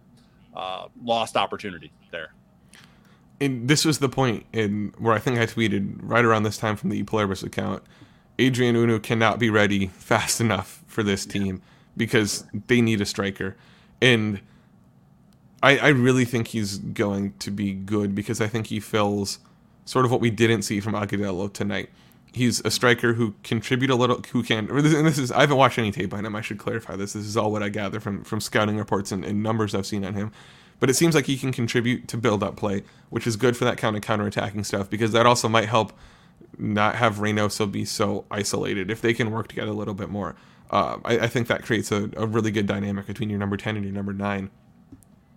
uh, 0.55 0.89
lost 1.03 1.37
opportunity 1.37 1.93
there 2.11 2.33
and 3.41 3.69
this 3.69 3.85
was 3.85 3.99
the 3.99 4.09
point 4.09 4.47
in 4.53 4.93
where 4.99 5.15
I 5.15 5.19
think 5.19 5.39
I 5.39 5.47
tweeted 5.47 5.99
right 6.01 6.25
around 6.25 6.45
this 6.45 6.57
time 6.57 6.77
from 6.77 6.91
the 6.91 7.03
ePlayers 7.03 7.43
account. 7.43 7.83
Adrien 8.41 8.75
Hunou 8.75 9.03
cannot 9.03 9.39
be 9.39 9.51
ready 9.51 9.89
fast 9.89 10.41
enough 10.41 10.83
for 10.87 11.03
this 11.03 11.27
team 11.27 11.63
because 11.97 12.45
they 12.67 12.81
need 12.81 13.01
a 13.01 13.07
striker, 13.07 13.57
and 14.03 14.41
I, 15.65 15.79
I 15.79 15.89
really 15.89 16.25
think 16.25 16.49
he's 16.49 16.79
going 16.79 17.35
to 17.39 17.51
be 17.51 17.73
good 17.73 18.15
because 18.15 18.41
I 18.41 18.49
think 18.49 18.69
he 18.69 18.81
fills 18.81 19.39
sort 19.85 20.05
of 20.05 20.11
what 20.11 20.21
we 20.21 20.31
didn't 20.31 20.63
see 20.63 20.81
from 20.81 20.95
Agudelo 20.95 21.53
tonight. 21.53 21.91
He's 22.33 22.61
a 22.65 22.71
striker 22.71 23.15
who 23.15 23.35
contribute 23.45 23.91
a 23.91 23.95
little, 23.95 24.21
who 24.33 24.43
can. 24.43 24.69
And 24.69 25.07
this 25.07 25.19
is 25.19 25.31
I 25.31 25.41
haven't 25.41 25.57
watched 25.57 25.79
any 25.79 25.93
tape 25.93 26.13
on 26.13 26.27
him. 26.27 26.35
I 26.35 26.41
should 26.41 26.59
clarify 26.59 26.97
this. 26.97 27.13
This 27.13 27.25
is 27.25 27.37
all 27.37 27.53
what 27.53 27.63
I 27.63 27.69
gather 27.69 28.01
from 28.01 28.25
from 28.25 28.41
scouting 28.41 28.77
reports 28.77 29.13
and, 29.13 29.25
and 29.25 29.43
numbers 29.43 29.75
I've 29.75 29.87
seen 29.87 30.05
on 30.05 30.15
him 30.15 30.33
but 30.81 30.91
it 30.91 30.95
seems 30.95 31.15
like 31.15 31.27
he 31.27 31.39
can 31.39 31.53
contribute 31.53 32.09
to 32.09 32.17
build 32.17 32.43
up 32.43 32.57
play, 32.57 32.83
which 33.11 33.27
is 33.27 33.37
good 33.37 33.57
for 33.57 33.65
that 33.65 33.79
kind 33.79 33.97
of 33.97 34.03
counter 34.03 34.27
attacking 34.27 34.65
stuff 34.65 34.91
because 34.91 35.13
that 35.13 35.27
also 35.27 35.49
might 35.49 35.69
help 35.69 35.93
not 36.59 36.97
have 36.97 37.17
Reynoso 37.17 37.71
be 37.71 37.85
so 37.85 38.25
isolated 38.31 38.91
if 38.91 39.01
they 39.01 39.15
can 39.15 39.31
work 39.31 39.49
together 39.49 39.71
a 39.71 39.75
little 39.75 39.95
bit 39.95 40.11
more. 40.11 40.37
Uh, 40.71 40.99
I, 41.05 41.21
I, 41.21 41.27
think 41.27 41.47
that 41.49 41.63
creates 41.63 41.93
a, 41.93 42.11
a, 42.17 42.27
really 42.27 42.51
good 42.51 42.67
dynamic 42.67 43.07
between 43.07 43.31
your 43.31 43.39
number 43.39 43.57
10 43.57 43.77
and 43.77 43.85
your 43.85 43.95
number 43.95 44.13
9. 44.13 44.51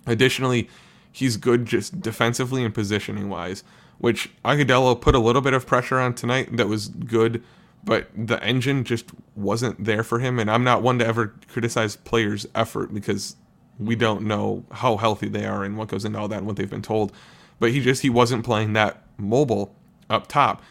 Additionally, 0.08 0.70
he's 1.12 1.38
good 1.38 1.66
just 1.66 2.01
defensively 2.01 2.64
and 2.64 2.74
positioning 2.74 3.30
wise, 3.30 3.64
which 3.97 4.30
Agudelo 4.43 4.99
put 4.99 5.16
a 5.16 5.20
little 5.20 5.41
bit 5.41 5.53
of 5.53 5.68
pressure 5.68 5.99
on 5.99 6.14
tonight 6.14 6.55
that 6.58 6.68
was 6.68 6.88
good, 6.88 7.43
but 7.84 8.10
the 8.16 8.41
engine 8.43 8.84
just 8.84 9.12
wasn't 9.36 9.84
there 9.84 10.03
for 10.03 10.20
him. 10.20 10.39
And 10.39 10.49
I'm 10.49 10.64
not 10.64 10.82
one 10.82 10.99
to 10.99 11.05
ever 11.05 11.36
criticize 11.47 11.95
players' 11.95 12.47
effort 12.55 12.93
because 12.93 13.36
we 13.80 13.95
don't 13.95 14.24
know 14.24 14.64
how 14.72 14.97
healthy 14.97 15.28
they 15.28 15.45
are 15.45 15.64
and 15.64 15.78
what 15.78 15.89
goes 15.89 16.05
into 16.05 16.18
all 16.20 16.28
that 16.28 16.39
and 16.39 16.47
what 16.47 16.55
they've 16.55 16.70
been 16.70 16.82
told. 16.82 17.12
But 17.60 17.72
he 17.72 17.82
just 17.82 18.01
he 18.01 18.10
wasn't 18.10 18.45
playing 18.45 18.74
that 18.74 19.03
mobile 19.18 19.76
up 20.10 20.28
top. 20.28 20.62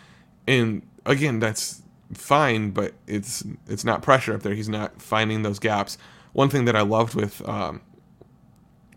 And 0.46 0.82
again, 1.04 1.40
that's 1.40 1.82
fine, 2.14 2.70
but 2.70 2.94
it's 3.06 3.44
it's 3.68 3.84
not 3.84 4.02
pressure 4.02 4.34
up 4.34 4.42
there. 4.42 4.54
He's 4.54 4.68
not 4.68 5.00
finding 5.00 5.42
those 5.42 5.58
gaps. 5.58 5.98
One 6.32 6.48
thing 6.50 6.66
that 6.66 6.76
I 6.76 6.82
loved 6.82 7.14
with 7.14 7.46
um, 7.48 7.80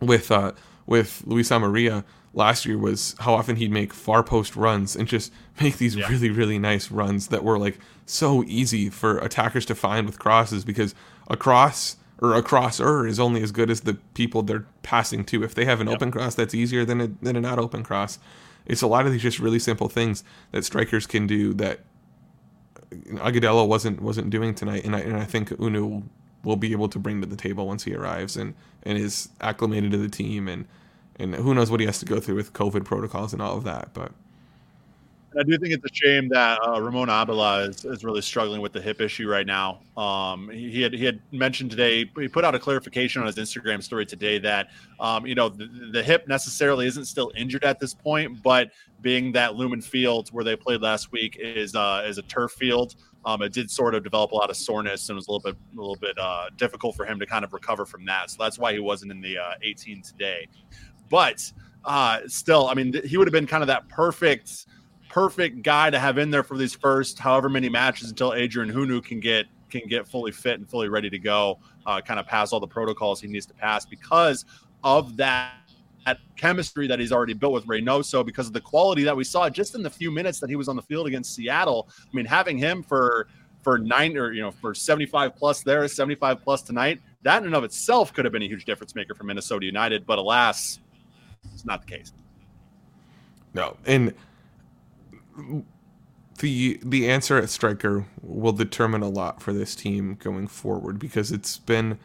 with 0.02 0.32
uh, 0.32 0.54
with 0.86 1.24
Luis 1.26 1.50
Amarilla 1.50 2.04
last 2.34 2.66
year 2.66 2.78
was 2.78 3.16
how 3.20 3.34
often 3.34 3.56
he'd 3.56 3.72
make 3.72 3.94
far 3.94 4.24
post 4.24 4.56
runs 4.56 4.96
and 4.96 5.08
just 5.08 5.32
make 5.62 5.78
these 5.78 5.96
yeah. 5.96 6.08
really 6.08 6.30
really 6.30 6.60
nice 6.60 6.92
runs 6.92 7.28
that 7.28 7.44
were 7.44 7.58
like 7.58 7.80
so 8.06 8.44
easy 8.46 8.90
for 8.90 9.18
attackers 9.20 9.66
to 9.66 9.76
find 9.76 10.06
with 10.06 10.20
crosses 10.20 10.66
because 10.66 10.96
a 11.30 11.38
cross 11.38 11.98
or 12.22 12.34
a 12.34 12.44
crosser 12.44 13.08
is 13.08 13.20
only 13.20 13.42
as 13.42 13.52
good 13.52 13.70
as 13.70 13.82
the 13.82 13.94
people 14.14 14.42
they're 14.42 14.66
passing 14.84 15.24
to. 15.24 15.44
If 15.44 15.56
they 15.56 15.66
have 15.66 15.80
an 15.80 15.88
yep. 15.88 15.96
open 15.96 16.12
cross, 16.12 16.36
that's 16.36 16.54
easier 16.54 16.84
than 16.84 17.00
a, 17.00 17.08
than 17.22 17.36
a 17.36 17.42
not 17.42 17.60
open 17.60 17.84
cross. 17.84 18.20
It's 18.66 18.82
a 18.82 18.88
lot 18.88 19.06
of 19.06 19.14
these 19.14 19.22
just 19.22 19.40
really 19.40 19.60
simple 19.60 19.88
things 19.88 20.24
that 20.52 20.66
strikers 20.66 21.08
can 21.08 21.28
do 21.28 21.54
that 21.54 21.80
Agudelo 22.92 23.68
wasn't 23.68 24.02
wasn't 24.02 24.30
doing 24.30 24.56
tonight, 24.56 24.84
and 24.84 24.96
I 24.96 25.00
and 25.00 25.16
I 25.16 25.26
think 25.26 25.50
Hunou 25.50 26.04
will 26.44 26.56
be 26.56 26.72
able 26.72 26.90
to 26.90 27.00
bring 27.00 27.22
to 27.22 27.28
the 27.28 27.36
table 27.36 27.68
once 27.68 27.84
he 27.84 27.94
arrives 27.94 28.38
and 28.38 28.54
and 28.84 28.98
is 28.98 29.30
acclimated 29.42 29.92
to 29.92 29.98
the 29.98 30.10
team 30.10 30.48
and 30.48 30.66
and 31.20 31.36
who 31.36 31.54
knows 31.54 31.70
what 31.70 31.80
he 31.80 31.86
has 31.86 32.00
to 32.00 32.06
go 32.06 32.20
through 32.20 32.36
with 32.36 32.54
COVID 32.54 32.86
protocols 32.86 33.34
and 33.34 33.42
all 33.42 33.58
of 33.58 33.64
that, 33.66 33.90
but. 33.94 34.12
I 35.38 35.44
do 35.44 35.58
think 35.60 35.74
it's 35.74 35.86
a 35.86 35.94
shame 35.94 36.28
that 36.30 36.60
uh, 36.64 36.80
Ramón 36.80 37.08
Ábila 37.08 37.70
is, 37.70 37.86
is 37.86 38.04
really 38.04 38.22
struggling 38.22 38.62
with 38.62 38.74
the 38.74 38.82
hip 38.82 39.00
issue 39.00 39.30
right 39.30 39.46
now. 39.46 39.82
Um, 39.96 40.50
he, 40.50 40.72
he, 40.72 40.82
had 40.82 40.92
he 40.92 41.06
had 41.06 41.22
mentioned 41.32 41.70
today, 41.70 42.10
he 42.18 42.28
put 42.28 42.44
out 42.44 42.56
a 42.56 42.60
clarification 42.60 43.22
on 43.22 43.28
his 43.28 43.36
Instagram 43.36 43.84
story 43.84 44.08
today 44.08 44.40
that 44.40 44.70
um, 45.00 45.28
you 45.28 45.36
know 45.36 45.50
the, 45.50 45.68
the, 45.92 46.02
hip 46.02 46.28
necessarily 46.28 46.88
isn't 46.88 47.06
still 47.06 47.32
injured 47.38 47.64
at 47.64 47.80
this 47.80 47.94
point, 47.94 48.42
but 48.42 48.72
being 49.02 49.32
that 49.34 49.56
Lumen 49.56 49.82
Field 49.82 50.30
where 50.30 50.44
they 50.44 50.56
played 50.56 50.82
last 50.82 51.12
week 51.12 51.38
is 51.40 51.76
uh, 51.76 52.04
is 52.08 52.18
a 52.18 52.24
turf 52.24 52.54
field, 52.54 52.96
um, 53.26 53.42
it 53.42 53.54
did 53.54 53.70
sort 53.70 53.96
of 53.96 54.04
develop 54.04 54.32
a 54.32 54.36
lot 54.36 54.50
of 54.50 54.58
soreness 54.58 55.10
and 55.10 55.16
was 55.16 55.28
a 55.28 55.32
little 55.32 55.52
bit 55.52 55.56
a 55.74 55.80
little 55.80 55.98
bit 55.98 56.18
uh, 56.18 56.50
difficult 56.58 56.96
for 56.96 57.06
him 57.06 57.20
to 57.20 57.26
kind 57.26 57.44
of 57.44 57.54
recover 57.54 57.86
from 57.86 58.06
that. 58.06 58.30
So 58.30 58.38
that's 58.42 58.58
why 58.58 58.74
he 58.74 58.80
wasn't 58.80 59.12
in 59.12 59.22
the 59.22 59.38
uh, 59.38 59.52
18 59.62 60.02
today. 60.02 60.48
But 61.10 61.52
uh, 61.86 62.20
still, 62.28 62.68
I 62.68 62.74
mean, 62.74 62.92
th- 62.92 63.10
he 63.10 63.18
would 63.18 63.28
have 63.28 63.34
been 63.34 63.48
kind 63.48 63.64
of 63.64 63.68
that 63.68 63.88
perfect 63.90 64.68
perfect 65.10 65.64
guy 65.64 65.90
to 65.90 65.98
have 65.98 66.20
in 66.20 66.30
there 66.30 66.44
for 66.44 66.56
these 66.56 66.76
first 66.76 67.18
however 67.18 67.50
many 67.50 67.68
matches 67.68 68.10
until 68.10 68.32
Adrien 68.34 68.72
Hunou 68.72 69.04
can 69.04 69.20
get 69.20 69.48
can 69.70 69.88
get 69.88 70.08
fully 70.08 70.32
fit 70.32 70.60
and 70.60 70.70
fully 70.70 70.90
ready 70.90 71.10
to 71.10 71.20
go, 71.20 71.60
uh, 71.86 72.02
kind 72.02 72.20
of 72.20 72.26
pass 72.26 72.54
all 72.54 72.60
the 72.60 72.68
protocols 72.68 73.22
he 73.22 73.28
needs 73.28 73.46
to 73.46 73.54
pass 73.54 73.86
because 73.86 74.46
of 74.84 75.18
that, 75.18 75.54
that 76.06 76.20
chemistry 76.36 76.88
that 76.88 77.00
he's 77.00 77.12
already 77.12 77.34
built 77.34 77.54
with 77.54 77.68
Reynoso, 77.68 78.26
because 78.26 78.48
of 78.48 78.54
the 78.54 78.62
quality 78.62 79.04
that 79.04 79.16
we 79.16 79.24
saw 79.24 79.50
just 79.50 79.76
in 79.76 79.84
the 79.84 79.90
few 79.90 80.12
minutes 80.12 80.40
that 80.40 80.50
he 80.50 80.56
was 80.56 80.68
on 80.68 80.76
the 80.76 80.82
field 80.82 81.08
against 81.08 81.36
Seattle. 81.36 81.90
I 82.02 82.16
mean, 82.16 82.26
having 82.26 82.58
him 82.58 82.84
for 82.84 83.28
for 83.62 83.78
nine 83.78 84.18
or 84.18 84.32
you 84.32 84.42
know 84.42 84.52
for 84.52 84.74
75 84.74 85.36
plus 85.36 85.62
there, 85.64 85.88
75 85.88 86.42
plus 86.42 86.62
tonight, 86.62 87.02
that 87.24 87.40
in 87.40 87.46
and 87.46 87.56
of 87.56 87.64
itself 87.64 88.14
could 88.14 88.26
have 88.26 88.32
been 88.32 88.44
a 88.44 88.48
huge 88.48 88.66
difference 88.66 88.96
maker 88.96 89.14
for 89.14 89.24
Minnesota 89.24 89.66
United, 89.66 90.06
but 90.06 90.18
alas, 90.18 90.80
it's 91.54 91.66
not 91.66 91.86
the 91.86 91.98
case. 91.98 92.14
No, 93.54 93.78
and 93.86 94.14
the 96.40 96.80
the 96.84 97.10
answer 97.10 97.38
at 97.38 97.50
striker 97.50 98.06
will 98.22 98.54
determine 98.54 99.02
a 99.02 99.10
lot 99.10 99.42
for 99.42 99.54
this 99.54 99.76
team 99.76 100.16
going 100.20 100.48
forward 100.48 101.00
because 101.00 101.32
it's 101.32 101.58
been 101.58 102.00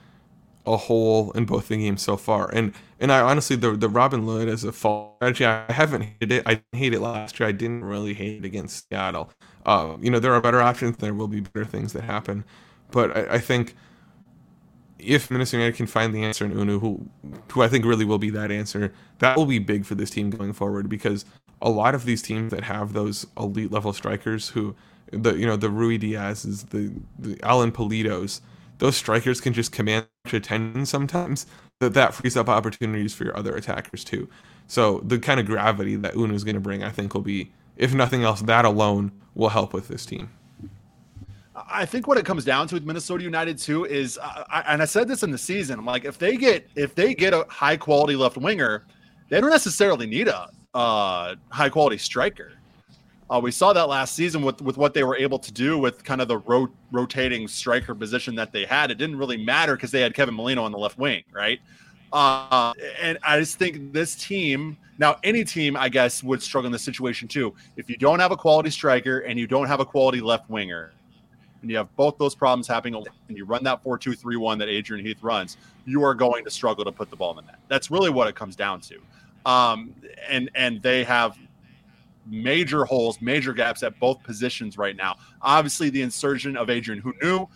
a 0.66 0.76
hole 0.76 1.30
in 1.32 1.44
both 1.44 1.68
the 1.68 1.76
games 1.76 2.02
so 2.02 2.16
far. 2.16 2.50
And 2.52 2.72
and 3.00 3.12
I 3.12 3.20
honestly 3.20 3.56
the 3.56 3.72
the 3.72 3.88
Robin 3.88 4.26
Lod 4.26 4.48
as 4.48 4.64
a 4.64 4.72
fall 4.72 5.16
strategy, 5.18 5.44
I 5.46 5.70
haven't 5.72 6.02
hated 6.02 6.32
it. 6.32 6.42
I 6.46 6.54
didn't 6.54 6.78
hate 6.78 6.94
it 6.94 7.00
last 7.00 7.38
year. 7.38 7.48
I 7.48 7.52
didn't 7.52 7.84
really 7.84 8.14
hate 8.14 8.38
it 8.38 8.44
against 8.44 8.88
Seattle. 8.88 9.30
Uh, 9.66 9.96
you 10.00 10.10
know, 10.10 10.18
there 10.18 10.34
are 10.34 10.40
better 10.40 10.60
options. 10.60 10.98
There 10.98 11.14
will 11.14 11.28
be 11.28 11.40
better 11.40 11.64
things 11.64 11.92
that 11.94 12.04
happen. 12.04 12.44
But 12.90 13.16
I, 13.16 13.34
I 13.34 13.38
think 13.38 13.74
if 14.98 15.30
Minnesota 15.30 15.58
United 15.58 15.76
can 15.76 15.86
find 15.86 16.14
the 16.14 16.22
answer 16.24 16.44
in 16.44 16.52
Hunou, 16.52 16.80
who 16.80 17.08
who 17.52 17.62
I 17.62 17.68
think 17.68 17.84
really 17.84 18.04
will 18.04 18.18
be 18.18 18.30
that 18.30 18.50
answer, 18.50 18.92
that 19.18 19.36
will 19.36 19.46
be 19.46 19.58
big 19.58 19.84
for 19.84 19.94
this 19.94 20.10
team 20.10 20.30
going 20.30 20.52
forward 20.52 20.88
because 20.88 21.24
a 21.60 21.70
lot 21.70 21.94
of 21.94 22.04
these 22.04 22.22
teams 22.22 22.50
that 22.52 22.64
have 22.64 22.92
those 22.92 23.26
elite 23.38 23.70
level 23.72 23.92
strikers 23.92 24.50
who 24.50 24.74
the 25.12 25.34
you 25.34 25.46
know 25.46 25.56
the 25.56 25.68
Ruidíazes, 25.68 26.70
the 26.70 26.92
the 27.18 27.38
Alan 27.42 27.72
Pulidos, 27.72 28.40
those 28.84 28.98
strikers 28.98 29.40
can 29.40 29.54
just 29.54 29.72
command 29.72 30.06
attention 30.30 30.84
sometimes 30.84 31.46
that 31.80 31.94
that 31.94 32.12
frees 32.12 32.36
up 32.36 32.50
opportunities 32.50 33.14
for 33.14 33.24
your 33.24 33.34
other 33.34 33.56
attackers 33.56 34.04
too. 34.04 34.28
So 34.66 35.00
the 35.06 35.18
kind 35.18 35.40
of 35.40 35.46
gravity 35.46 35.96
that 35.96 36.12
Hunou 36.12 36.34
is 36.34 36.44
going 36.44 36.56
to 36.56 36.60
bring, 36.60 36.84
I 36.84 36.90
think, 36.90 37.14
will 37.14 37.22
be 37.22 37.50
if 37.78 37.94
nothing 37.94 38.24
else, 38.24 38.42
that 38.42 38.66
alone 38.66 39.10
will 39.34 39.48
help 39.48 39.72
with 39.72 39.88
this 39.88 40.04
team. 40.04 40.28
I 41.56 41.86
think 41.86 42.06
what 42.06 42.18
it 42.18 42.26
comes 42.26 42.44
down 42.44 42.68
to 42.68 42.74
with 42.74 42.84
Minnesota 42.84 43.24
United 43.24 43.56
too 43.56 43.86
is, 43.86 44.18
I, 44.22 44.62
and 44.68 44.82
I 44.82 44.84
said 44.84 45.08
this 45.08 45.22
in 45.22 45.30
the 45.30 45.38
season, 45.38 45.78
I'm 45.78 45.86
like, 45.86 46.04
if 46.04 46.18
they 46.18 46.36
get 46.36 46.68
if 46.76 46.94
they 46.94 47.14
get 47.14 47.32
a 47.32 47.46
high 47.48 47.78
quality 47.78 48.16
left 48.16 48.36
winger, 48.36 48.84
they 49.30 49.40
don't 49.40 49.48
necessarily 49.48 50.06
need 50.06 50.28
a 50.28 50.50
uh, 50.74 51.36
high 51.48 51.70
quality 51.70 51.96
striker. 51.96 52.52
Uh, 53.30 53.40
we 53.42 53.50
saw 53.50 53.72
that 53.72 53.88
last 53.88 54.14
season 54.14 54.42
with 54.42 54.60
with 54.60 54.76
what 54.76 54.92
they 54.92 55.02
were 55.02 55.16
able 55.16 55.38
to 55.38 55.52
do 55.52 55.78
with 55.78 56.04
kind 56.04 56.20
of 56.20 56.28
the 56.28 56.38
ro- 56.38 56.70
rotating 56.92 57.48
striker 57.48 57.94
position 57.94 58.34
that 58.34 58.52
they 58.52 58.64
had. 58.64 58.90
It 58.90 58.98
didn't 58.98 59.16
really 59.16 59.38
matter 59.38 59.76
because 59.76 59.90
they 59.90 60.00
had 60.00 60.14
Kevin 60.14 60.34
Molino 60.34 60.62
on 60.62 60.72
the 60.72 60.78
left 60.78 60.98
wing, 60.98 61.24
right? 61.32 61.60
Uh, 62.12 62.74
and 63.00 63.18
I 63.22 63.38
just 63.40 63.58
think 63.58 63.92
this 63.92 64.14
team 64.14 64.76
now, 64.98 65.16
any 65.24 65.42
team, 65.44 65.76
I 65.76 65.88
guess, 65.88 66.22
would 66.22 66.42
struggle 66.42 66.66
in 66.66 66.72
this 66.72 66.84
situation 66.84 67.26
too. 67.26 67.54
If 67.76 67.90
you 67.90 67.96
don't 67.96 68.20
have 68.20 68.30
a 68.30 68.36
quality 68.36 68.70
striker 68.70 69.20
and 69.20 69.38
you 69.38 69.46
don't 69.46 69.66
have 69.66 69.80
a 69.80 69.84
quality 69.84 70.20
left 70.20 70.48
winger, 70.48 70.92
and 71.62 71.70
you 71.70 71.78
have 71.78 71.94
both 71.96 72.18
those 72.18 72.34
problems 72.34 72.68
happening, 72.68 73.02
and 73.28 73.36
you 73.36 73.46
run 73.46 73.64
that 73.64 73.82
4 73.82 73.98
2 73.98 74.14
3 74.14 74.36
1 74.36 74.58
that 74.58 74.68
Adrian 74.68 75.04
Heath 75.04 75.22
runs, 75.22 75.56
you 75.86 76.04
are 76.04 76.14
going 76.14 76.44
to 76.44 76.50
struggle 76.50 76.84
to 76.84 76.92
put 76.92 77.10
the 77.10 77.16
ball 77.16 77.30
in 77.30 77.36
the 77.36 77.50
net. 77.50 77.58
That's 77.68 77.90
really 77.90 78.10
what 78.10 78.28
it 78.28 78.34
comes 78.34 78.54
down 78.54 78.80
to. 78.82 79.00
Um, 79.46 79.94
and 80.28 80.50
and 80.54 80.80
they 80.82 81.04
have 81.04 81.38
major 82.26 82.84
holes, 82.84 83.20
major 83.20 83.52
gaps 83.52 83.82
at 83.82 83.98
both 84.00 84.22
positions 84.22 84.78
right 84.78 84.96
now. 84.96 85.16
Obviously, 85.42 85.90
the 85.90 86.02
insertion 86.02 86.56
of 86.56 86.70
Adrien 86.70 87.02
Hunou 87.02 87.48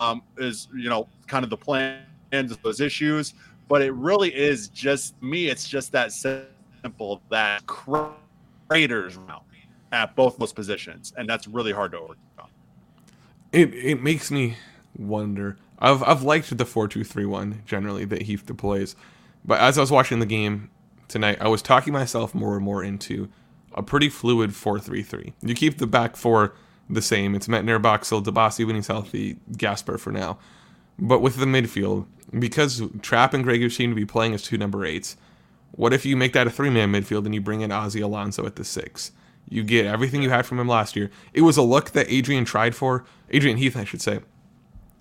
um, 0.00 0.22
is 0.38 0.68
you 0.74 0.88
know 0.88 1.08
kind 1.26 1.44
of 1.44 1.50
the 1.50 1.56
plan 1.56 2.02
of 2.32 2.62
those 2.62 2.80
issues, 2.80 3.34
but 3.68 3.82
it 3.82 3.92
really 3.92 4.34
is 4.34 4.68
just 4.68 5.20
me. 5.22 5.48
It's 5.48 5.68
just 5.68 5.92
that 5.92 6.12
simple 6.12 7.22
that 7.30 7.66
craters 7.66 9.18
at 9.92 10.16
both 10.16 10.36
those 10.38 10.52
positions, 10.52 11.12
and 11.16 11.28
that's 11.28 11.46
really 11.46 11.72
hard 11.72 11.92
to 11.92 11.98
overcome. 11.98 12.50
It 13.52 13.74
it 13.74 14.02
makes 14.02 14.30
me 14.30 14.56
wonder. 14.96 15.56
I've 15.78 16.02
I've 16.02 16.22
liked 16.22 16.56
the 16.56 16.64
four 16.64 16.88
two 16.88 17.04
three 17.04 17.26
one 17.26 17.62
generally 17.66 18.04
that 18.06 18.22
Heath 18.22 18.44
deploys, 18.46 18.96
but 19.44 19.60
as 19.60 19.78
I 19.78 19.80
was 19.80 19.90
watching 19.90 20.18
the 20.18 20.26
game 20.26 20.70
tonight, 21.08 21.38
I 21.40 21.48
was 21.48 21.62
talking 21.62 21.92
myself 21.92 22.34
more 22.34 22.56
and 22.56 22.64
more 22.64 22.82
into 22.82 23.28
a 23.74 23.82
pretty 23.82 24.08
fluid 24.08 24.50
4-3-3. 24.50 25.32
You 25.42 25.54
keep 25.54 25.78
the 25.78 25.86
back 25.86 26.16
four 26.16 26.54
the 26.88 27.02
same. 27.02 27.34
It's 27.34 27.48
Metner, 27.48 27.80
Boxall, 27.80 28.22
Dibassy 28.22 28.66
when 28.66 28.76
he's 28.76 28.86
healthy, 28.86 29.36
Gasper 29.56 29.98
for 29.98 30.12
now. 30.12 30.38
But 30.98 31.20
with 31.20 31.36
the 31.36 31.46
midfield, 31.46 32.06
because 32.38 32.82
Trapp 33.02 33.34
and 33.34 33.42
Gregor 33.44 33.70
seem 33.70 33.90
to 33.90 33.96
be 33.96 34.06
playing 34.06 34.34
as 34.34 34.42
two 34.42 34.58
number 34.58 34.84
eights, 34.84 35.16
what 35.72 35.92
if 35.92 36.06
you 36.06 36.16
make 36.16 36.32
that 36.34 36.46
a 36.46 36.50
three-man 36.50 36.92
midfield 36.92 37.24
and 37.24 37.34
you 37.34 37.40
bring 37.40 37.62
in 37.62 37.72
Ozzie 37.72 38.00
Alonso 38.00 38.46
at 38.46 38.56
the 38.56 38.64
six? 38.64 39.10
You 39.48 39.62
get 39.62 39.86
everything 39.86 40.22
you 40.22 40.30
had 40.30 40.46
from 40.46 40.58
him 40.58 40.68
last 40.68 40.96
year. 40.96 41.10
It 41.32 41.42
was 41.42 41.56
a 41.56 41.62
look 41.62 41.90
that 41.90 42.10
Adrian 42.10 42.44
tried 42.44 42.74
for, 42.74 43.04
Adrian 43.30 43.56
Heath, 43.56 43.76
I 43.76 43.84
should 43.84 44.00
say, 44.00 44.20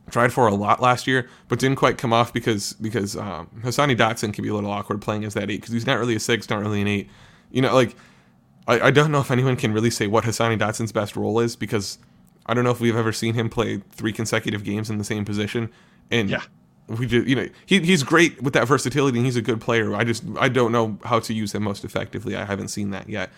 tried 0.09 0.34
for 0.34 0.47
a 0.47 0.53
lot 0.53 0.82
last 0.82 1.07
year, 1.07 1.30
but 1.47 1.59
didn't 1.59 1.78
quite 1.78 1.97
come 1.97 2.11
off 2.11 2.34
because 2.34 2.74
because 2.74 3.15
um, 3.15 3.49
Hassani 3.61 3.95
Dotson 3.95 4.34
can 4.34 4.43
be 4.43 4.49
a 4.49 4.53
little 4.53 4.71
awkward 4.71 5.01
playing 5.01 5.24
as 5.24 5.34
that 5.36 5.49
eight 5.49 5.61
because 5.61 5.74
he's 5.74 5.88
not 5.88 5.97
really 5.97 6.15
a 6.15 6.19
six, 6.19 6.49
not 6.49 6.59
really 6.59 6.82
an 6.82 6.88
eight. 6.88 7.09
You 7.51 7.61
know, 7.61 7.74
like 7.74 7.95
I, 8.68 8.80
I 8.80 8.91
don't 8.91 9.11
know 9.11 9.20
if 9.20 9.32
anyone 9.32 9.55
can 9.55 9.74
really 9.74 9.89
say 9.89 10.07
what 10.07 10.24
Hassani 10.24 10.57
Dotson's 10.57 10.91
best 10.91 11.16
role 11.16 11.39
is 11.39 11.55
because 11.55 11.97
I 12.45 12.53
don't 12.53 12.64
know 12.64 12.72
if 12.72 12.80
we've 12.80 12.95
ever 12.95 13.11
seen 13.11 13.34
him 13.34 13.49
play 13.49 13.82
three 13.91 14.14
consecutive 14.14 14.64
games 14.64 14.89
in 14.89 14.97
the 14.97 15.03
same 15.03 15.26
position. 15.26 15.70
And 16.11 16.30
yeah. 16.30 16.43
we 16.88 17.07
just 17.07 17.28
you 17.28 17.36
know 17.36 17.47
he, 17.66 17.80
he's 17.80 18.03
great 18.03 18.41
with 18.41 18.53
that 18.53 18.68
versatility 18.68 19.18
and 19.18 19.26
he's 19.26 19.36
a 19.36 19.41
good 19.41 19.61
player. 19.61 19.95
I 19.95 20.03
just 20.03 20.24
I 20.39 20.49
don't 20.49 20.72
know 20.72 20.97
how 21.03 21.20
to 21.20 21.34
use 21.34 21.53
him 21.53 21.64
most 21.64 21.84
effectively. 21.84 22.36
I 22.36 22.45
haven't 22.45 22.70
seen 22.70 22.91
that 22.91 23.09
yet. 23.09 23.32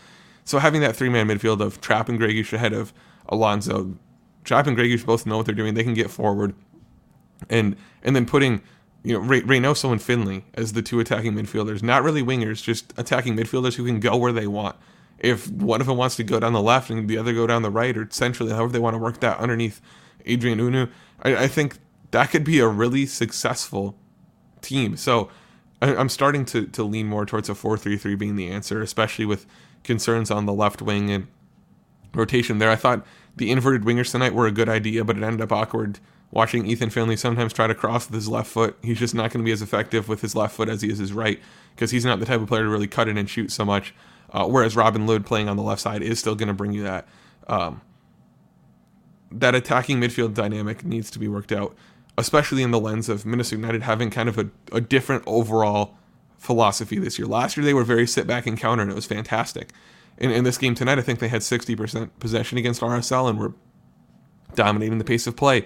So 0.43 0.59
having 0.59 0.81
that 0.81 0.95
three 0.95 1.09
man 1.09 1.27
midfield 1.27 1.61
of 1.61 1.81
Trapp 1.81 2.09
and 2.09 2.19
Greguš 2.19 2.53
ahead 2.53 2.73
of 2.73 2.93
Alonso, 3.29 3.95
Trapp 4.43 4.67
and 4.67 4.77
Greguš 4.77 5.05
both 5.05 5.25
know 5.25 5.37
what 5.37 5.47
they're 5.47 5.55
doing. 5.55 5.73
They 5.73 5.83
can 5.83 5.95
get 5.95 6.11
forward, 6.11 6.53
and 7.49 7.75
and 8.03 8.15
then 8.15 8.27
putting 8.27 8.61
you 9.03 9.13
know 9.13 9.19
Rey- 9.19 9.41
Reynoso 9.41 9.91
and 9.91 10.01
Finlay 10.01 10.45
as 10.53 10.73
the 10.73 10.83
two 10.83 10.99
attacking 10.99 11.33
midfielders, 11.33 11.81
not 11.81 12.03
really 12.03 12.21
wingers, 12.21 12.61
just 12.61 12.93
attacking 12.95 13.35
midfielders 13.35 13.73
who 13.75 13.85
can 13.85 13.99
go 13.99 14.15
where 14.17 14.31
they 14.31 14.45
want 14.45 14.75
if 15.19 15.49
one 15.49 15.81
of 15.81 15.87
them 15.87 15.97
wants 15.97 16.15
to 16.17 16.23
go 16.23 16.39
down 16.39 16.53
the 16.53 16.61
left 16.61 16.89
and 16.89 17.07
the 17.09 17.17
other 17.17 17.33
go 17.33 17.47
down 17.47 17.61
the 17.61 17.69
right 17.69 17.95
or 17.97 18.07
centrally, 18.11 18.51
however 18.51 18.71
they 18.71 18.79
want 18.79 18.93
to 18.93 18.99
work 18.99 19.19
that 19.21 19.39
underneath 19.39 19.81
Adrien 20.27 20.59
Hunou, 20.59 20.89
I, 21.23 21.35
I 21.43 21.47
think 21.47 21.77
that 22.11 22.31
could 22.31 22.43
be 22.43 22.59
a 22.59 22.67
really 22.67 23.05
successful 23.05 23.97
team. 24.61 24.97
So 24.97 25.29
I, 25.81 25.93
am 25.95 26.09
starting 26.09 26.45
to, 26.45 26.67
to 26.67 26.83
lean 26.83 27.07
more 27.07 27.25
towards 27.25 27.49
a 27.49 27.55
4 27.55 27.77
3 27.77 27.97
3 27.97 28.15
being 28.15 28.35
the 28.35 28.49
answer, 28.49 28.81
especially 28.81 29.25
with 29.25 29.45
concerns 29.83 30.31
on 30.31 30.45
the 30.45 30.53
left 30.53 30.81
wing 30.81 31.09
and 31.11 31.27
rotation 32.13 32.59
there. 32.59 32.71
I 32.71 32.75
thought 32.75 33.05
the 33.35 33.51
inverted 33.51 33.83
wingers 33.83 34.11
tonight 34.11 34.33
were 34.33 34.47
a 34.47 34.51
good 34.51 34.69
idea, 34.69 35.03
but 35.03 35.17
it 35.17 35.23
ended 35.23 35.41
up 35.41 35.51
awkward 35.51 35.99
watching 36.31 36.65
Ethan 36.65 36.89
Finlay 36.89 37.15
sometimes 37.15 37.53
try 37.53 37.67
to 37.67 37.75
cross 37.75 38.07
with 38.07 38.15
his 38.15 38.27
left 38.27 38.49
foot. 38.49 38.77
He's 38.81 38.99
just 38.99 39.15
not 39.15 39.31
going 39.31 39.43
to 39.43 39.45
be 39.45 39.51
as 39.51 39.61
effective 39.61 40.09
with 40.09 40.21
his 40.21 40.35
left 40.35 40.55
foot 40.55 40.69
as 40.69 40.81
he 40.81 40.89
is 40.89 40.97
his 40.97 41.13
right 41.13 41.39
because 41.75 41.91
he's 41.91 42.05
not 42.05 42.19
the 42.19 42.25
type 42.25 42.41
of 42.41 42.47
player 42.47 42.63
to 42.63 42.69
really 42.69 42.87
cut 42.87 43.07
in 43.07 43.17
and 43.17 43.29
shoot 43.29 43.51
so 43.51 43.63
much. 43.65 43.93
Uh, 44.31 44.47
whereas 44.47 44.75
Robin 44.75 45.05
Lod 45.07 45.25
playing 45.25 45.47
on 45.49 45.57
the 45.57 45.63
left 45.63 45.81
side 45.81 46.01
is 46.01 46.19
still 46.19 46.35
going 46.35 46.47
to 46.47 46.53
bring 46.53 46.73
you 46.73 46.83
that. 46.83 47.07
Um, 47.47 47.81
that 49.31 49.55
attacking 49.55 49.99
midfield 49.99 50.33
dynamic 50.33 50.83
needs 50.83 51.11
to 51.11 51.19
be 51.19 51.27
worked 51.27 51.51
out, 51.51 51.75
especially 52.17 52.63
in 52.63 52.71
the 52.71 52.79
lens 52.79 53.09
of 53.09 53.25
Minnesota 53.25 53.57
United 53.57 53.83
having 53.83 54.09
kind 54.09 54.29
of 54.29 54.37
a, 54.37 54.49
a 54.71 54.81
different 54.81 55.23
overall 55.25 55.95
philosophy 56.37 56.99
this 56.99 57.19
year. 57.19 57.27
Last 57.27 57.57
year 57.57 57.65
they 57.65 57.73
were 57.73 57.83
very 57.83 58.07
sit 58.07 58.27
back 58.27 58.47
and 58.47 58.57
counter, 58.57 58.83
and 58.83 58.91
it 58.91 58.95
was 58.95 59.05
fantastic. 59.05 59.71
In, 60.17 60.31
in 60.31 60.43
this 60.43 60.57
game 60.57 60.75
tonight, 60.75 60.97
I 60.97 61.01
think 61.01 61.19
they 61.19 61.27
had 61.27 61.41
60% 61.41 62.09
possession 62.19 62.57
against 62.57 62.81
RSL 62.81 63.29
and 63.29 63.37
were 63.37 63.53
dominating 64.53 64.97
the 64.97 65.03
pace 65.03 65.27
of 65.27 65.35
play. 65.35 65.65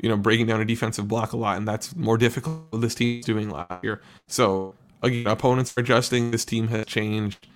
You 0.00 0.08
know, 0.08 0.16
breaking 0.16 0.46
down 0.46 0.62
a 0.62 0.64
defensive 0.64 1.08
block 1.08 1.34
a 1.34 1.36
lot, 1.36 1.58
and 1.58 1.68
that's 1.68 1.94
more 1.94 2.16
difficult 2.16 2.80
this 2.80 2.94
team's 2.94 3.26
doing 3.26 3.50
last 3.50 3.84
year. 3.84 4.00
So 4.28 4.74
again, 5.02 5.26
opponents 5.26 5.76
are 5.76 5.80
adjusting. 5.80 6.30
This 6.30 6.46
team 6.46 6.68
has 6.68 6.86
changed 6.86 7.46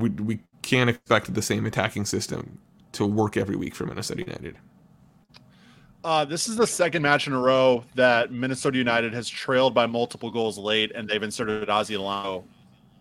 we 0.00 0.10
we 0.10 0.40
can't 0.62 0.90
expect 0.90 1.32
the 1.32 1.42
same 1.42 1.66
attacking 1.66 2.04
system 2.04 2.58
to 2.92 3.06
work 3.06 3.36
every 3.36 3.56
week 3.56 3.74
for 3.74 3.86
Minnesota 3.86 4.22
United. 4.22 4.56
Uh, 6.02 6.24
this 6.24 6.48
is 6.48 6.56
the 6.56 6.66
second 6.66 7.02
match 7.02 7.26
in 7.26 7.34
a 7.34 7.38
row 7.38 7.84
that 7.94 8.32
Minnesota 8.32 8.78
United 8.78 9.12
has 9.12 9.28
trailed 9.28 9.74
by 9.74 9.86
multiple 9.86 10.30
goals 10.30 10.56
late, 10.56 10.92
and 10.94 11.08
they've 11.08 11.22
inserted 11.22 11.68
Ozzie 11.68 11.94
Alonso 11.94 12.44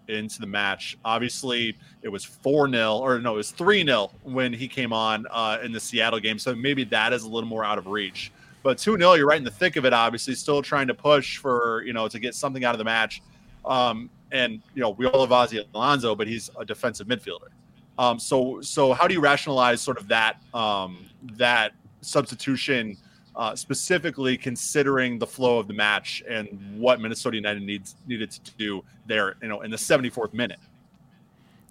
into 0.09 0.41
the 0.41 0.47
match. 0.47 0.97
Obviously, 1.05 1.77
it 2.01 2.09
was 2.09 2.25
4 2.25 2.69
0, 2.69 2.97
or 2.97 3.19
no, 3.19 3.33
it 3.33 3.37
was 3.37 3.51
3 3.51 3.85
0 3.85 4.11
when 4.23 4.51
he 4.51 4.67
came 4.67 4.91
on 4.91 5.25
uh, 5.31 5.59
in 5.63 5.71
the 5.71 5.79
Seattle 5.79 6.19
game. 6.19 6.37
So 6.37 6.53
maybe 6.55 6.83
that 6.85 7.13
is 7.13 7.23
a 7.23 7.29
little 7.29 7.47
more 7.47 7.63
out 7.63 7.77
of 7.77 7.87
reach. 7.87 8.31
But 8.63 8.77
2 8.77 8.97
0, 8.97 9.13
you're 9.13 9.27
right 9.27 9.37
in 9.37 9.45
the 9.45 9.51
thick 9.51 9.77
of 9.77 9.85
it, 9.85 9.93
obviously, 9.93 10.35
still 10.35 10.61
trying 10.61 10.87
to 10.87 10.93
push 10.93 11.37
for, 11.37 11.83
you 11.85 11.93
know, 11.93 12.09
to 12.09 12.19
get 12.19 12.35
something 12.35 12.65
out 12.65 12.73
of 12.73 12.79
the 12.79 12.83
match. 12.83 13.21
Um, 13.65 14.09
and 14.31 14.61
you 14.75 14.81
know 14.81 14.91
we 14.91 15.05
all 15.05 15.19
love 15.19 15.31
Ozzie 15.31 15.65
Alonso, 15.73 16.15
but 16.15 16.27
he's 16.27 16.49
a 16.59 16.65
defensive 16.65 17.07
midfielder. 17.07 17.49
Um, 17.97 18.19
so 18.19 18.61
so 18.61 18.93
how 18.93 19.07
do 19.07 19.13
you 19.13 19.19
rationalize 19.19 19.81
sort 19.81 19.97
of 19.97 20.07
that 20.07 20.41
um, 20.53 21.05
that 21.33 21.73
substitution, 22.01 22.97
uh, 23.35 23.55
specifically 23.55 24.37
considering 24.37 25.19
the 25.19 25.27
flow 25.27 25.59
of 25.59 25.67
the 25.67 25.73
match 25.73 26.23
and 26.29 26.47
what 26.79 27.01
Minnesota 27.01 27.35
United 27.35 27.63
needs 27.63 27.95
needed 28.07 28.31
to 28.31 28.51
do 28.57 28.83
there, 29.05 29.35
you 29.41 29.47
know, 29.47 29.61
in 29.61 29.71
the 29.71 29.77
74th 29.77 30.33
minute? 30.33 30.59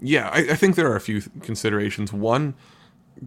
Yeah, 0.01 0.29
I, 0.29 0.39
I 0.51 0.55
think 0.55 0.77
there 0.77 0.91
are 0.91 0.97
a 0.97 1.01
few 1.01 1.23
considerations. 1.43 2.13
One, 2.13 2.55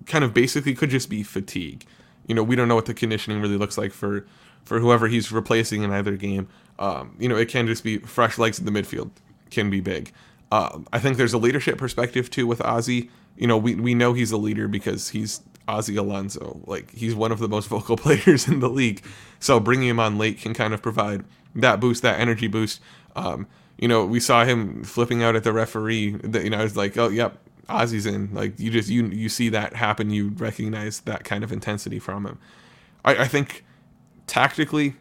kind 0.05 0.23
of 0.23 0.33
basically 0.33 0.73
could 0.73 0.89
just 0.89 1.09
be 1.09 1.23
fatigue. 1.23 1.85
You 2.27 2.35
know, 2.35 2.43
we 2.43 2.55
don't 2.55 2.67
know 2.67 2.75
what 2.75 2.85
the 2.85 2.93
conditioning 2.93 3.41
really 3.41 3.57
looks 3.57 3.77
like 3.77 3.91
for 3.91 4.25
for 4.63 4.79
whoever 4.79 5.07
he's 5.07 5.31
replacing 5.31 5.81
in 5.81 5.91
either 5.91 6.15
game. 6.15 6.47
Um, 6.79 7.15
you 7.19 7.29
know, 7.29 7.35
it 7.35 7.47
can 7.47 7.67
just 7.67 7.83
be 7.83 7.97
fresh 7.99 8.37
legs 8.37 8.59
in 8.59 8.65
the 8.65 8.71
midfield 8.71 9.11
can 9.49 9.69
be 9.69 9.81
big. 9.81 10.11
Uh, 10.51 10.79
I 10.91 10.99
think 10.99 11.17
there's 11.17 11.33
a 11.33 11.37
leadership 11.37 11.77
perspective 11.77 12.29
too 12.29 12.47
with 12.47 12.61
Ozzie. 12.61 13.09
You 13.37 13.47
know, 13.47 13.57
we 13.57 13.75
we 13.75 13.93
know 13.93 14.13
he's 14.13 14.31
a 14.31 14.37
leader 14.37 14.67
because 14.67 15.09
he's 15.09 15.41
Ozzie 15.67 15.95
Alonso. 15.95 16.61
Like 16.65 16.91
he's 16.91 17.15
one 17.15 17.31
of 17.31 17.39
the 17.39 17.47
most 17.47 17.67
vocal 17.69 17.97
players 17.97 18.47
in 18.47 18.59
the 18.59 18.69
league. 18.69 19.03
So 19.39 19.59
bringing 19.59 19.89
him 19.89 19.99
on 19.99 20.17
late 20.17 20.39
can 20.39 20.53
kind 20.53 20.73
of 20.73 20.81
provide 20.81 21.23
that 21.55 21.79
boost, 21.79 22.01
that 22.01 22.19
energy 22.19 22.47
boost. 22.47 22.81
Um, 23.15 23.47
you 23.77 23.87
know, 23.87 24.05
we 24.05 24.19
saw 24.19 24.45
him 24.45 24.83
flipping 24.83 25.23
out 25.23 25.35
at 25.35 25.43
the 25.43 25.53
referee. 25.53 26.11
That 26.23 26.43
you 26.43 26.49
know, 26.49 26.63
it's 26.63 26.75
like, 26.75 26.97
oh, 26.97 27.09
yep, 27.09 27.37
Ozzie's 27.69 28.05
in. 28.05 28.33
Like 28.33 28.59
you 28.59 28.69
just 28.69 28.89
you 28.89 29.07
you 29.07 29.29
see 29.29 29.49
that 29.49 29.75
happen. 29.75 30.09
You 30.09 30.29
recognize 30.29 31.01
that 31.01 31.23
kind 31.23 31.43
of 31.43 31.51
intensity 31.51 31.99
from 31.99 32.25
him. 32.25 32.39
I, 33.03 33.15
I 33.15 33.27
think 33.27 33.63
tactically, 34.27 34.95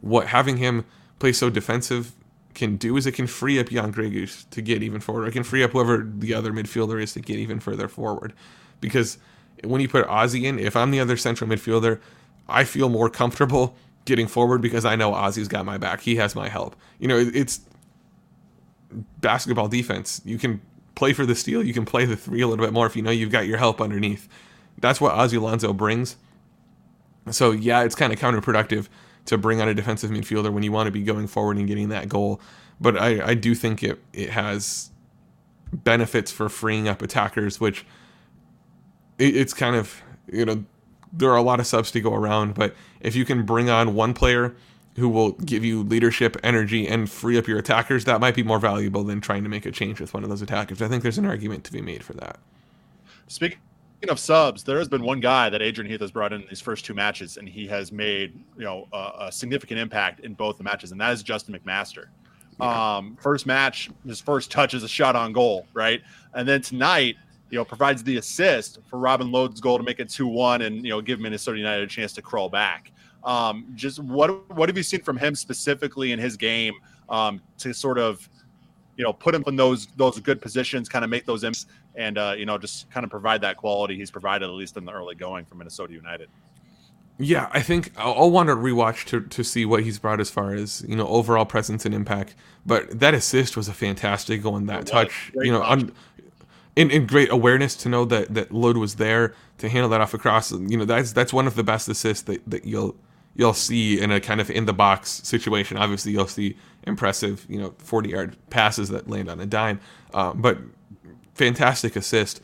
what 0.00 0.28
having 0.28 0.56
him 0.56 0.84
play 1.18 1.32
so 1.32 1.50
defensive 1.50 2.12
can 2.54 2.76
do 2.76 2.96
is 2.96 3.06
it 3.06 3.12
can 3.12 3.26
free 3.26 3.58
up 3.58 3.68
Jan 3.68 3.92
Greguš 3.92 4.48
to 4.50 4.62
get 4.62 4.82
even 4.82 5.00
forward. 5.00 5.26
It 5.28 5.32
can 5.32 5.44
free 5.44 5.62
up 5.62 5.70
whoever 5.72 6.04
the 6.04 6.34
other 6.34 6.52
midfielder 6.52 7.00
is 7.02 7.12
to 7.14 7.20
get 7.20 7.38
even 7.38 7.60
further 7.60 7.88
forward. 7.88 8.32
Because 8.80 9.18
when 9.62 9.80
you 9.80 9.88
put 9.88 10.06
Ozzie 10.06 10.46
in, 10.46 10.58
if 10.58 10.76
I'm 10.76 10.90
the 10.90 11.00
other 11.00 11.16
central 11.16 11.48
midfielder, 11.48 12.00
I 12.48 12.64
feel 12.64 12.88
more 12.88 13.08
comfortable 13.08 13.76
getting 14.04 14.26
forward 14.26 14.60
because 14.60 14.84
I 14.84 14.96
know 14.96 15.14
Ozzie's 15.14 15.48
got 15.48 15.64
my 15.64 15.78
back. 15.78 16.00
He 16.00 16.16
has 16.16 16.34
my 16.34 16.48
help. 16.48 16.74
You 16.98 17.08
know, 17.08 17.18
it's 17.18 17.60
basketball 19.20 19.68
defense. 19.68 20.20
You 20.24 20.38
can 20.38 20.60
play 20.94 21.12
for 21.12 21.24
the 21.24 21.34
steal, 21.34 21.62
you 21.62 21.72
can 21.72 21.84
play 21.84 22.04
the 22.04 22.16
three 22.16 22.42
a 22.42 22.46
little 22.46 22.64
bit 22.64 22.74
more 22.74 22.86
if 22.86 22.94
you 22.96 23.02
know 23.02 23.10
you've 23.10 23.30
got 23.30 23.46
your 23.46 23.58
help 23.58 23.80
underneath. 23.80 24.28
That's 24.78 25.00
what 25.00 25.14
Ozzie 25.14 25.36
Alonso 25.36 25.72
brings. 25.72 26.16
So 27.30 27.52
yeah, 27.52 27.82
it's 27.84 27.94
kind 27.94 28.12
of 28.12 28.18
counterproductive 28.18 28.88
to 29.26 29.38
bring 29.38 29.60
on 29.60 29.68
a 29.68 29.74
defensive 29.74 30.10
midfielder 30.10 30.52
when 30.52 30.62
you 30.62 30.72
want 30.72 30.86
to 30.86 30.90
be 30.90 31.02
going 31.02 31.26
forward 31.26 31.56
and 31.56 31.66
getting 31.66 31.88
that 31.90 32.08
goal. 32.08 32.40
But 32.80 32.96
I, 32.96 33.30
I 33.30 33.34
do 33.34 33.54
think 33.54 33.82
it 33.82 34.02
it 34.12 34.30
has 34.30 34.90
benefits 35.72 36.32
for 36.32 36.48
freeing 36.48 36.88
up 36.88 37.02
attackers, 37.02 37.60
which 37.60 37.84
it, 39.18 39.36
it's 39.36 39.54
kind 39.54 39.76
of 39.76 40.02
you 40.32 40.44
know 40.44 40.64
there 41.12 41.30
are 41.30 41.36
a 41.36 41.42
lot 41.42 41.60
of 41.60 41.66
subs 41.66 41.90
to 41.90 42.00
go 42.00 42.14
around, 42.14 42.54
but 42.54 42.74
if 43.00 43.16
you 43.16 43.24
can 43.24 43.44
bring 43.44 43.68
on 43.68 43.94
one 43.94 44.14
player 44.14 44.54
who 44.96 45.08
will 45.08 45.32
give 45.32 45.64
you 45.64 45.82
leadership, 45.82 46.36
energy, 46.42 46.86
and 46.86 47.10
free 47.10 47.38
up 47.38 47.46
your 47.46 47.58
attackers, 47.58 48.04
that 48.04 48.20
might 48.20 48.34
be 48.34 48.42
more 48.42 48.58
valuable 48.58 49.02
than 49.02 49.20
trying 49.20 49.42
to 49.42 49.48
make 49.48 49.66
a 49.66 49.70
change 49.70 50.00
with 50.00 50.12
one 50.14 50.22
of 50.22 50.30
those 50.30 50.42
attackers. 50.42 50.82
I 50.82 50.88
think 50.88 51.02
there's 51.02 51.18
an 51.18 51.26
argument 51.26 51.64
to 51.64 51.72
be 51.72 51.80
made 51.80 52.04
for 52.04 52.12
that. 52.14 52.38
Speaking 53.28 53.58
of 54.08 54.18
subs, 54.18 54.64
there 54.64 54.78
has 54.78 54.88
been 54.88 55.02
one 55.02 55.20
guy 55.20 55.50
that 55.50 55.60
Adrian 55.60 55.90
Heath 55.90 56.00
has 56.00 56.10
brought 56.10 56.32
in 56.32 56.44
these 56.48 56.60
first 56.60 56.86
two 56.86 56.94
matches, 56.94 57.36
and 57.36 57.46
he 57.48 57.66
has 57.66 57.92
made 57.92 58.32
you 58.56 58.64
know 58.64 58.88
a, 58.92 59.26
a 59.26 59.32
significant 59.32 59.78
impact 59.78 60.20
in 60.20 60.32
both 60.34 60.56
the 60.56 60.64
matches, 60.64 60.92
and 60.92 61.00
that 61.00 61.12
is 61.12 61.22
Justin 61.22 61.54
McMaster. 61.54 62.06
Yeah. 62.58 62.96
Um, 62.96 63.18
first 63.20 63.46
match, 63.46 63.90
his 64.06 64.20
first 64.20 64.50
touch 64.50 64.74
is 64.74 64.82
a 64.82 64.88
shot 64.88 65.16
on 65.16 65.32
goal, 65.32 65.66
right? 65.74 66.02
And 66.34 66.48
then 66.48 66.62
tonight, 66.62 67.16
you 67.50 67.58
know, 67.58 67.64
provides 67.64 68.02
the 68.02 68.16
assist 68.16 68.78
for 68.86 68.98
Robin 68.98 69.30
Lod's 69.30 69.60
goal 69.60 69.76
to 69.76 69.84
make 69.84 70.00
it 70.00 70.08
two 70.08 70.26
one, 70.26 70.62
and 70.62 70.84
you 70.84 70.90
know, 70.90 71.00
give 71.00 71.20
Minnesota 71.20 71.58
United 71.58 71.84
a 71.84 71.86
chance 71.86 72.12
to 72.14 72.22
crawl 72.22 72.48
back. 72.48 72.92
Um, 73.24 73.66
just 73.74 73.98
what 73.98 74.50
what 74.54 74.68
have 74.68 74.76
you 74.76 74.82
seen 74.82 75.02
from 75.02 75.18
him 75.18 75.34
specifically 75.34 76.12
in 76.12 76.18
his 76.18 76.36
game 76.36 76.74
um, 77.10 77.42
to 77.58 77.74
sort 77.74 77.98
of 77.98 78.26
you 78.96 79.04
know 79.04 79.12
put 79.12 79.34
him 79.34 79.44
in 79.46 79.56
those 79.56 79.86
those 79.96 80.18
good 80.20 80.40
positions, 80.40 80.88
kind 80.88 81.04
of 81.04 81.10
make 81.10 81.26
those 81.26 81.44
imps, 81.44 81.66
and 81.94 82.18
uh, 82.18 82.34
you 82.36 82.46
know 82.46 82.58
just 82.58 82.90
kind 82.90 83.04
of 83.04 83.10
provide 83.10 83.40
that 83.42 83.56
quality 83.56 83.96
he's 83.96 84.10
provided 84.10 84.46
at 84.46 84.52
least 84.52 84.76
in 84.76 84.84
the 84.84 84.92
early 84.92 85.14
going 85.14 85.44
for 85.44 85.54
Minnesota 85.54 85.92
United. 85.92 86.28
Yeah, 87.22 87.50
I 87.52 87.60
think 87.60 87.92
I'll, 87.98 88.14
I'll, 88.14 88.30
want 88.30 88.48
to 88.48 88.56
rewatch 88.56 89.04
to, 89.06 89.20
to 89.20 89.44
see 89.44 89.66
what 89.66 89.82
he's 89.82 89.98
brought 89.98 90.20
as 90.20 90.30
far 90.30 90.54
as 90.54 90.82
you 90.88 90.96
know 90.96 91.06
overall 91.06 91.44
presence 91.44 91.84
and 91.84 91.94
impact. 91.94 92.34
But 92.64 92.98
that 92.98 93.12
assist 93.12 93.56
was 93.56 93.68
a 93.68 93.74
fantastic 93.74 94.42
goal, 94.42 94.56
and 94.56 94.68
that 94.70 94.86
touch, 94.86 95.30
you 95.34 95.52
know, 95.52 95.62
un, 95.62 95.92
in, 96.76 96.90
in 96.90 97.06
great 97.06 97.30
awareness 97.30 97.76
to 97.76 97.90
know 97.90 98.06
that 98.06 98.32
that 98.32 98.52
Lod 98.52 98.78
was 98.78 98.96
there 98.96 99.34
to 99.58 99.68
handle 99.68 99.90
that 99.90 100.00
off 100.00 100.14
across. 100.14 100.50
You 100.50 100.78
know, 100.78 100.86
that's 100.86 101.12
that's 101.12 101.32
one 101.32 101.46
of 101.46 101.56
the 101.56 101.62
best 101.62 101.88
assists 101.88 102.24
that, 102.24 102.48
that 102.48 102.64
you'll 102.64 102.96
you'll 103.34 103.54
see 103.54 104.00
in 104.00 104.10
a 104.10 104.18
kind 104.18 104.40
of 104.40 104.50
in 104.50 104.64
the 104.64 104.72
box 104.72 105.20
situation. 105.22 105.76
Obviously, 105.76 106.12
you'll 106.12 106.26
see 106.26 106.56
impressive, 106.84 107.44
you 107.50 107.60
know, 107.60 107.74
40 107.78 108.08
yard 108.08 108.36
passes 108.48 108.88
that 108.88 109.10
land 109.10 109.28
on 109.28 109.40
a 109.40 109.46
dime, 109.46 109.80
uh, 110.14 110.32
but 110.32 110.58
fantastic 111.34 111.96
assist. 111.96 112.40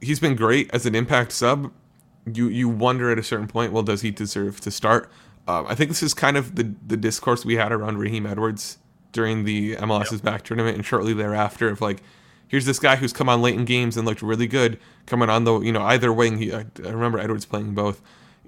He's 0.00 0.20
been 0.20 0.36
great 0.36 0.70
as 0.72 0.86
an 0.86 0.94
impact 0.94 1.32
sub. 1.32 1.72
You 2.32 2.48
you 2.48 2.68
wonder 2.68 3.10
at 3.10 3.18
a 3.18 3.22
certain 3.22 3.48
point, 3.48 3.72
well, 3.72 3.82
does 3.82 4.02
he 4.02 4.10
deserve 4.10 4.60
to 4.60 4.70
start? 4.70 5.10
Um, 5.48 5.64
I 5.68 5.74
think 5.74 5.90
this 5.90 6.02
is 6.02 6.12
kind 6.12 6.36
of 6.36 6.56
the 6.56 6.74
the 6.86 6.96
discourse 6.96 7.44
we 7.44 7.56
had 7.56 7.72
around 7.72 7.98
Raheem 7.98 8.26
Edwards 8.26 8.78
during 9.12 9.44
the 9.44 9.76
MLS's 9.76 10.12
yep. 10.12 10.22
back 10.22 10.42
tournament 10.42 10.76
and 10.76 10.84
shortly 10.84 11.14
thereafter 11.14 11.68
of 11.68 11.80
like, 11.80 12.02
here's 12.48 12.66
this 12.66 12.78
guy 12.78 12.96
who's 12.96 13.12
come 13.12 13.28
on 13.28 13.40
late 13.40 13.54
in 13.54 13.64
games 13.64 13.96
and 13.96 14.06
looked 14.06 14.20
really 14.20 14.46
good 14.46 14.78
coming 15.06 15.30
on 15.30 15.44
the 15.44 15.60
you 15.60 15.72
know 15.72 15.82
either 15.82 16.12
wing. 16.12 16.38
He, 16.38 16.52
I, 16.52 16.66
I 16.84 16.90
remember 16.90 17.18
Edwards 17.18 17.46
playing 17.46 17.74
both 17.74 18.02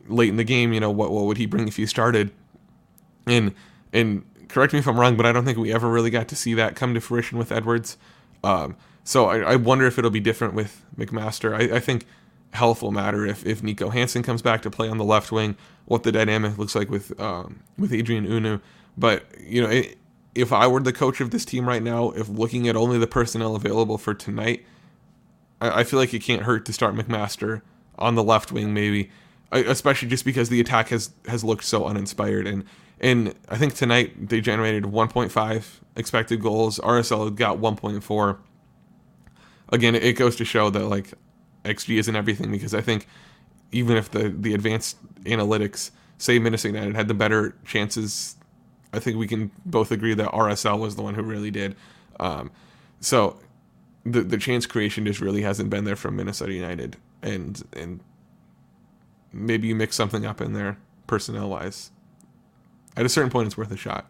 late 0.09 0.29
in 0.29 0.37
the 0.37 0.45
game, 0.45 0.73
you 0.73 0.81
know, 0.81 0.91
what 0.91 1.11
what 1.11 1.25
would 1.25 1.37
he 1.37 1.47
bring 1.47 1.69
if 1.69 1.77
he 1.77 1.87
started? 1.87 2.33
And 3.27 3.55
and 3.93 4.25
correct 4.49 4.73
me 4.73 4.79
if 4.79 4.89
I'm 4.89 4.99
wrong, 4.99 5.17
but 5.17 5.27
I 5.27 5.33
don't 5.33 5.45
think 5.45 5.59
we 5.59 5.73
ever 5.73 5.89
really 5.89 6.11
got 6.11 6.29
to 6.29 6.37
see 6.37 6.55
that 6.55 6.75
come 6.75 6.95
to 6.95 7.01
fruition 7.01 7.39
with 7.39 7.53
Edwards. 7.53 7.97
Um, 8.43 8.77
so 9.09 9.27
I, 9.27 9.53
I, 9.53 9.57
wonder 9.57 9.87
if 9.87 9.99
it'll 9.99 10.11
be 10.11 10.21
different 10.21 10.53
with 10.53 10.85
McMaster. 10.95 11.55
I, 11.55 11.77
I, 11.77 11.81
think 11.81 12.05
health 12.53 12.83
will 12.83 12.93
matter 12.93 13.25
if, 13.25 13.47
if 13.47 13.63
Nico 13.63 13.89
Hansen 13.89 14.23
comes 14.23 14.43
back 14.43 14.61
to 14.63 14.71
play 14.71 14.87
on 14.87 14.99
the 14.99 15.05
left 15.05 15.33
wing, 15.33 15.57
what 15.87 16.03
the 16.03 16.13
dynamic 16.13 16.59
looks 16.59 16.75
like 16.75 16.91
with 16.91 17.19
um, 17.19 17.61
with 17.79 17.91
Adrien 17.91 18.27
Hunou. 18.27 18.61
But 18.99 19.25
you 19.41 19.63
know, 19.63 19.71
it, 19.71 19.97
if 20.35 20.53
I 20.53 20.67
were 20.67 20.81
the 20.81 20.93
coach 20.93 21.23
of 21.23 21.31
this 21.31 21.47
team 21.47 21.67
right 21.67 21.83
now, 21.83 22.11
if 22.11 22.29
looking 22.29 22.69
at 22.69 22.77
only 22.77 22.99
the 22.99 23.07
personnel 23.07 23.57
available 23.57 23.97
for 23.97 24.13
tonight, 24.13 24.67
I, 25.59 25.81
I 25.81 25.85
feel 25.85 25.99
like 25.99 26.13
it 26.13 26.23
can't 26.23 26.43
hurt 26.43 26.67
to 26.67 26.75
start 26.75 26.95
McMaster 26.95 27.63
on 27.99 28.15
the 28.15 28.23
left 28.23 28.53
wing 28.53 28.75
maybe 28.75 29.11
especially 29.51 30.09
just 30.09 30.27
because 30.27 30.51
the 30.51 30.61
attack 30.61 30.91
has 30.91 31.11
has 31.27 31.43
looked 31.43 31.65
so 31.65 31.87
uninspired 31.87 32.47
and 32.47 32.63
and 33.01 33.35
I 33.49 33.57
think 33.57 33.75
tonight 33.75 34.29
they 34.29 34.41
generated 34.41 34.85
1.5 34.85 35.65
expected 35.97 36.43
goals. 36.43 36.79
RSL 36.81 37.35
got 37.35 37.59
1.4. 37.59 38.39
Again, 39.71 39.95
it 39.95 40.15
goes 40.15 40.37
to 40.37 40.45
show 40.45 40.71
that 40.71 40.87
like 40.87 41.13
XG 41.65 41.99
isn't 41.99 42.17
everything 42.17 42.51
because 42.51 42.75
I 42.75 42.81
think 42.81 43.07
even 43.73 43.97
if 43.97 44.11
the 44.11 44.31
the 44.31 44.55
advanced 44.55 44.97
analytics 45.25 45.91
say 46.17 46.39
Minnesota 46.39 46.75
United 46.75 46.97
had 46.97 47.09
the 47.09 47.15
better 47.15 47.55
chances, 47.65 48.37
I 48.93 48.99
think 48.99 49.19
we 49.19 49.27
can 49.27 49.51
both 49.67 49.93
agree 49.93 50.15
that 50.15 50.31
RSL 50.33 50.79
was 50.79 50.97
the 50.97 51.03
one 51.03 51.15
who 51.15 51.23
really 51.23 51.51
did. 51.51 51.77
Um, 52.19 52.51
so 53.01 53.39
the 54.05 54.23
the 54.23 54.39
chance 54.39 54.67
creation 54.67 55.05
just 55.05 55.21
really 55.21 55.43
hasn't 55.43 55.71
been 55.71 55.85
there 55.85 55.97
from 55.97 56.17
Minnesota 56.17 56.53
United, 56.53 56.97
and 57.23 57.63
and 57.75 58.01
maybe 59.33 59.69
you 59.69 59.75
mix 59.75 59.97
something 59.97 60.25
up 60.25 60.41
in 60.41 60.55
there 60.55 60.79
personnel 61.07 61.49
wise. 61.49 61.91
At 62.97 63.07
a 63.07 63.09
certain 63.09 63.31
point, 63.31 63.47
it's 63.47 63.57
worth 63.57 63.71
a 63.71 63.77
shot. 63.77 64.07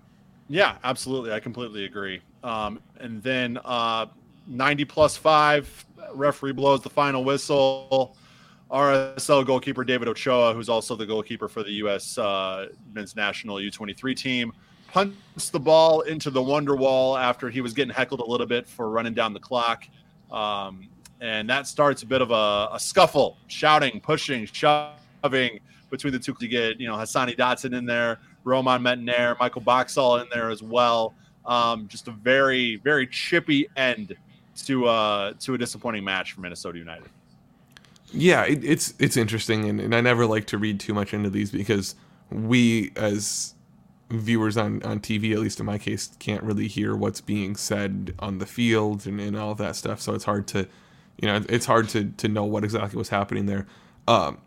Yeah, 0.49 0.77
absolutely. 0.83 1.33
I 1.33 1.41
completely 1.41 1.85
agree. 1.85 2.23
Um, 2.43 2.81
and 2.99 3.23
then 3.23 3.59
uh, 3.65 4.07
90 4.49 4.85
plus 4.87 5.17
five, 5.17 5.87
referee 6.15 6.53
blows 6.53 6.83
the 6.83 6.91
final 6.91 7.25
whistle. 7.25 8.17
RSL 8.71 9.47
goalkeeper 9.47 9.83
David 9.83 10.09
Ochoa, 10.09 10.53
who's 10.53 10.69
also 10.69 10.95
the 10.95 11.07
goalkeeper 11.07 11.49
for 11.49 11.63
the 11.63 11.73
U.S. 11.73 12.19
Uh, 12.19 12.67
men's 12.93 13.17
national 13.17 13.57
U23 13.57 14.15
team, 14.15 14.53
punts 14.89 15.49
the 15.51 15.61
ball 15.61 16.03
into 16.03 16.31
the 16.31 16.41
Wonderwall 16.41 17.19
after 17.19 17.49
he 17.49 17.61
was 17.61 17.73
getting 17.73 17.95
heckled 17.95 18.21
a 18.21 18.25
little 18.25 18.47
bit 18.47 18.69
for 18.69 18.91
running 18.91 19.15
down 19.15 19.33
the 19.33 19.41
clock. 19.41 19.87
Um, 20.31 20.89
and 21.21 21.49
that 21.49 21.67
starts 21.67 22.03
a 22.03 22.07
bit 22.07 22.21
of 22.21 22.31
a, 22.31 22.69
a 22.75 22.79
scuffle, 22.79 23.39
shouting, 23.47 24.01
pushing, 24.01 24.45
shoving 24.47 25.61
between 25.91 26.13
the 26.13 26.19
two 26.19 26.35
to 26.35 26.47
get, 26.47 26.79
you 26.79 26.87
know, 26.87 26.95
Hassani 26.95 27.37
Dotson 27.37 27.77
in 27.77 27.87
there, 27.87 28.19
Romain 28.45 28.81
Métanire, 28.81 29.39
Michael 29.39 29.63
Boxall 29.63 30.19
in 30.19 30.27
there 30.31 30.51
as 30.51 30.63
well. 30.63 31.15
Um, 31.47 31.89
just 31.89 32.09
a 32.09 32.11
very, 32.11 32.77
very 32.77 33.07
chippy 33.07 33.67
end 33.77 34.15
to 34.67 34.87
uh, 34.87 35.33
to 35.41 35.55
a 35.55 35.59
disappointing 35.59 36.05
match 36.05 36.33
for 36.33 36.41
Minnesota 36.41 36.79
United. 36.79 37.09
Yeah, 38.13 38.45
it, 38.45 38.65
it's 38.65 38.95
it's 38.99 39.17
interesting, 39.17 39.69
and, 39.69 39.81
and 39.81 39.95
I 39.95 40.01
never 40.01 40.27
like 40.27 40.47
to 40.47 40.59
read 40.59 40.81
too 40.81 40.95
much 40.95 41.13
into 41.13 41.31
these 41.31 41.51
because 41.51 41.95
we 42.31 42.93
as 42.97 43.55
viewers 44.11 44.57
on, 44.57 44.83
on 44.83 45.01
TV, 45.01 45.33
at 45.33 45.39
least 45.39 45.61
in 45.61 45.67
my 45.67 45.79
case, 45.79 46.11
can't 46.19 46.43
really 46.43 46.67
hear 46.67 46.97
what's 46.97 47.21
being 47.21 47.57
said 47.57 48.15
on 48.19 48.39
the 48.39 48.47
field 48.47 49.07
and, 49.07 49.21
and 49.21 49.37
all 49.37 49.55
that 49.55 49.77
stuff. 49.77 50.01
So 50.01 50.15
it's 50.15 50.25
hard 50.25 50.47
to, 50.49 50.67
you 51.21 51.29
know, 51.29 51.45
it's 51.49 51.67
hard 51.67 51.89
to, 51.91 52.05
to 52.05 52.29
know 52.29 52.45
what 52.45 52.65
exactly 52.65 52.97
was 52.97 53.11
happening 53.11 53.47
there. 53.47 53.67
Um, 54.07 54.39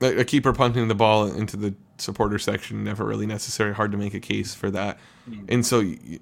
a 0.00 0.24
keeper 0.24 0.52
punting 0.52 0.88
the 0.88 0.94
ball 0.94 1.26
into 1.26 1.56
the 1.56 1.74
supporter 1.98 2.38
section 2.38 2.84
never 2.84 3.04
really 3.04 3.26
necessary. 3.26 3.74
Hard 3.74 3.92
to 3.92 3.98
make 3.98 4.14
a 4.14 4.20
case 4.20 4.54
for 4.54 4.70
that, 4.70 4.98
mm. 5.28 5.44
and 5.48 5.66
so 5.66 5.80
you, 5.80 6.18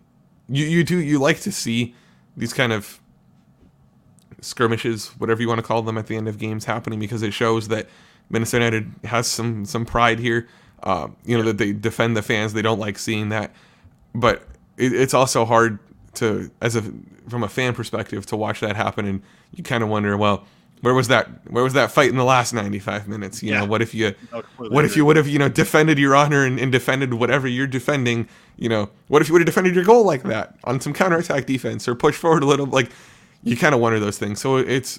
you 0.49 0.83
do 0.83 0.99
you 0.99 1.19
like 1.19 1.41
to 1.41 1.53
see 1.53 1.95
these 2.39 2.55
kind 2.55 2.73
of 2.73 3.01
skirmishes, 4.41 5.09
whatever 5.19 5.41
you 5.41 5.49
want 5.49 5.59
to 5.59 5.67
call 5.67 5.83
them, 5.83 5.99
at 5.99 6.07
the 6.07 6.17
end 6.17 6.29
of 6.29 6.39
games 6.39 6.65
happening 6.65 6.99
because 6.99 7.23
it 7.23 7.33
shows 7.33 7.69
that 7.69 7.89
Minnesota 8.31 8.65
United 8.65 8.93
has 9.05 9.27
some 9.27 9.65
some 9.65 9.85
pride 9.85 10.19
here. 10.19 10.49
Uh, 10.83 11.09
you 11.25 11.37
know 11.37 11.45
that 11.45 11.59
they 11.59 11.73
defend 11.73 12.17
the 12.17 12.23
fans. 12.23 12.53
They 12.53 12.63
don't 12.63 12.79
like 12.79 12.99
seeing 12.99 13.31
that, 13.31 13.55
but 14.15 14.43
it, 14.77 14.93
it's 14.93 15.15
also 15.15 15.45
hard 15.45 15.79
to, 16.15 16.51
as 16.61 16.77
a 16.77 16.83
from 17.29 17.43
a 17.43 17.49
fan 17.49 17.75
perspective, 17.75 18.27
to 18.27 18.37
watch 18.37 18.61
that 18.61 18.77
happen, 18.77 19.07
and 19.07 19.23
you 19.53 19.65
kind 19.65 19.83
of 19.83 19.89
wonder, 19.89 20.17
well 20.17 20.47
where 20.81 20.95
was 20.95 21.09
that 21.09 21.29
where 21.51 21.65
was 21.65 21.73
that 21.73 21.91
fight 21.91 22.11
in 22.11 22.17
the 22.17 22.25
last 22.25 22.53
95 22.53 23.09
minutes 23.09 23.43
you 23.43 23.51
yeah. 23.51 23.61
know 23.61 23.67
what 23.67 23.81
if 23.81 23.95
you 23.95 24.15
what 24.59 24.85
if 24.85 24.97
you 24.97 25.05
would 25.05 25.17
have 25.17 25.27
you 25.27 25.39
know 25.39 25.49
defended 25.49 25.99
your 25.99 26.15
honor 26.15 26.45
and, 26.45 26.61
and, 26.61 26.71
defended 26.71 27.15
whatever 27.15 27.49
you're 27.49 27.67
defending 27.67 28.29
you 28.57 28.69
know 28.69 28.91
what 29.09 29.23
if 29.23 29.29
you 29.29 29.33
would 29.33 29.41
have 29.41 29.47
defended 29.47 29.75
your 29.75 29.85
goal 29.85 30.05
like 30.05 30.23
that 30.25 30.57
on 30.65 30.81
some 30.81 30.93
counterattack 30.93 31.47
defense 31.47 31.89
or 31.89 31.95
push 31.95 32.15
forward 32.15 32.43
a 32.43 32.47
little 32.47 32.67
like 32.67 32.91
you 33.47 33.57
kind 33.57 33.75
of 33.75 33.81
wonder 33.81 33.99
those 33.99 34.19
things 34.19 34.41
so 34.41 34.57
it's 34.57 34.99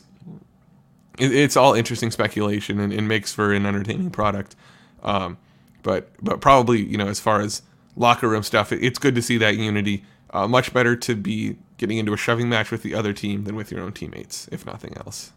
it, 1.20 1.34
it's 1.34 1.58
all 1.58 1.74
interesting 1.74 2.12
speculation 2.12 2.80
and, 2.80 2.94
and, 2.94 3.08
makes 3.08 3.34
for 3.34 3.54
an 3.54 3.66
entertaining 3.66 4.10
product 4.10 4.56
um, 5.04 5.38
but 5.84 6.10
but 6.22 6.42
probably 6.42 6.82
you 6.82 6.98
know 6.98 7.08
as 7.08 7.20
far 7.20 7.42
as 7.42 7.62
locker 7.96 8.30
room 8.30 8.44
stuff 8.44 8.72
it, 8.72 8.84
it's 8.84 9.00
good 9.00 9.16
to 9.16 9.22
see 9.22 9.38
that 9.38 9.58
unity 9.58 10.04
uh, 10.32 10.48
much 10.48 10.74
better 10.74 10.96
to 10.96 11.16
be 11.16 11.56
getting 11.78 11.98
into 11.98 12.14
a 12.14 12.18
shoving 12.18 12.50
match 12.50 12.72
with 12.72 12.84
the 12.84 12.94
other 12.94 13.14
team 13.14 13.44
than 13.44 13.56
with 13.56 13.72
your 13.72 13.82
own 13.82 13.92
teammates 13.92 14.48
if 14.52 14.66
nothing 14.66 14.96
else 14.98 15.32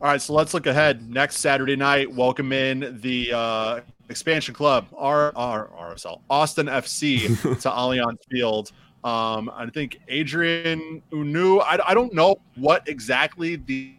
all 0.00 0.06
right, 0.06 0.22
so 0.22 0.32
let's 0.32 0.54
look 0.54 0.66
ahead. 0.66 1.10
Next 1.10 1.38
Saturday 1.38 1.74
night, 1.74 2.08
welcome 2.08 2.52
in 2.52 3.00
the 3.00 3.32
uh, 3.32 3.80
expansion 4.08 4.54
club, 4.54 4.86
R, 4.96 5.32
R 5.34 5.70
RSL, 5.76 6.20
Austin 6.30 6.66
FC 6.66 7.26
to 7.62 7.68
Allianz 7.68 8.18
Field. 8.30 8.70
Um, 9.04 9.50
I 9.54 9.66
think 9.72 10.00
Adrien 10.10 11.02
Hunou. 11.12 11.62
I, 11.62 11.78
I 11.86 11.94
don't 11.94 12.12
know 12.12 12.36
what 12.56 12.88
exactly 12.88 13.56
the 13.56 13.94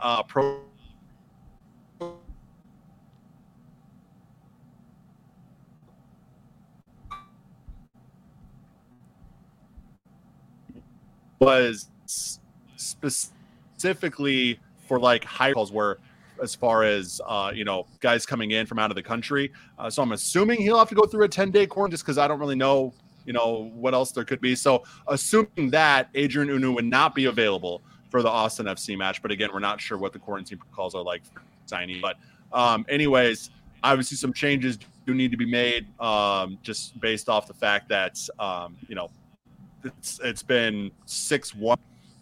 uh, 0.00 0.22
pro 0.22 0.60
was 11.40 11.88
specifically 12.76 14.58
for 14.88 14.98
like 14.98 15.24
high 15.24 15.52
calls 15.52 15.70
were 15.70 15.98
as 16.42 16.54
far 16.54 16.82
as 16.82 17.20
uh, 17.26 17.52
you 17.54 17.64
know 17.64 17.86
guys 18.00 18.24
coming 18.26 18.52
in 18.52 18.66
from 18.66 18.78
out 18.78 18.90
of 18.90 18.94
the 18.94 19.02
country. 19.02 19.52
Uh, 19.78 19.90
so 19.90 20.02
I'm 20.02 20.12
assuming 20.12 20.60
he'll 20.60 20.78
have 20.78 20.88
to 20.88 20.94
go 20.94 21.06
through 21.06 21.24
a 21.24 21.28
10 21.28 21.50
day 21.50 21.66
quarantine 21.66 21.92
just 21.92 22.04
because 22.04 22.18
I 22.18 22.28
don't 22.28 22.40
really 22.40 22.56
know 22.56 22.94
you 23.24 23.32
know 23.32 23.70
what 23.74 23.94
else 23.94 24.12
there 24.12 24.24
could 24.24 24.40
be. 24.40 24.54
So 24.54 24.84
assuming 25.08 25.70
that 25.70 26.08
Adrien 26.16 26.48
Hunou 26.48 26.74
would 26.74 26.84
not 26.84 27.14
be 27.14 27.26
available 27.26 27.82
for 28.10 28.22
the 28.22 28.28
Austin 28.28 28.66
FC 28.66 28.96
match, 28.96 29.22
but 29.22 29.30
again 29.30 29.50
we're 29.52 29.60
not 29.60 29.80
sure 29.80 29.98
what 29.98 30.12
the 30.12 30.18
quarantine 30.18 30.58
protocols 30.58 30.94
are 30.94 31.02
like 31.02 31.24
for 31.24 31.42
signing. 31.66 32.00
But 32.00 32.16
um, 32.52 32.84
anyways, 32.88 33.50
obviously 33.82 34.16
some 34.16 34.32
changes 34.32 34.78
do 35.06 35.14
need 35.14 35.30
to 35.30 35.36
be 35.36 35.46
made 35.46 35.86
um, 36.00 36.58
just 36.62 36.98
based 37.00 37.28
off 37.28 37.46
the 37.46 37.54
fact 37.54 37.88
that 37.88 38.18
um, 38.38 38.76
you 38.88 38.94
know 38.94 39.10
it's 39.84 40.20
it's 40.22 40.42
been 40.42 40.90
six 41.06 41.54
one 41.54 41.78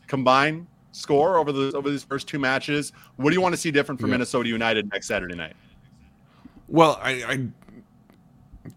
combined 0.07 0.67
score 0.93 1.39
over 1.39 1.53
the 1.53 1.73
over 1.77 1.91
these 1.91 2.05
first 2.05 2.29
two 2.29 2.39
matches. 2.39 2.93
What 3.17 3.31
do 3.31 3.35
you 3.35 3.41
want 3.41 3.55
to 3.55 3.61
see 3.61 3.71
different 3.71 4.01
from 4.01 4.11
yeah. 4.11 4.17
Minnesota 4.17 4.49
United 4.49 4.91
next 4.93 5.07
Saturday 5.07 5.35
night? 5.35 5.55
Well, 6.69 6.99
I, 7.03 7.11
I, 7.25 7.47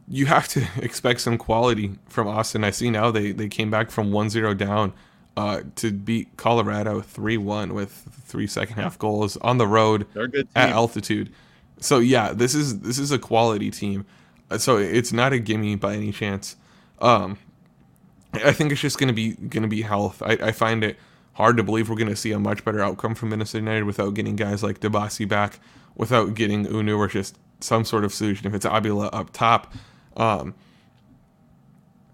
you 0.07 0.25
have 0.25 0.47
to 0.49 0.65
expect 0.81 1.21
some 1.21 1.37
quality 1.37 1.95
from 2.07 2.27
Austin. 2.27 2.63
I 2.63 2.71
see 2.71 2.89
now 2.89 3.11
they 3.11 3.31
they 3.31 3.47
came 3.47 3.69
back 3.69 3.91
from 3.91 4.11
1-0 4.11 4.57
down 4.57 4.93
uh, 5.37 5.61
to 5.75 5.91
beat 5.91 6.35
Colorado 6.37 7.01
3-1 7.01 7.73
with 7.73 7.91
three 8.23 8.47
second 8.47 8.77
half 8.77 8.97
goals 8.97 9.37
on 9.37 9.57
the 9.57 9.67
road 9.67 10.07
at 10.55 10.69
altitude. 10.69 11.31
So 11.79 11.99
yeah, 11.99 12.33
this 12.33 12.55
is 12.55 12.79
this 12.79 12.97
is 12.97 13.11
a 13.11 13.19
quality 13.19 13.71
team. 13.71 14.05
Uh, 14.49 14.57
so 14.57 14.77
it's 14.77 15.11
not 15.11 15.33
a 15.33 15.39
gimme 15.39 15.75
by 15.75 15.95
any 15.95 16.11
chance. 16.11 16.55
Um, 16.99 17.37
I 18.33 18.51
think 18.51 18.71
it's 18.71 18.81
just 18.81 18.97
gonna 18.97 19.13
be 19.13 19.33
gonna 19.33 19.67
be 19.67 19.81
health. 19.81 20.21
I, 20.21 20.37
I 20.41 20.51
find 20.51 20.83
it 20.83 20.97
hard 21.35 21.57
to 21.57 21.63
believe 21.63 21.89
we're 21.89 21.95
going 21.95 22.09
to 22.09 22.15
see 22.15 22.31
a 22.31 22.39
much 22.39 22.65
better 22.65 22.81
outcome 22.81 23.13
from 23.13 23.29
Minnesota 23.29 23.59
United 23.59 23.83
without 23.83 24.13
getting 24.13 24.35
guys 24.35 24.63
like 24.63 24.79
Dibassy 24.79 25.27
back, 25.27 25.59
without 25.95 26.33
getting 26.33 26.65
Hunou 26.65 26.97
or 26.97 27.07
just 27.07 27.37
some 27.59 27.85
sort 27.85 28.03
of 28.03 28.13
solution. 28.13 28.47
If 28.47 28.53
it's 28.53 28.65
Abila 28.65 29.09
up 29.13 29.31
top, 29.31 29.73
um, 30.17 30.53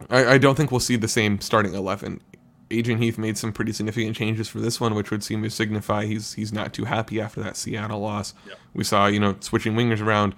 I, 0.10 0.34
I, 0.34 0.38
don't 0.38 0.56
think 0.56 0.72
we'll 0.72 0.80
see 0.80 0.96
the 0.96 1.08
same 1.08 1.40
starting 1.42 1.74
eleven. 1.74 2.22
Adrian 2.70 3.02
Heath 3.02 3.18
made 3.18 3.38
some 3.38 3.52
pretty 3.52 3.74
significant 3.74 4.16
changes 4.16 4.48
for 4.48 4.60
this 4.60 4.80
one, 4.80 4.96
which 4.96 5.12
would 5.12 5.24
seem 5.24 5.44
to 5.44 5.50
signify 5.50 6.06
he's 6.06 6.34
he's 6.34 6.54
not 6.54 6.74
too 6.74 6.86
happy 6.86 7.20
after 7.20 7.42
that 7.44 7.58
Seattle 7.58 8.00
loss. 8.00 8.34
We 8.74 8.84
saw 8.84 9.08
you 9.08 9.20
know 9.20 9.36
switching 9.40 9.74
wingers 9.74 10.02
around, 10.02 10.36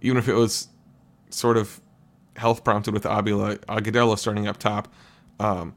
even 0.00 0.18
if 0.18 0.28
it 0.28 0.34
was 0.34 0.68
sort 1.30 1.56
of 1.56 1.80
health 2.36 2.64
prompted 2.64 2.92
with 2.92 3.04
Abila 3.04 3.58
Agudelo 3.66 4.18
starting 4.18 4.46
up 4.46 4.58
top. 4.58 4.92
Um, 5.38 5.74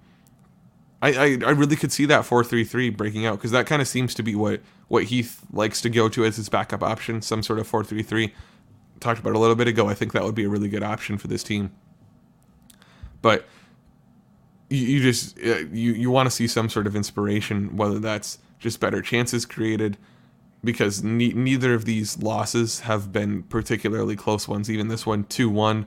I, 1.01 1.11
I, 1.11 1.25
I 1.45 1.51
really 1.51 1.75
could 1.75 1.91
see 1.91 2.05
that 2.05 2.25
four 2.25 2.43
three 2.43 2.63
three 2.63 2.89
breaking 2.89 3.25
out 3.25 3.37
because 3.37 3.51
that 3.51 3.65
kind 3.65 3.81
of 3.81 3.87
seems 3.87 4.13
to 4.15 4.23
be 4.23 4.35
what 4.35 4.61
what 4.87 5.05
Heath 5.05 5.41
likes 5.51 5.81
to 5.81 5.89
go 5.89 6.09
to 6.09 6.25
as 6.25 6.35
his 6.35 6.49
backup 6.49 6.83
option, 6.83 7.21
some 7.21 7.43
sort 7.43 7.59
of 7.59 7.67
four 7.67 7.83
three 7.83 8.03
three. 8.03 8.33
Talked 8.99 9.19
about 9.19 9.35
a 9.35 9.39
little 9.39 9.55
bit 9.55 9.67
ago. 9.67 9.87
I 9.89 9.93
think 9.93 10.13
that 10.13 10.23
would 10.23 10.35
be 10.35 10.43
a 10.43 10.49
really 10.49 10.69
good 10.69 10.83
option 10.83 11.17
for 11.17 11.27
this 11.27 11.43
team. 11.43 11.71
But 13.21 13.45
you, 14.69 14.85
you 14.85 15.01
just 15.01 15.37
uh, 15.39 15.59
you 15.71 15.93
you 15.93 16.11
want 16.11 16.27
to 16.27 16.31
see 16.31 16.47
some 16.47 16.69
sort 16.69 16.87
of 16.87 16.95
inspiration, 16.95 17.75
whether 17.77 17.99
that's 17.99 18.39
just 18.59 18.79
better 18.79 19.01
chances 19.01 19.45
created, 19.45 19.97
because 20.63 21.03
ne- 21.03 21.33
neither 21.33 21.73
of 21.73 21.85
these 21.85 22.21
losses 22.21 22.81
have 22.81 23.11
been 23.11 23.43
particularly 23.43 24.15
close 24.15 24.47
ones. 24.47 24.69
Even 24.69 24.87
this 24.87 25.05
one, 25.05 25.23
two 25.25 25.49
one. 25.49 25.85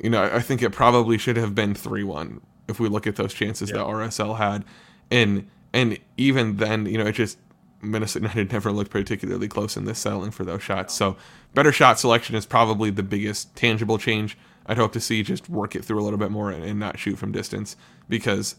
You 0.00 0.10
know, 0.10 0.22
I 0.22 0.40
think 0.40 0.62
it 0.62 0.70
probably 0.70 1.18
should 1.18 1.36
have 1.36 1.54
been 1.54 1.74
three 1.74 2.04
one 2.04 2.40
if 2.68 2.78
we 2.78 2.88
look 2.88 3.06
at 3.06 3.16
those 3.16 3.34
chances 3.34 3.70
yeah. 3.70 3.78
that 3.78 3.86
RSL 3.86 4.36
had, 4.38 4.64
and 5.10 5.48
and 5.72 5.98
even 6.16 6.56
then, 6.56 6.86
you 6.86 6.98
know, 6.98 7.06
it 7.06 7.12
just 7.12 7.38
Minnesota 7.82 8.26
United 8.26 8.52
never 8.52 8.72
looked 8.72 8.90
particularly 8.90 9.48
close 9.48 9.76
in 9.76 9.84
this 9.84 9.98
settling 9.98 10.30
for 10.30 10.44
those 10.44 10.62
shots. 10.62 10.94
So 10.94 11.16
better 11.54 11.72
shot 11.72 11.98
selection 11.98 12.34
is 12.34 12.46
probably 12.46 12.90
the 12.90 13.02
biggest 13.02 13.54
tangible 13.56 13.98
change 13.98 14.36
I'd 14.66 14.76
hope 14.76 14.92
to 14.92 15.00
see. 15.00 15.22
Just 15.22 15.48
work 15.48 15.74
it 15.74 15.84
through 15.84 16.00
a 16.00 16.04
little 16.04 16.18
bit 16.18 16.30
more 16.30 16.50
and, 16.50 16.64
and 16.64 16.78
not 16.78 16.98
shoot 16.98 17.16
from 17.16 17.32
distance 17.32 17.76
because 18.08 18.56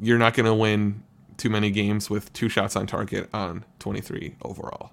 you're 0.00 0.18
not 0.18 0.34
going 0.34 0.46
to 0.46 0.54
win 0.54 1.02
too 1.36 1.50
many 1.50 1.70
games 1.70 2.10
with 2.10 2.32
two 2.32 2.48
shots 2.48 2.76
on 2.76 2.86
target 2.86 3.28
on 3.32 3.64
23 3.78 4.36
overall. 4.42 4.90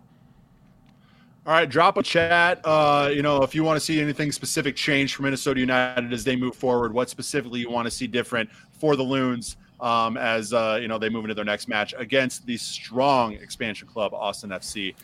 All 1.46 1.54
right, 1.54 1.68
drop 1.68 1.98
a 1.98 2.04
chat. 2.04 2.62
Uh, 2.64 3.10
you 3.12 3.24
know, 3.24 3.42
if 3.42 3.56
you 3.56 3.64
want 3.64 3.76
to 3.76 3.80
see 3.80 4.00
anything 4.00 4.32
specific 4.32 4.76
change 4.76 5.16
for 5.16 5.24
Minnesota 5.24 5.60
United 5.60 6.14
as 6.14 6.24
they 6.24 6.36
move 6.36 6.56
forward, 6.56 6.94
what 6.94 7.10
specifically 7.10 7.60
you 7.60 7.72
want 7.72 7.86
to 7.86 7.92
see 7.92 8.08
different 8.08 8.50
for 8.72 8.96
the 8.96 9.04
Loons 9.04 9.58
um, 9.82 10.18
as 10.18 10.54
uh, 10.54 10.78
you 10.82 10.88
know 10.88 10.98
they 10.98 11.10
move 11.10 11.26
into 11.26 11.36
their 11.36 11.46
next 11.46 11.68
match 11.68 11.94
against 11.98 12.46
the 12.46 12.58
strong 12.58 13.34
expansion 13.34 13.88
club 13.88 14.14
Austin 14.14 14.50
FC 14.50 14.96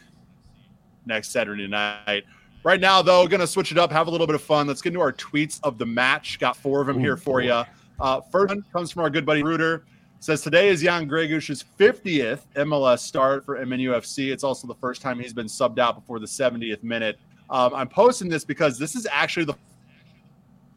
next 1.06 1.32
Saturday 1.32 1.68
night. 1.68 2.24
Right 2.64 2.80
now, 2.80 3.02
though, 3.04 3.28
going 3.28 3.42
to 3.42 3.48
switch 3.48 3.72
it 3.72 3.78
up, 3.78 3.92
have 3.92 4.08
a 4.08 4.10
little 4.12 4.26
bit 4.26 4.36
of 4.36 4.42
fun. 4.42 4.66
Let's 4.66 4.82
get 4.82 4.90
into 4.90 5.00
our 5.00 5.14
tweets 5.14 5.60
of 5.62 5.78
the 5.78 5.86
match. 5.86 6.40
Got 6.40 6.58
four 6.58 6.82
of 6.82 6.88
them 6.88 6.98
Ooh, 6.98 7.02
here 7.02 7.16
for 7.16 7.40
you. 7.42 7.64
Uh, 8.00 8.22
first 8.32 8.50
one 8.50 8.66
comes 8.74 8.92
from 8.92 9.04
our 9.04 9.10
good 9.10 9.26
buddy 9.26 9.44
Rueter. 9.44 9.86
Says 10.20 10.42
today 10.42 10.70
is 10.70 10.82
Jan 10.82 11.08
Greguš's 11.08 11.64
50th 11.80 12.42
MLS 12.56 13.00
start 13.00 13.46
for 13.46 13.58
MNUFC. 13.64 14.32
It's 14.32 14.44
also 14.44 14.68
the 14.68 14.74
first 14.76 15.04
time 15.04 15.20
he's 15.20 15.34
been 15.34 15.46
subbed 15.46 15.78
out 15.78 15.94
before 15.94 16.18
the 16.20 16.26
70th 16.26 16.82
minute. 16.82 17.20
Um, 17.52 17.76
I'm 17.76 17.88
posting 17.88 18.28
this 18.28 18.44
because 18.44 18.80
this 18.80 18.96
is 18.96 19.08
actually 19.12 19.46
the 19.46 19.56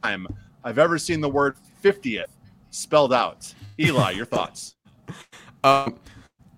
time 0.02 0.26
I've 0.64 0.78
ever 0.78 0.98
seen 0.98 1.22
the 1.22 1.28
word 1.30 1.56
50th 1.82 2.26
spelled 2.70 3.14
out. 3.14 3.54
Eli, 3.78 4.10
your 4.12 4.26
thoughts? 4.26 4.74
Um, 5.64 5.98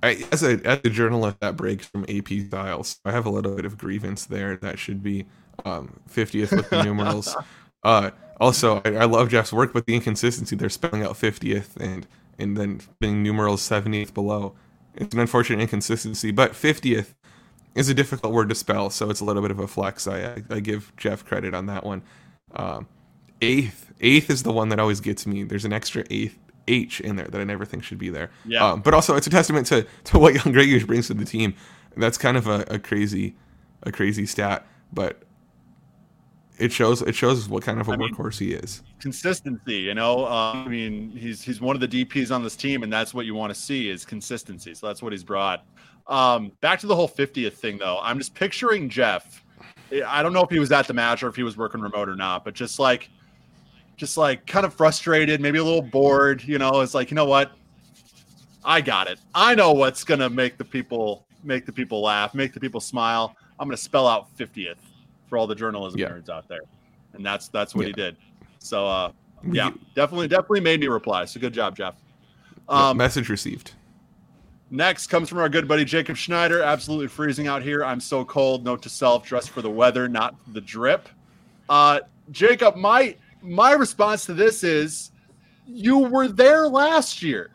I, 0.03 0.27
as 0.31 0.43
a 0.43 0.61
as 0.67 0.81
a 0.85 0.91
journalist 0.91 1.39
that 1.41 1.57
breaks 1.57 1.87
from 1.87 2.05
AP 2.07 2.29
styles, 2.49 3.01
I 3.07 3.13
have 3.13 3.25
a 3.25 3.31
little 3.31 3.57
bit 3.57 3.65
of 3.65 3.79
grievance 3.79 4.27
there. 4.27 4.57
That 4.57 4.79
should 4.79 5.03
be 5.03 5.25
um, 5.65 6.01
50th 6.11 6.55
with 6.55 6.69
the 6.69 6.83
numerals. 6.85 7.35
uh, 7.83 8.11
also, 8.39 8.83
I, 8.85 8.97
I, 8.97 9.05
love 9.05 9.31
Jeff's 9.31 9.55
work, 9.55 9.73
but 9.73 9.87
the 9.87 9.95
inconsistency 9.95 10.55
they're 10.55 10.69
spelling 10.69 11.03
out 11.03 11.13
50th 11.13 11.77
and 11.77 12.07
and 12.39 12.57
then 12.57 12.81
being 13.01 13.23
numerals 13.23 13.67
70th 13.67 14.15
below. 14.15 14.55
It's 14.95 15.15
an 15.15 15.21
unfortunate 15.21 15.61
inconsistency, 15.61 16.31
but 16.31 16.53
50th 16.53 17.15
is 17.75 17.89
a 17.89 17.95
difficult 17.95 18.33
word 18.33 18.49
to 18.49 18.55
spell, 18.55 18.91
so 18.91 19.11
it's 19.11 19.21
a 19.21 19.25
little 19.25 19.43
bit 19.43 19.51
of 19.51 19.61
a 19.61 19.69
flex. 19.69 20.07
I, 20.07 20.21
I, 20.21 20.43
I 20.51 20.61
give 20.61 20.93
Jeff 20.97 21.25
credit 21.25 21.55
on 21.55 21.67
that 21.67 21.85
one. 21.85 22.03
Um, 22.55 22.89
eighth, 23.41 23.93
eighth 24.01 24.31
is 24.31 24.43
the 24.43 24.53
one 24.53 24.71
that 24.71 24.81
always 24.81 25.01
gets 25.01 25.27
me. 25.27 25.43
There's 25.45 25.65
an 25.65 25.73
extra 25.73 26.05
eighth 26.11 26.39
H 26.69 27.01
in 27.01 27.17
there 27.17 27.27
that 27.27 27.41
I 27.41 27.45
never 27.45 27.65
think 27.65 27.85
should 27.85 27.99
be 27.99 28.11
there. 28.11 28.31
Yeah. 28.45 28.65
Um, 28.65 28.81
but 28.81 28.95
also, 28.95 29.17
it's 29.17 29.27
a 29.27 29.31
testament 29.31 29.67
to, 29.69 29.87
to 30.05 30.19
what 30.19 30.35
Jan 30.35 30.53
Greguš 30.53 30.87
brings 30.87 31.09
to 31.09 31.15
the 31.15 31.25
team. 31.25 31.55
That's 31.97 32.19
kind 32.19 32.37
of 32.37 32.47
a, 32.47 32.65
a 32.69 32.79
crazy, 32.79 33.35
a 33.83 33.93
crazy 33.93 34.27
stat, 34.27 34.67
but 34.93 35.23
it 36.59 36.73
shows 36.73 37.03
it 37.03 37.15
shows 37.15 37.49
what 37.49 37.63
kind 37.63 37.81
of 37.81 37.89
a 37.89 37.93
I 37.93 37.97
workhorse 37.97 38.41
mean, 38.41 38.51
he 38.51 38.55
is. 38.55 38.83
Consistency, 39.01 39.77
you 39.77 39.95
know. 39.95 40.27
Uh, 40.27 40.53
I 40.53 40.69
mean, 40.69 41.11
he's 41.11 41.43
he's 41.43 41.61
one 41.61 41.75
of 41.75 41.81
the 41.81 42.05
DPS 42.05 42.33
on 42.33 42.45
this 42.45 42.55
team, 42.55 42.83
and 42.83 42.93
that's 42.93 43.15
what 43.15 43.27
you 43.27 43.35
want 43.35 43.53
to 43.53 43.59
see 43.59 43.89
is 43.89 44.05
consistency. 44.05 44.75
So 44.75 44.87
that's 44.87 45.03
what 45.03 45.13
he's 45.13 45.25
brought. 45.25 45.65
Um, 46.07 46.53
back 46.61 46.81
to 46.81 46.87
the 46.87 46.95
whole 46.95 47.09
50th 47.09 47.55
thing, 47.55 47.79
though. 47.79 47.99
I'm 48.03 48.19
just 48.19 48.35
picturing 48.35 48.89
Jeff. 48.89 49.45
I 50.07 50.23
don't 50.23 50.33
know 50.33 50.43
if 50.43 50.51
he 50.51 50.59
was 50.59 50.73
at 50.73 50.87
the 50.87 50.95
match 50.95 51.23
or 51.23 51.29
if 51.29 51.37
he 51.37 51.43
was 51.43 51.57
working 51.57 51.81
remote 51.81 52.09
or 52.09 52.17
not, 52.17 52.45
but 52.45 52.55
just 52.55 52.79
like, 52.79 53.09
just 54.01 54.17
like 54.17 54.47
kind 54.47 54.65
of 54.65 54.73
frustrated, 54.73 55.43
maybe 55.43 55.59
a 55.59 55.65
little 55.65 55.83
bored. 55.83 56.43
You 56.43 56.59
know, 56.59 56.81
it's 56.81 56.95
like 56.95 57.11
you 57.11 57.15
know 57.15 57.27
what, 57.27 57.53
I 58.65 58.81
got 58.81 59.09
it. 59.09 59.21
I 59.35 59.55
know 59.55 59.73
what's 59.73 60.03
gonna 60.03 60.31
make 60.31 60.57
the 60.57 60.65
people 60.65 61.27
make 61.45 61.67
the 61.67 61.73
people 61.73 62.01
laugh, 62.01 62.35
make 62.35 62.55
the 62.55 62.61
people 62.61 62.81
smile. 62.81 63.37
I'm 63.59 63.69
gonna 63.69 63.77
spell 63.77 64.09
out 64.09 64.35
50th 64.39 64.77
for 65.29 65.37
all 65.37 65.47
the 65.47 65.55
journalism 65.55 66.01
yeah. 66.01 66.09
nerds 66.09 66.31
out 66.31 66.49
there, 66.49 66.63
and 67.13 67.25
that's 67.25 67.49
that's 67.49 67.75
what 67.75 67.83
yeah. 67.83 67.89
he 67.89 67.93
did. 67.93 68.17
So 68.59 68.87
uh, 68.87 69.13
yeah, 69.45 69.71
definitely 69.95 70.29
definitely 70.29 70.61
made 70.61 70.81
me 70.81 70.89
reply. 70.89 71.27
So 71.27 71.39
good 71.39 71.55
job, 71.55 71.77
Jeff. 71.77 71.95
Um, 72.71 72.97
message 72.97 73.29
received. 73.29 73.73
Next 74.71 75.09
comes 75.09 75.29
from 75.29 75.39
our 75.39 75.49
good 75.51 75.69
buddy 75.69 75.85
Jacob 75.85 76.17
Schneider. 76.17 76.63
Absolutely 76.63 77.09
freezing 77.09 77.49
out 77.49 77.61
here. 77.61 77.85
I'm 77.85 78.01
so 78.01 78.25
cold. 78.25 78.65
Note 78.65 78.81
to 78.83 78.89
self: 78.89 79.27
dress 79.27 79.47
for 79.47 79.61
the 79.61 79.71
weather, 79.71 80.09
not 80.09 80.37
the 80.55 80.61
drip. 80.63 81.07
Uh, 81.69 82.01
Jacob, 82.31 82.77
my 82.77 83.17
my 83.43 83.73
response 83.73 84.27
to 84.27 84.35
this 84.35 84.65
is, 84.65 85.13
you 85.67 85.99
were 85.99 86.29
there 86.29 86.69
last 86.69 87.23
year. 87.23 87.51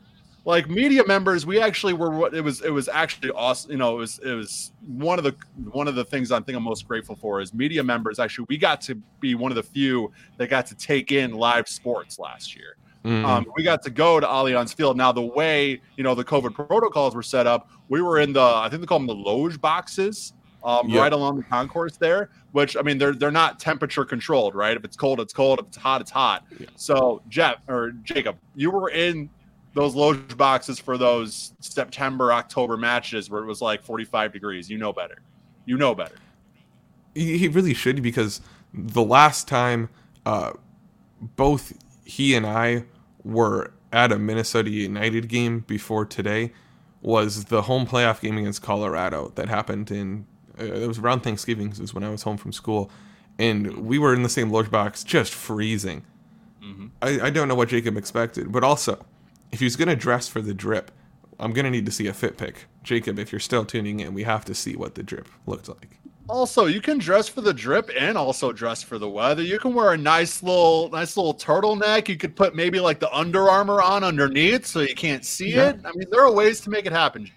Like 0.45 0.69
media 0.69 1.03
members 1.07 1.43
we 1.43 1.59
actually 1.59 1.93
were 1.93 2.11
what 2.11 2.35
it 2.35 2.41
was 2.41 2.61
it 2.61 2.69
was 2.69 2.87
actually 2.87 3.31
awesome 3.31 3.71
you 3.71 3.77
know 3.77 3.95
it 3.95 3.97
was 3.97 4.19
it 4.19 4.33
was 4.33 4.73
one 4.85 5.17
of 5.17 5.23
the 5.23 5.35
one 5.71 5.87
of 5.87 5.95
the 5.95 6.05
things 6.05 6.31
i 6.31 6.39
think 6.39 6.55
i'm 6.55 6.61
most 6.61 6.87
grateful 6.87 7.15
for 7.15 7.41
is 7.41 7.51
media 7.51 7.83
members 7.83 8.19
actually 8.19 8.45
we 8.47 8.55
got 8.55 8.79
to 8.81 8.93
be 9.19 9.33
one 9.33 9.51
of 9.51 9.55
the 9.55 9.63
few 9.63 10.11
that 10.37 10.51
got 10.51 10.67
to 10.67 10.75
take 10.75 11.11
in 11.11 11.33
live 11.33 11.67
sports 11.67 12.19
last 12.19 12.55
year. 12.55 12.77
Mm. 13.03 13.25
um, 13.25 13.45
we 13.55 13.63
got 13.63 13.81
to 13.85 13.89
go 13.89 14.19
to 14.19 14.27
allianz 14.27 14.75
field. 14.75 14.97
Now 14.97 15.11
the 15.11 15.19
way 15.19 15.81
you 15.97 16.03
know 16.03 16.13
the 16.13 16.23
covid 16.23 16.53
protocols 16.53 17.15
were 17.15 17.23
set 17.23 17.47
up 17.47 17.71
we 17.89 18.03
were 18.03 18.19
in 18.19 18.31
the 18.31 18.39
i 18.39 18.67
think 18.69 18.81
they 18.81 18.85
call 18.85 18.99
them 18.99 19.07
the 19.07 19.15
loge 19.15 19.59
boxes 19.59 20.33
um, 20.65 20.89
yep. 20.89 21.01
right 21.01 21.13
along 21.13 21.37
the 21.37 21.43
concourse 21.43 21.95
there 21.95 22.29
which 22.51 22.75
i 22.75 22.81
mean 22.81 22.97
they're 22.97 23.13
they're 23.13 23.31
not 23.31 23.59
temperature 23.59 24.03
controlled 24.03 24.55
right 24.55 24.75
if 24.75 24.83
it's 24.83 24.97
cold 24.97 25.19
it's 25.19 25.33
cold 25.33 25.59
if 25.59 25.67
it's 25.67 25.77
hot 25.77 26.01
it's 26.01 26.11
hot 26.11 26.43
so 26.75 27.21
jeff 27.29 27.57
or 27.69 27.91
jacob 28.03 28.35
you 28.55 28.71
were 28.71 28.89
in 28.89 29.29
those 29.75 29.93
loge 29.93 30.35
boxes 30.37 30.79
for 30.79 30.97
those 30.97 31.53
September 31.59 32.33
October 32.33 32.77
matches 32.77 33.29
where 33.29 33.43
it 33.43 33.45
was 33.45 33.61
like 33.61 33.83
45 33.83 34.33
degrees. 34.33 34.69
You 34.69 34.77
know 34.77 34.91
better. 34.91 35.21
You 35.65 35.77
know 35.77 35.93
better. 35.93 36.15
He, 37.13 37.37
he 37.37 37.47
really 37.49 37.73
should 37.73 38.01
because 38.01 38.41
the 38.73 39.03
last 39.03 39.47
time 39.47 39.89
uh, 40.25 40.53
both 41.35 41.73
he 42.05 42.35
and 42.35 42.45
I 42.47 42.85
were 43.23 43.73
at 43.91 44.11
a 44.11 44.17
Minnesota 44.17 44.69
United 44.69 45.27
game 45.27 45.59
before 45.59 46.05
today 46.05 46.53
was 47.01 47.45
the 47.45 47.63
home 47.63 47.85
playoff 47.85 48.21
game 48.21 48.37
against 48.37 48.61
Colorado 48.61 49.31
that 49.35 49.49
happened 49.49 49.91
in 49.91 50.25
it 50.57 50.87
was 50.87 50.99
around 50.99 51.21
Thanksgiving. 51.21 51.69
This 51.69 51.79
was 51.79 51.93
when 51.93 52.03
I 52.03 52.09
was 52.09 52.23
home 52.23 52.37
from 52.37 52.51
school, 52.51 52.89
and 53.37 53.85
we 53.85 53.99
were 53.99 54.13
in 54.13 54.23
the 54.23 54.29
same 54.29 54.51
loge 54.51 54.71
box, 54.71 55.03
just 55.03 55.33
freezing. 55.33 56.03
Mm-hmm. 56.63 56.87
I, 57.01 57.27
I 57.27 57.29
don't 57.29 57.47
know 57.47 57.55
what 57.55 57.69
Jacob 57.69 57.97
expected, 57.97 58.51
but 58.51 58.63
also, 58.63 59.05
if 59.51 59.59
he's 59.59 59.75
gonna 59.75 59.95
dress 59.95 60.27
for 60.27 60.41
the 60.41 60.53
drip, 60.53 60.91
I'm 61.39 61.53
gonna 61.53 61.71
need 61.71 61.85
to 61.85 61.91
see 61.91 62.07
a 62.07 62.13
fit 62.13 62.37
pic. 62.37 62.65
Jacob, 62.83 63.19
if 63.19 63.31
you're 63.31 63.39
still 63.39 63.65
tuning 63.65 63.99
in, 63.99 64.13
we 64.13 64.23
have 64.23 64.45
to 64.45 64.55
see 64.55 64.75
what 64.75 64.95
the 64.95 65.03
drip 65.03 65.27
looked 65.45 65.69
like. 65.69 65.99
Also, 66.27 66.65
you 66.65 66.81
can 66.81 66.97
dress 66.97 67.27
for 67.27 67.41
the 67.41 67.53
drip 67.53 67.91
and 67.95 68.17
also 68.17 68.51
dress 68.51 68.81
for 68.81 68.97
the 68.97 69.07
weather. 69.07 69.43
You 69.43 69.59
can 69.59 69.75
wear 69.75 69.93
a 69.93 69.97
nice 69.97 70.41
little, 70.41 70.89
nice 70.89 71.15
little 71.15 71.35
turtleneck. 71.35 72.07
You 72.07 72.17
could 72.17 72.35
put 72.35 72.55
maybe 72.55 72.79
like 72.79 72.99
the 72.99 73.13
Under 73.15 73.47
Armour 73.47 73.81
on 73.81 74.03
underneath 74.03 74.65
so 74.65 74.79
you 74.79 74.95
can't 74.95 75.23
see 75.23 75.53
yeah. 75.53 75.69
it. 75.69 75.81
I 75.85 75.91
mean, 75.93 76.07
there 76.09 76.21
are 76.21 76.31
ways 76.31 76.61
to 76.61 76.71
make 76.71 76.87
it 76.87 76.91
happen. 76.91 77.29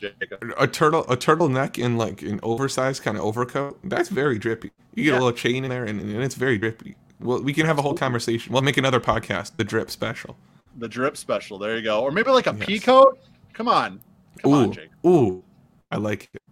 Jacob. 0.00 0.52
A 0.58 0.66
turtle, 0.66 1.04
a 1.04 1.16
turtleneck 1.16 1.78
in 1.78 1.96
like 1.96 2.22
an 2.22 2.40
oversized 2.42 3.02
kind 3.02 3.16
of 3.16 3.24
overcoat. 3.24 3.78
That's 3.84 4.08
very 4.08 4.38
drippy. 4.38 4.70
You 4.94 5.04
get 5.04 5.10
yeah. 5.10 5.18
a 5.18 5.20
little 5.20 5.32
chain 5.32 5.64
in 5.64 5.70
there, 5.70 5.84
and, 5.84 6.00
and 6.00 6.22
it's 6.22 6.34
very 6.34 6.58
drippy. 6.58 6.96
Well, 7.20 7.42
we 7.42 7.52
can 7.52 7.66
have 7.66 7.78
a 7.78 7.82
whole 7.82 7.94
conversation. 7.94 8.52
We'll 8.52 8.62
make 8.62 8.76
another 8.76 9.00
podcast, 9.00 9.56
the 9.56 9.64
drip 9.64 9.90
special. 9.90 10.36
The 10.78 10.88
drip 10.88 11.16
special. 11.16 11.58
There 11.58 11.76
you 11.76 11.82
go. 11.82 12.02
Or 12.02 12.10
maybe 12.10 12.30
like 12.30 12.46
a 12.46 12.54
yes. 12.54 12.66
pea 12.66 12.78
coat. 12.78 13.18
Come 13.52 13.68
on, 13.68 14.00
come 14.42 14.52
ooh, 14.52 14.56
on, 14.56 14.72
Jacob. 14.72 14.92
Ooh, 15.06 15.42
I 15.90 15.96
like 15.96 16.28
it. 16.34 16.42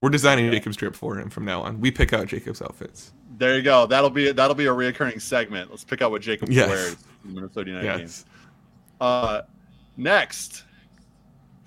We're 0.00 0.10
designing 0.10 0.46
yeah. 0.46 0.52
Jacob's 0.52 0.76
drip 0.76 0.94
for 0.94 1.18
him 1.18 1.28
from 1.30 1.44
now 1.44 1.62
on. 1.62 1.80
We 1.80 1.90
pick 1.90 2.12
out 2.12 2.26
Jacob's 2.26 2.62
outfits. 2.62 3.12
There 3.36 3.56
you 3.56 3.62
go. 3.62 3.86
That'll 3.86 4.10
be 4.10 4.32
that'll 4.32 4.56
be 4.56 4.66
a 4.66 4.72
reoccurring 4.72 5.20
segment. 5.20 5.70
Let's 5.70 5.84
pick 5.84 6.02
out 6.02 6.10
what 6.10 6.22
Jacob 6.22 6.50
yes. 6.50 6.68
wears 6.68 6.96
in 7.24 7.34
Minnesota 7.34 7.70
United 7.70 7.86
yes. 7.86 7.98
games. 7.98 8.24
Uh, 9.00 9.42
next, 9.96 10.64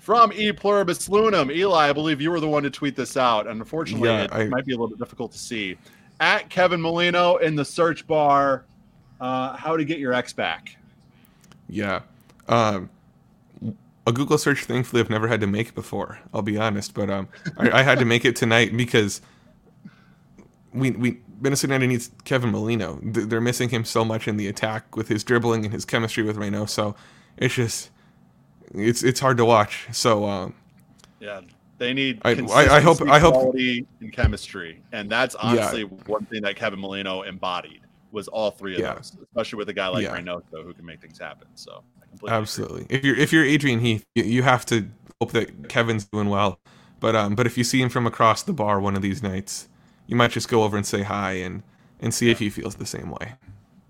from 0.02 0.32
E 0.32 0.50
Pluribus 0.50 1.08
Loonum, 1.08 1.54
Eli, 1.54 1.88
I 1.88 1.92
believe 1.92 2.20
you 2.20 2.32
were 2.32 2.40
the 2.40 2.48
one 2.48 2.64
to 2.64 2.70
tweet 2.70 2.96
this 2.96 3.16
out, 3.16 3.46
and 3.46 3.60
unfortunately, 3.60 4.08
yeah, 4.08 4.24
it 4.24 4.32
I, 4.32 4.46
might 4.46 4.66
be 4.66 4.72
a 4.72 4.74
little 4.74 4.88
bit 4.88 4.98
difficult 4.98 5.30
to 5.30 5.38
see. 5.38 5.78
At 6.18 6.50
Kevin 6.50 6.82
Molino 6.82 7.36
in 7.36 7.54
the 7.54 7.64
search 7.64 8.04
bar, 8.08 8.64
uh, 9.20 9.56
how 9.56 9.76
to 9.76 9.84
get 9.84 10.00
your 10.00 10.12
X 10.12 10.32
back? 10.32 10.76
Yeah. 11.68 12.00
Um, 12.48 12.90
a 14.04 14.10
Google 14.12 14.38
search, 14.38 14.64
thankfully, 14.64 15.00
I've 15.00 15.08
never 15.08 15.28
had 15.28 15.40
to 15.40 15.46
make 15.46 15.72
before. 15.72 16.18
I'll 16.34 16.42
be 16.42 16.58
honest, 16.58 16.94
but 16.94 17.08
um, 17.08 17.28
I, 17.56 17.70
I, 17.70 17.82
had 17.84 18.00
to 18.00 18.04
make 18.04 18.24
it 18.24 18.34
tonight 18.34 18.76
because 18.76 19.20
we 20.74 20.90
we 20.90 21.20
Minnesota 21.40 21.74
United 21.74 21.86
needs 21.86 22.10
Kevin 22.24 22.50
Molino. 22.50 22.98
They're 23.04 23.40
missing 23.40 23.68
him 23.68 23.84
so 23.84 24.04
much 24.04 24.26
in 24.26 24.36
the 24.36 24.48
attack 24.48 24.96
with 24.96 25.06
his 25.06 25.22
dribbling 25.22 25.64
and 25.64 25.72
his 25.72 25.84
chemistry 25.84 26.24
with 26.24 26.36
Reynoso. 26.36 26.96
It's 27.36 27.54
just 27.54 27.91
it's 28.74 29.02
it's 29.02 29.20
hard 29.20 29.36
to 29.38 29.44
watch. 29.44 29.86
So 29.92 30.26
um, 30.26 30.54
yeah, 31.20 31.40
they 31.78 31.92
need. 31.92 32.20
I, 32.24 32.32
I, 32.32 32.76
I 32.76 32.80
hope 32.80 33.02
I 33.02 33.18
hope 33.18 33.34
quality 33.34 33.86
and 34.00 34.12
chemistry, 34.12 34.80
and 34.92 35.10
that's 35.10 35.34
honestly 35.34 35.82
yeah. 35.82 36.06
one 36.06 36.24
thing 36.26 36.42
that 36.42 36.56
Kevin 36.56 36.80
Molino 36.80 37.22
embodied 37.22 37.80
was 38.12 38.28
all 38.28 38.50
three 38.50 38.74
of 38.74 38.80
yeah. 38.80 38.94
those, 38.94 39.16
especially 39.22 39.56
with 39.56 39.68
a 39.68 39.72
guy 39.72 39.88
like 39.88 40.04
yeah. 40.04 40.16
Reynoso 40.16 40.62
who 40.64 40.74
can 40.74 40.84
make 40.84 41.00
things 41.00 41.18
happen. 41.18 41.48
So 41.54 41.82
absolutely, 42.28 42.82
agree. 42.82 42.96
if 42.96 43.04
you're 43.04 43.16
if 43.16 43.32
you're 43.32 43.44
Adrian 43.44 43.80
Heath, 43.80 44.04
you, 44.14 44.24
you 44.24 44.42
have 44.42 44.64
to 44.66 44.86
hope 45.20 45.32
that 45.32 45.68
Kevin's 45.68 46.04
doing 46.04 46.28
well. 46.28 46.58
But 47.00 47.16
um, 47.16 47.34
but 47.34 47.46
if 47.46 47.58
you 47.58 47.64
see 47.64 47.80
him 47.80 47.88
from 47.88 48.06
across 48.06 48.42
the 48.42 48.52
bar 48.52 48.80
one 48.80 48.94
of 48.94 49.02
these 49.02 49.22
nights, 49.22 49.68
you 50.06 50.14
might 50.14 50.30
just 50.30 50.48
go 50.48 50.62
over 50.62 50.76
and 50.76 50.86
say 50.86 51.02
hi 51.02 51.32
and 51.32 51.62
and 52.00 52.12
see 52.12 52.26
yeah. 52.26 52.32
if 52.32 52.38
he 52.38 52.50
feels 52.50 52.76
the 52.76 52.86
same 52.86 53.10
way. 53.10 53.32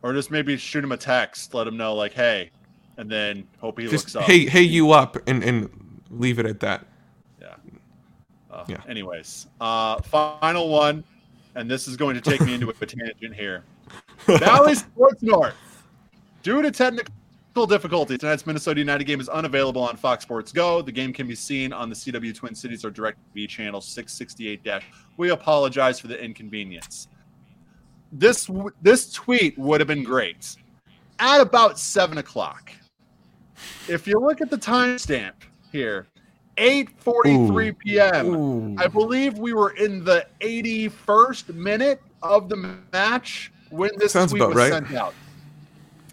Or 0.03 0.13
just 0.13 0.31
maybe 0.31 0.57
shoot 0.57 0.83
him 0.83 0.93
a 0.93 0.97
text, 0.97 1.55
let 1.55 1.67
him 1.67 1.77
know 1.77 1.95
like, 1.95 2.13
hey, 2.13 2.51
and 2.97 3.11
then 3.11 3.47
hope 3.61 3.79
he 3.79 3.87
just, 3.87 4.05
looks 4.05 4.17
up. 4.17 4.23
Hey, 4.23 4.47
hey, 4.47 4.63
you 4.63 4.93
up, 4.93 5.17
and 5.27 5.43
and 5.43 5.71
leave 6.11 6.39
it 6.39 6.47
at 6.47 6.61
that. 6.61 6.87
Yeah. 7.41 7.55
Uh, 8.51 8.65
yeah. 8.69 8.81
Anyways, 8.89 9.47
uh, 9.61 10.01
final 10.03 10.69
one, 10.69 11.05
and 11.55 11.71
this 11.71 11.89
is 11.89 11.97
going 11.97 12.15
to 12.15 12.21
take 12.21 12.41
me 12.41 12.55
into 12.55 12.69
a 12.69 12.73
tangent 12.87 13.35
here. 13.35 13.65
Bally 14.27 14.75
Sports 14.75 15.23
North. 15.23 15.55
Due 16.43 16.63
to 16.63 16.71
technical 16.71 17.67
difficulties, 17.67 18.19
tonight's 18.19 18.47
Minnesota 18.47 18.81
United 18.81 19.05
game 19.05 19.21
is 19.21 19.29
unavailable 19.29 19.83
on 19.83 19.97
Fox 19.97 20.25
Sports 20.25 20.53
Go. 20.53 20.83
The 20.83 20.93
game 20.93 21.13
can 21.13 21.29
be 21.29 21.35
seen 21.35 21.73
on 21.73 21.89
the 21.89 21.95
CW 21.95 22.35
Twin 22.35 22.55
Cities 22.55 22.85
or 22.85 22.91
DirecTV 22.91 23.49
channel 23.49 23.81
668. 23.81 24.83
We 25.17 25.31
apologize 25.31 26.01
for 26.01 26.09
the 26.09 26.23
inconvenience. 26.23 27.09
This 28.11 28.51
this 28.83 29.11
tweet 29.11 29.57
would 29.59 29.81
have 29.81 29.89
been 29.89 30.03
great 30.03 30.57
at 31.19 31.41
about 31.41 31.79
seven 31.79 32.19
o'clock. 32.19 32.73
If 33.89 34.07
you 34.07 34.19
look 34.19 34.41
at 34.41 34.51
the 34.51 34.59
timestamp 34.59 35.33
here, 35.71 36.07
8:43 36.57 37.79
p.m. 37.79 38.27
Ooh. 38.35 38.77
I 38.79 38.87
believe 38.87 39.39
we 39.39 39.53
were 39.53 39.71
in 39.71 40.05
the 40.05 40.27
81st 40.41 41.55
minute 41.55 42.03
of 42.23 42.49
the 42.49 42.79
match 42.93 43.53
when 43.71 43.91
this 43.97 44.13
Sounds 44.13 44.31
tweet 44.31 44.47
was 44.47 44.55
right. 44.55 44.73
sent 44.73 44.93
out. 44.93 45.15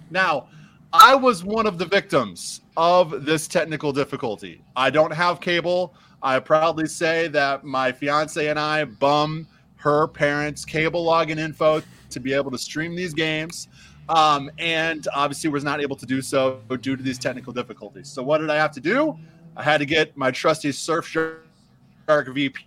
Now, 0.09 0.47
I 0.91 1.13
was 1.13 1.43
one 1.43 1.67
of 1.67 1.77
the 1.77 1.85
victims 1.85 2.61
of 2.77 3.25
this 3.25 3.47
technical 3.47 3.91
difficulty. 3.91 4.61
I 4.75 4.89
don't 4.89 5.11
have 5.11 5.39
cable. 5.39 5.93
I 6.23 6.39
proudly 6.39 6.87
say 6.87 7.27
that 7.29 7.63
my 7.63 7.91
fiance 7.91 8.47
and 8.47 8.59
I 8.59 8.85
bum 8.85 9.47
her 9.75 10.07
parents' 10.07 10.65
cable 10.65 11.05
login 11.05 11.37
info 11.37 11.81
to 12.09 12.19
be 12.19 12.33
able 12.33 12.51
to 12.51 12.57
stream 12.57 12.95
these 12.95 13.13
games. 13.13 13.67
Um, 14.09 14.49
and 14.57 15.07
obviously 15.13 15.49
was 15.49 15.63
not 15.63 15.81
able 15.81 15.95
to 15.95 16.05
do 16.05 16.21
so 16.21 16.61
due 16.81 16.95
to 16.95 17.03
these 17.03 17.19
technical 17.19 17.53
difficulties. 17.53 18.09
So 18.09 18.23
what 18.23 18.39
did 18.39 18.49
I 18.49 18.55
have 18.55 18.71
to 18.71 18.79
do? 18.79 19.17
I 19.55 19.63
had 19.63 19.77
to 19.77 19.85
get 19.85 20.17
my 20.17 20.31
trusty 20.31 20.69
Surfshark 20.69 21.41
VPN 22.07 22.63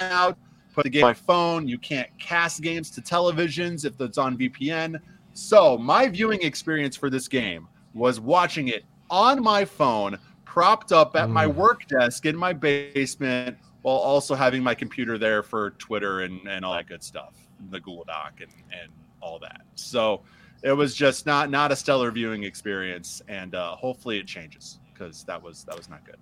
out, 0.00 0.38
put 0.72 0.84
the 0.84 0.90
game 0.90 1.04
on 1.04 1.10
my 1.10 1.14
phone. 1.14 1.68
You 1.68 1.78
can't 1.78 2.08
cast 2.18 2.62
games 2.62 2.90
to 2.92 3.02
televisions 3.02 3.84
if 3.84 4.00
it's 4.00 4.16
on 4.16 4.38
VPN. 4.38 5.00
So 5.34 5.76
my 5.76 6.08
viewing 6.08 6.42
experience 6.42 6.96
for 6.96 7.10
this 7.10 7.28
game 7.28 7.68
was 7.94 8.18
watching 8.18 8.68
it 8.68 8.84
on 9.10 9.42
my 9.42 9.64
phone, 9.64 10.18
propped 10.44 10.92
up 10.92 11.16
at 11.16 11.28
mm. 11.28 11.32
my 11.32 11.46
work 11.46 11.86
desk 11.86 12.26
in 12.26 12.36
my 12.36 12.52
basement, 12.52 13.56
while 13.82 13.96
also 13.96 14.34
having 14.34 14.62
my 14.62 14.74
computer 14.74 15.18
there 15.18 15.42
for 15.42 15.70
Twitter 15.72 16.20
and, 16.20 16.46
and 16.48 16.64
all 16.64 16.74
that 16.74 16.86
good 16.88 17.02
stuff, 17.02 17.34
the 17.70 17.80
Google 17.80 18.04
Doc 18.04 18.34
and, 18.40 18.52
and 18.72 18.90
all 19.20 19.38
that. 19.38 19.62
So 19.74 20.22
it 20.62 20.72
was 20.72 20.94
just 20.94 21.26
not 21.26 21.50
not 21.50 21.72
a 21.72 21.76
stellar 21.76 22.10
viewing 22.10 22.44
experience, 22.44 23.22
and 23.28 23.54
uh, 23.54 23.76
hopefully 23.76 24.18
it 24.18 24.26
changes 24.26 24.78
because 24.92 25.24
that 25.24 25.42
was 25.42 25.64
that 25.64 25.76
was 25.76 25.88
not 25.88 26.04
good. 26.04 26.16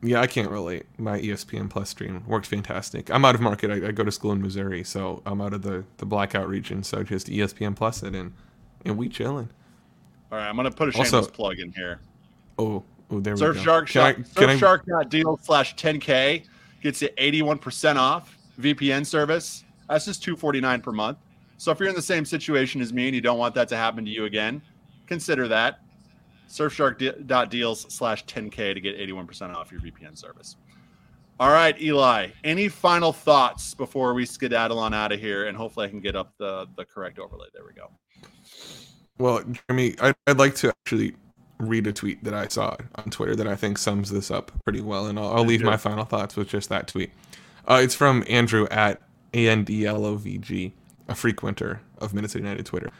Yeah, 0.00 0.20
I 0.20 0.28
can't 0.28 0.50
relate. 0.50 0.86
My 0.96 1.20
ESPN 1.20 1.68
Plus 1.68 1.90
stream 1.90 2.22
worked 2.26 2.46
fantastic. 2.46 3.10
I'm 3.10 3.24
out 3.24 3.34
of 3.34 3.40
market. 3.40 3.70
I, 3.70 3.88
I, 3.88 3.90
go 3.90 4.04
to 4.04 4.12
school 4.12 4.30
in 4.30 4.40
Missouri, 4.40 4.84
so 4.84 5.22
I'm 5.26 5.40
out 5.40 5.52
of 5.52 5.62
the, 5.62 5.82
the 5.96 6.06
blackout 6.06 6.48
region. 6.48 6.84
So 6.84 7.02
just 7.02 7.26
ESPN 7.26 7.74
Plus 7.74 8.04
it 8.04 8.14
and 8.14 8.32
and 8.84 8.96
we 8.96 9.08
chilling. 9.08 9.48
All 10.30 10.38
right, 10.38 10.48
I'm 10.48 10.56
gonna 10.56 10.70
put 10.70 10.88
a 10.88 10.92
shameless 10.92 11.14
also, 11.14 11.30
plug 11.30 11.58
in 11.58 11.72
here. 11.72 12.00
Oh, 12.58 12.84
oh, 13.10 13.20
there 13.20 13.36
Surf 13.36 13.56
we 13.56 13.64
go. 13.64 13.84
Shark, 13.84 13.88
can 14.36 14.58
Surf 14.58 14.82
I, 14.96 15.04
deal 15.04 15.38
slash 15.42 15.74
10k 15.76 16.44
gets 16.80 17.02
you 17.02 17.08
81% 17.18 17.96
off 17.96 18.36
VPN 18.60 19.04
service. 19.04 19.64
That's 19.88 20.04
just 20.04 20.22
249 20.22 20.80
per 20.80 20.92
month. 20.92 21.18
So 21.58 21.72
if 21.72 21.80
you're 21.80 21.88
in 21.88 21.94
the 21.96 22.00
same 22.00 22.24
situation 22.24 22.80
as 22.80 22.92
me 22.92 23.06
and 23.06 23.14
you 23.14 23.20
don't 23.20 23.38
want 23.38 23.54
that 23.56 23.68
to 23.68 23.76
happen 23.76 24.04
to 24.04 24.10
you 24.10 24.24
again, 24.24 24.62
consider 25.06 25.48
that. 25.48 25.80
Surfshark.deals 26.48 27.92
slash 27.92 28.24
10K 28.24 28.74
to 28.74 28.80
get 28.80 28.96
81% 28.96 29.54
off 29.54 29.70
your 29.70 29.80
VPN 29.80 30.16
service. 30.16 30.56
All 31.40 31.50
right, 31.50 31.80
Eli, 31.80 32.28
any 32.42 32.68
final 32.68 33.12
thoughts 33.12 33.74
before 33.74 34.14
we 34.14 34.24
skedaddle 34.24 34.78
on 34.78 34.94
out 34.94 35.12
of 35.12 35.20
here? 35.20 35.46
And 35.46 35.56
hopefully 35.56 35.86
I 35.86 35.88
can 35.88 36.00
get 36.00 36.16
up 36.16 36.32
the, 36.38 36.66
the 36.76 36.84
correct 36.84 37.18
overlay. 37.18 37.46
There 37.52 37.64
we 37.66 37.74
go. 37.74 37.90
Well, 39.18 39.42
Jeremy, 39.68 39.96
I'd, 40.00 40.14
I'd 40.26 40.38
like 40.38 40.54
to 40.56 40.68
actually 40.68 41.14
read 41.58 41.88
a 41.88 41.92
tweet 41.92 42.22
that 42.22 42.34
I 42.34 42.46
saw 42.46 42.76
on 42.94 43.10
Twitter 43.10 43.34
that 43.34 43.48
I 43.48 43.56
think 43.56 43.78
sums 43.78 44.10
this 44.10 44.30
up 44.30 44.52
pretty 44.64 44.80
well. 44.80 45.06
And 45.06 45.18
I'll, 45.18 45.38
I'll 45.38 45.44
leave 45.44 45.62
my 45.62 45.76
final 45.76 46.04
thoughts 46.04 46.36
with 46.36 46.48
just 46.48 46.68
that 46.68 46.86
tweet. 46.86 47.10
Uh, 47.66 47.80
it's 47.82 47.96
from 47.96 48.24
Andrew 48.28 48.66
at 48.70 49.02
A-N-D-L-O-V-G 49.34 50.72
a 51.08 51.14
frequenter 51.14 51.80
of 51.98 52.14
Minnesota 52.14 52.44
United 52.44 52.66
Twitter. 52.66 52.90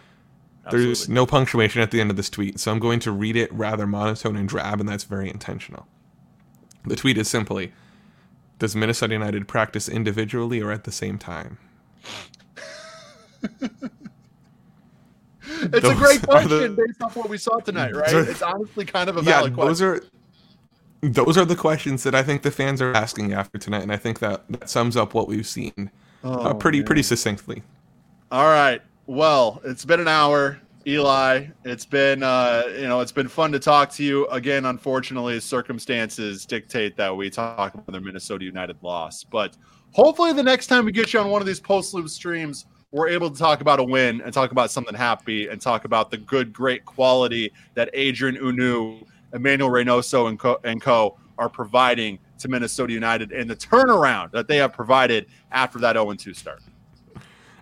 Absolutely. 0.64 0.86
There's 0.86 1.09
no 1.09 1.26
punctuation 1.26 1.80
at 1.80 1.90
the 1.90 2.00
end 2.00 2.11
of 2.11 2.16
this 2.16 2.28
tweet, 2.28 2.61
so 2.61 2.70
I'm 2.72 2.78
going 2.78 3.00
to 3.00 3.12
read 3.12 3.36
it 3.36 3.52
rather 3.52 3.86
monotone 3.86 4.36
and 4.36 4.48
drab, 4.48 4.80
and 4.80 4.88
that's 4.88 5.04
very 5.04 5.30
intentional. 5.30 5.86
The 6.84 6.96
tweet 6.96 7.16
is 7.18 7.28
simply 7.28 7.72
Does 8.59 8.76
Minnesota 8.76 9.14
United 9.14 9.48
practice 9.48 9.88
individually 9.88 10.61
or 10.61 10.72
at 10.72 10.84
the 10.84 10.92
same 10.92 11.18
time? 11.18 11.59
it's 15.61 15.86
a 15.88 15.94
great 15.94 16.22
question 16.22 16.76
the, 16.76 16.84
based 16.86 17.02
off 17.02 17.16
what 17.16 17.28
we 17.28 17.38
saw 17.38 17.59
tonight, 17.61 17.94
right? 17.94 18.12
It's 18.12 18.42
honestly 18.42 18.84
kind 18.84 19.09
of 19.09 19.16
a 19.16 19.22
valid 19.22 19.56
yeah, 19.56 19.64
those 19.64 19.80
are 19.82 20.02
those 21.00 21.38
are 21.38 21.44
the 21.44 21.56
questions 21.56 22.02
that 22.02 22.14
I 22.14 22.22
think 22.22 22.42
the 22.42 22.50
fans 22.50 22.82
are 22.82 22.92
asking 22.92 23.32
after 23.32 23.59
tonight, 23.59 23.82
and 23.82 23.92
I 23.92 23.96
think 23.96 24.18
that 24.18 24.44
that 24.50 24.68
sums 24.68 24.96
up 24.96 25.14
what 25.14 25.28
we've 25.28 25.46
seen 25.46 25.90
uh, 26.24 26.28
oh, 26.28 26.42
uh, 26.48 26.54
pretty 26.54 26.78
man. 26.78 26.86
pretty 26.86 27.02
succinctly. 27.02 27.62
All 28.31 28.45
right. 28.45 28.83
Well, 29.07 29.62
it's 29.64 29.87
been 29.87 30.01
an 30.01 30.09
hour. 30.09 30.61
Eli, 30.87 31.47
it's 31.64 31.87
been 31.87 32.22
uh, 32.22 32.62
you 32.74 32.87
know 32.87 33.01
it's 33.01 33.12
been 33.12 33.29
fun 33.29 33.53
to 33.53 33.59
talk 33.59 33.91
to 33.93 34.05
you 34.05 34.26
again. 34.26 34.66
Unfortunately, 34.66 35.41
circumstances 35.41 36.45
dictate 36.45 36.95
that 36.97 37.16
we 37.16 37.31
talk 37.31 37.72
about 37.72 37.87
the 37.87 38.01
Minnesota 38.01 38.45
United 38.45 38.76
loss, 38.83 39.24
but 39.24 39.57
hopefully 39.93 40.35
the 40.35 40.43
next 40.43 40.66
time 40.66 40.85
we 40.85 40.93
get 40.93 41.14
you 41.14 41.20
on 41.20 41.31
one 41.31 41.41
of 41.41 41.47
these 41.47 41.59
post 41.59 41.95
loop 41.95 42.11
streams, 42.11 42.66
we're 42.91 43.09
able 43.09 43.31
to 43.31 43.39
talk 43.39 43.62
about 43.62 43.81
a 43.81 43.85
win 43.85 44.20
and 44.20 44.33
talk 44.33 44.53
about 44.53 44.70
something 44.70 44.95
happy 44.95 45.49
and 45.49 45.59
talk 45.59 45.87
about 45.87 46.11
the 46.11 46.18
good, 46.18 46.53
great 46.53 46.85
quality 46.85 47.51
that 47.74 47.89
Adrien 47.95 48.37
Hunou, 48.37 49.07
Emmanuel 49.33 49.70
Reynoso, 49.70 50.29
and 50.29 50.39
co, 50.39 50.59
and 50.64 50.83
co 50.83 51.18
are 51.39 51.49
providing 51.49 52.18
to 52.41 52.49
Minnesota 52.49 52.93
United 52.93 53.33
and 53.33 53.49
the 53.49 53.57
turnaround 53.57 54.33
that 54.33 54.49
they 54.49 54.59
have 54.59 54.74
provided 54.74 55.26
after 55.51 55.79
that 55.79 55.95
0 55.97 56.12
2 56.12 56.35
start. 56.35 56.61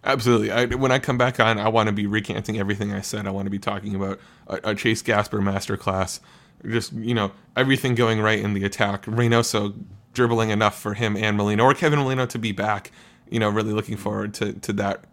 Absolutely. 0.07 0.53
I, 0.53 0.67
when 0.67 0.93
I 0.93 1.01
come 1.01 1.19
back 1.19 1.41
on, 1.41 1.59
I 1.59 1.69
want 1.69 1.89
to 1.89 1.93
be 1.93 2.07
recanting 2.07 2.59
everything 2.59 2.93
I 2.93 3.01
said. 3.01 3.27
I 3.27 3.31
want 3.31 3.47
to 3.47 3.51
be 3.51 3.59
talking 3.59 3.95
about 3.95 4.21
a, 4.47 4.71
a 4.71 4.75
Chase 4.75 5.03
Gasper 5.03 5.41
masterclass, 5.41 6.21
just 6.65 6.93
you 6.93 7.13
know 7.13 7.33
everything 7.57 7.95
going 7.97 8.21
right 8.21 8.39
in 8.39 8.55
the 8.55 8.65
attack. 8.65 9.05
Reynoso 9.07 9.75
dribbling 10.13 10.51
enough 10.51 10.81
for 10.81 10.95
him 10.95 11.17
and 11.17 11.37
Molino 11.37 11.65
or 11.65 11.75
Kevin 11.75 11.99
Molino 11.99 12.25
to 12.27 12.39
be 12.39 12.53
back. 12.53 12.93
You 13.29 13.41
know, 13.41 13.49
really 13.49 13.73
looking 13.73 13.97
forward 13.97 14.33
to 14.35 14.53
to 14.55 14.73
that. 14.75 15.05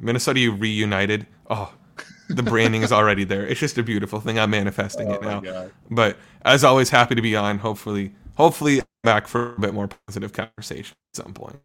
Minnesota 0.00 0.40
you 0.40 0.52
reunited. 0.52 1.26
Oh, 1.50 1.74
the 2.30 2.42
branding 2.42 2.82
is 2.82 2.92
already 2.92 3.24
there. 3.24 3.46
It's 3.46 3.60
just 3.60 3.76
a 3.76 3.82
beautiful 3.82 4.20
thing. 4.20 4.38
I'm 4.38 4.50
manifesting 4.50 5.08
oh 5.08 5.14
it 5.14 5.22
now. 5.22 5.40
God. 5.40 5.72
But 5.90 6.16
as 6.42 6.64
always, 6.64 6.88
happy 6.88 7.14
to 7.14 7.22
be 7.22 7.36
on. 7.36 7.58
Hopefully, 7.58 8.14
hopefully 8.36 8.80
back 9.02 9.28
for 9.28 9.54
a 9.54 9.60
bit 9.60 9.74
more 9.74 9.88
positive 10.06 10.32
conversation 10.32 10.96
at 11.12 11.24
some 11.24 11.34
point. 11.34 11.60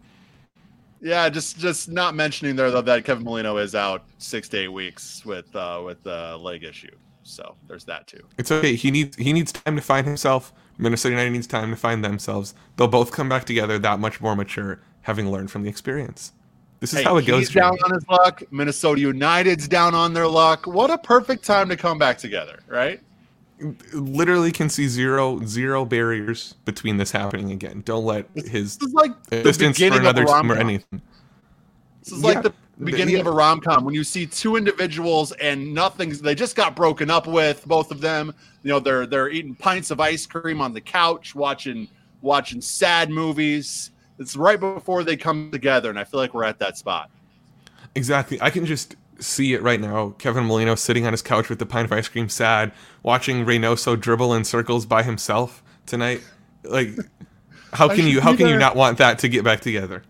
Yeah, 1.05 1.29
just 1.29 1.59
just 1.59 1.87
not 1.87 2.15
mentioning 2.15 2.55
there 2.55 2.71
though 2.71 2.81
that 2.81 3.05
Kevin 3.05 3.23
Molino 3.23 3.57
is 3.57 3.75
out 3.75 4.05
six 4.17 4.49
to 4.49 4.57
eight 4.57 4.69
weeks 4.69 5.23
with 5.23 5.55
uh, 5.55 5.79
with 5.85 6.03
a 6.07 6.35
leg 6.35 6.63
issue. 6.63 6.95
So 7.21 7.55
there's 7.67 7.85
that 7.85 8.07
too. 8.07 8.21
It's 8.39 8.51
okay. 8.51 8.73
He 8.73 8.89
needs 8.89 9.15
he 9.15 9.31
needs 9.31 9.51
time 9.51 9.75
to 9.75 9.83
find 9.83 10.07
himself. 10.07 10.51
Minnesota 10.79 11.11
United 11.11 11.29
needs 11.29 11.45
time 11.45 11.69
to 11.69 11.75
find 11.75 12.03
themselves. 12.03 12.55
They'll 12.75 12.87
both 12.87 13.11
come 13.11 13.29
back 13.29 13.45
together 13.45 13.77
that 13.77 13.99
much 13.99 14.19
more 14.19 14.35
mature, 14.35 14.81
having 15.03 15.29
learned 15.29 15.51
from 15.51 15.61
the 15.61 15.69
experience. 15.69 16.31
This 16.79 16.91
is 16.91 16.99
hey, 16.99 17.05
how 17.05 17.17
it 17.17 17.27
goes. 17.27 17.49
He's 17.49 17.53
down 17.53 17.77
on 17.85 17.93
his 17.93 18.07
luck. 18.07 18.41
Minnesota 18.49 18.99
United's 18.99 19.67
down 19.67 19.93
on 19.93 20.11
their 20.11 20.27
luck. 20.27 20.65
What 20.65 20.89
a 20.89 20.97
perfect 20.97 21.45
time 21.45 21.69
to 21.69 21.77
come 21.77 21.99
back 21.99 22.17
together, 22.17 22.61
right? 22.67 22.99
Literally 23.93 24.51
can 24.51 24.69
see 24.69 24.87
zero 24.87 25.39
zero 25.45 25.85
barriers 25.85 26.55
between 26.65 26.97
this 26.97 27.11
happening 27.11 27.51
again. 27.51 27.81
Don't 27.85 28.05
let 28.05 28.27
his 28.35 28.77
this 28.77 28.89
is 28.89 28.93
like 28.93 29.29
distance 29.29 29.77
for 29.77 29.85
another 29.85 30.25
team 30.25 30.51
or 30.51 30.55
anything. 30.55 31.01
This 31.99 32.11
is 32.11 32.21
yeah, 32.21 32.27
like 32.27 32.43
the 32.43 32.53
beginning 32.83 33.15
yeah. 33.15 33.21
of 33.21 33.27
a 33.27 33.31
rom 33.31 33.61
com 33.61 33.85
when 33.85 33.93
you 33.93 34.03
see 34.03 34.25
two 34.25 34.57
individuals 34.57 35.31
and 35.33 35.73
nothing's 35.73 36.21
they 36.21 36.35
just 36.35 36.55
got 36.55 36.75
broken 36.75 37.09
up 37.09 37.27
with 37.27 37.65
both 37.65 37.91
of 37.91 38.01
them. 38.01 38.33
You 38.63 38.71
know 38.71 38.79
they're 38.79 39.05
they're 39.05 39.29
eating 39.29 39.55
pints 39.55 39.91
of 39.91 39.99
ice 39.99 40.25
cream 40.25 40.61
on 40.61 40.73
the 40.73 40.81
couch, 40.81 41.33
watching 41.33 41.87
watching 42.21 42.61
sad 42.61 43.09
movies. 43.09 43.91
It's 44.19 44.35
right 44.35 44.59
before 44.59 45.03
they 45.03 45.17
come 45.17 45.51
together, 45.51 45.89
and 45.89 45.99
I 45.99 46.03
feel 46.03 46.19
like 46.19 46.33
we're 46.33 46.45
at 46.45 46.59
that 46.59 46.77
spot. 46.77 47.09
Exactly. 47.95 48.41
I 48.41 48.49
can 48.49 48.65
just 48.65 48.95
see 49.19 49.53
it 49.53 49.61
right 49.61 49.79
now. 49.79 50.15
Kevin 50.17 50.45
Molino 50.45 50.75
sitting 50.75 51.05
on 51.05 51.13
his 51.13 51.21
couch 51.21 51.49
with 51.49 51.59
the 51.59 51.65
pint 51.65 51.85
of 51.85 51.91
ice 51.91 52.07
cream, 52.07 52.29
sad, 52.29 52.71
watching 53.03 53.45
Reynoso 53.45 53.99
dribble 53.99 54.33
in 54.33 54.43
circles 54.43 54.85
by 54.85 55.03
himself 55.03 55.63
tonight. 55.85 56.21
Like, 56.63 56.89
how 57.73 57.87
can 57.87 58.07
you 58.07 58.21
how 58.21 58.35
can 58.35 58.47
you 58.47 58.57
not 58.57 58.75
want 58.75 58.97
that 58.97 59.19
to 59.19 59.29
get 59.29 59.43
back 59.43 59.61
together? 59.61 60.03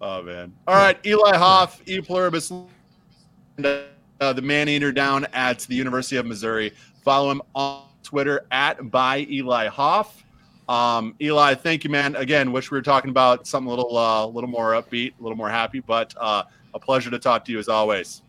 Oh 0.00 0.22
man! 0.22 0.52
All 0.66 0.74
right, 0.74 0.98
Eli 1.06 1.36
Hoff, 1.36 1.80
E 1.86 2.00
pluribus, 2.00 2.50
uh, 2.50 4.32
the 4.32 4.42
Maneater 4.42 4.92
down 4.92 5.26
at 5.32 5.60
the 5.60 5.74
University 5.74 6.16
of 6.16 6.26
Missouri. 6.26 6.72
Follow 7.04 7.30
him 7.30 7.42
on 7.54 7.84
Twitter 8.02 8.46
at 8.50 8.90
by 8.90 9.26
Eli 9.30 9.68
Hoff. 9.68 10.24
Um, 10.68 11.14
Eli, 11.20 11.54
thank 11.54 11.84
you, 11.84 11.90
man. 11.90 12.16
Again, 12.16 12.52
wish 12.52 12.70
we 12.70 12.78
were 12.78 12.82
talking 12.82 13.10
about 13.10 13.46
something 13.46 13.66
a 13.66 13.70
little, 13.74 13.96
uh, 13.96 14.24
a 14.24 14.26
little 14.26 14.48
more 14.48 14.72
upbeat, 14.72 15.12
a 15.18 15.22
little 15.22 15.36
more 15.36 15.50
happy, 15.50 15.80
but 15.80 16.14
uh, 16.18 16.44
a 16.74 16.78
pleasure 16.78 17.10
to 17.10 17.18
talk 17.18 17.44
to 17.46 17.52
you 17.52 17.58
as 17.58 17.68
always. 17.68 18.22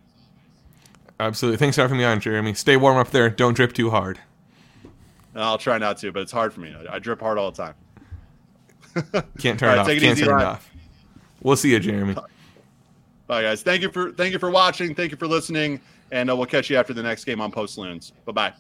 Absolutely. 1.20 1.58
Thanks 1.58 1.76
for 1.76 1.84
having 1.84 1.98
me 1.98 2.04
on, 2.04 2.20
Jeremy. 2.20 2.54
Stay 2.54 2.78
warm 2.78 2.98
up 2.98 3.12
there. 3.12 3.30
Don't 3.30 3.54
drip 3.54 3.74
too 3.74 3.90
hard. 3.90 4.20
I'll 5.36 5.58
try 5.58 5.78
not 5.78 5.98
to, 6.00 6.12
but 6.12 6.22
it's 6.22 6.32
hard 6.32 6.54
for 6.54 6.60
me. 6.60 6.76
I, 6.76 6.96
I 6.96 7.00
drip 7.00 7.20
hard 7.20 7.38
all 7.38 7.52
the 7.52 7.64
time. 7.64 7.76
Can't 9.40 9.60
turn 9.60 9.70
right, 9.70 9.78
it 9.78 9.80
off. 9.80 10.00
Can't 10.00 10.18
turn 10.18 10.40
it 10.40 10.46
off. 10.46 10.70
We'll 11.42 11.56
see 11.56 11.72
you, 11.72 11.80
Jeremy. 11.80 12.16
Bye, 13.28 13.42
guys. 13.42 13.64
Thank 13.64 13.82
you 13.82 13.90
for 13.90 14.12
thank 14.12 14.34
you 14.34 14.40
for 14.40 14.52
watching. 14.52 14.94
Thank 14.94 15.12
you 15.12 15.18
for 15.18 15.28
listening, 15.28 15.82
and 16.12 16.30
uh, 16.30 16.36
we'll 16.36 16.46
catch 16.46 16.70
you 16.70 16.78
after 16.78 16.94
the 16.94 17.04
next 17.04 17.24
game 17.24 17.42
on 17.42 17.52
Post 17.52 17.78
Loons. 17.78 18.12
Bye 18.26 18.32
bye. 18.32 18.54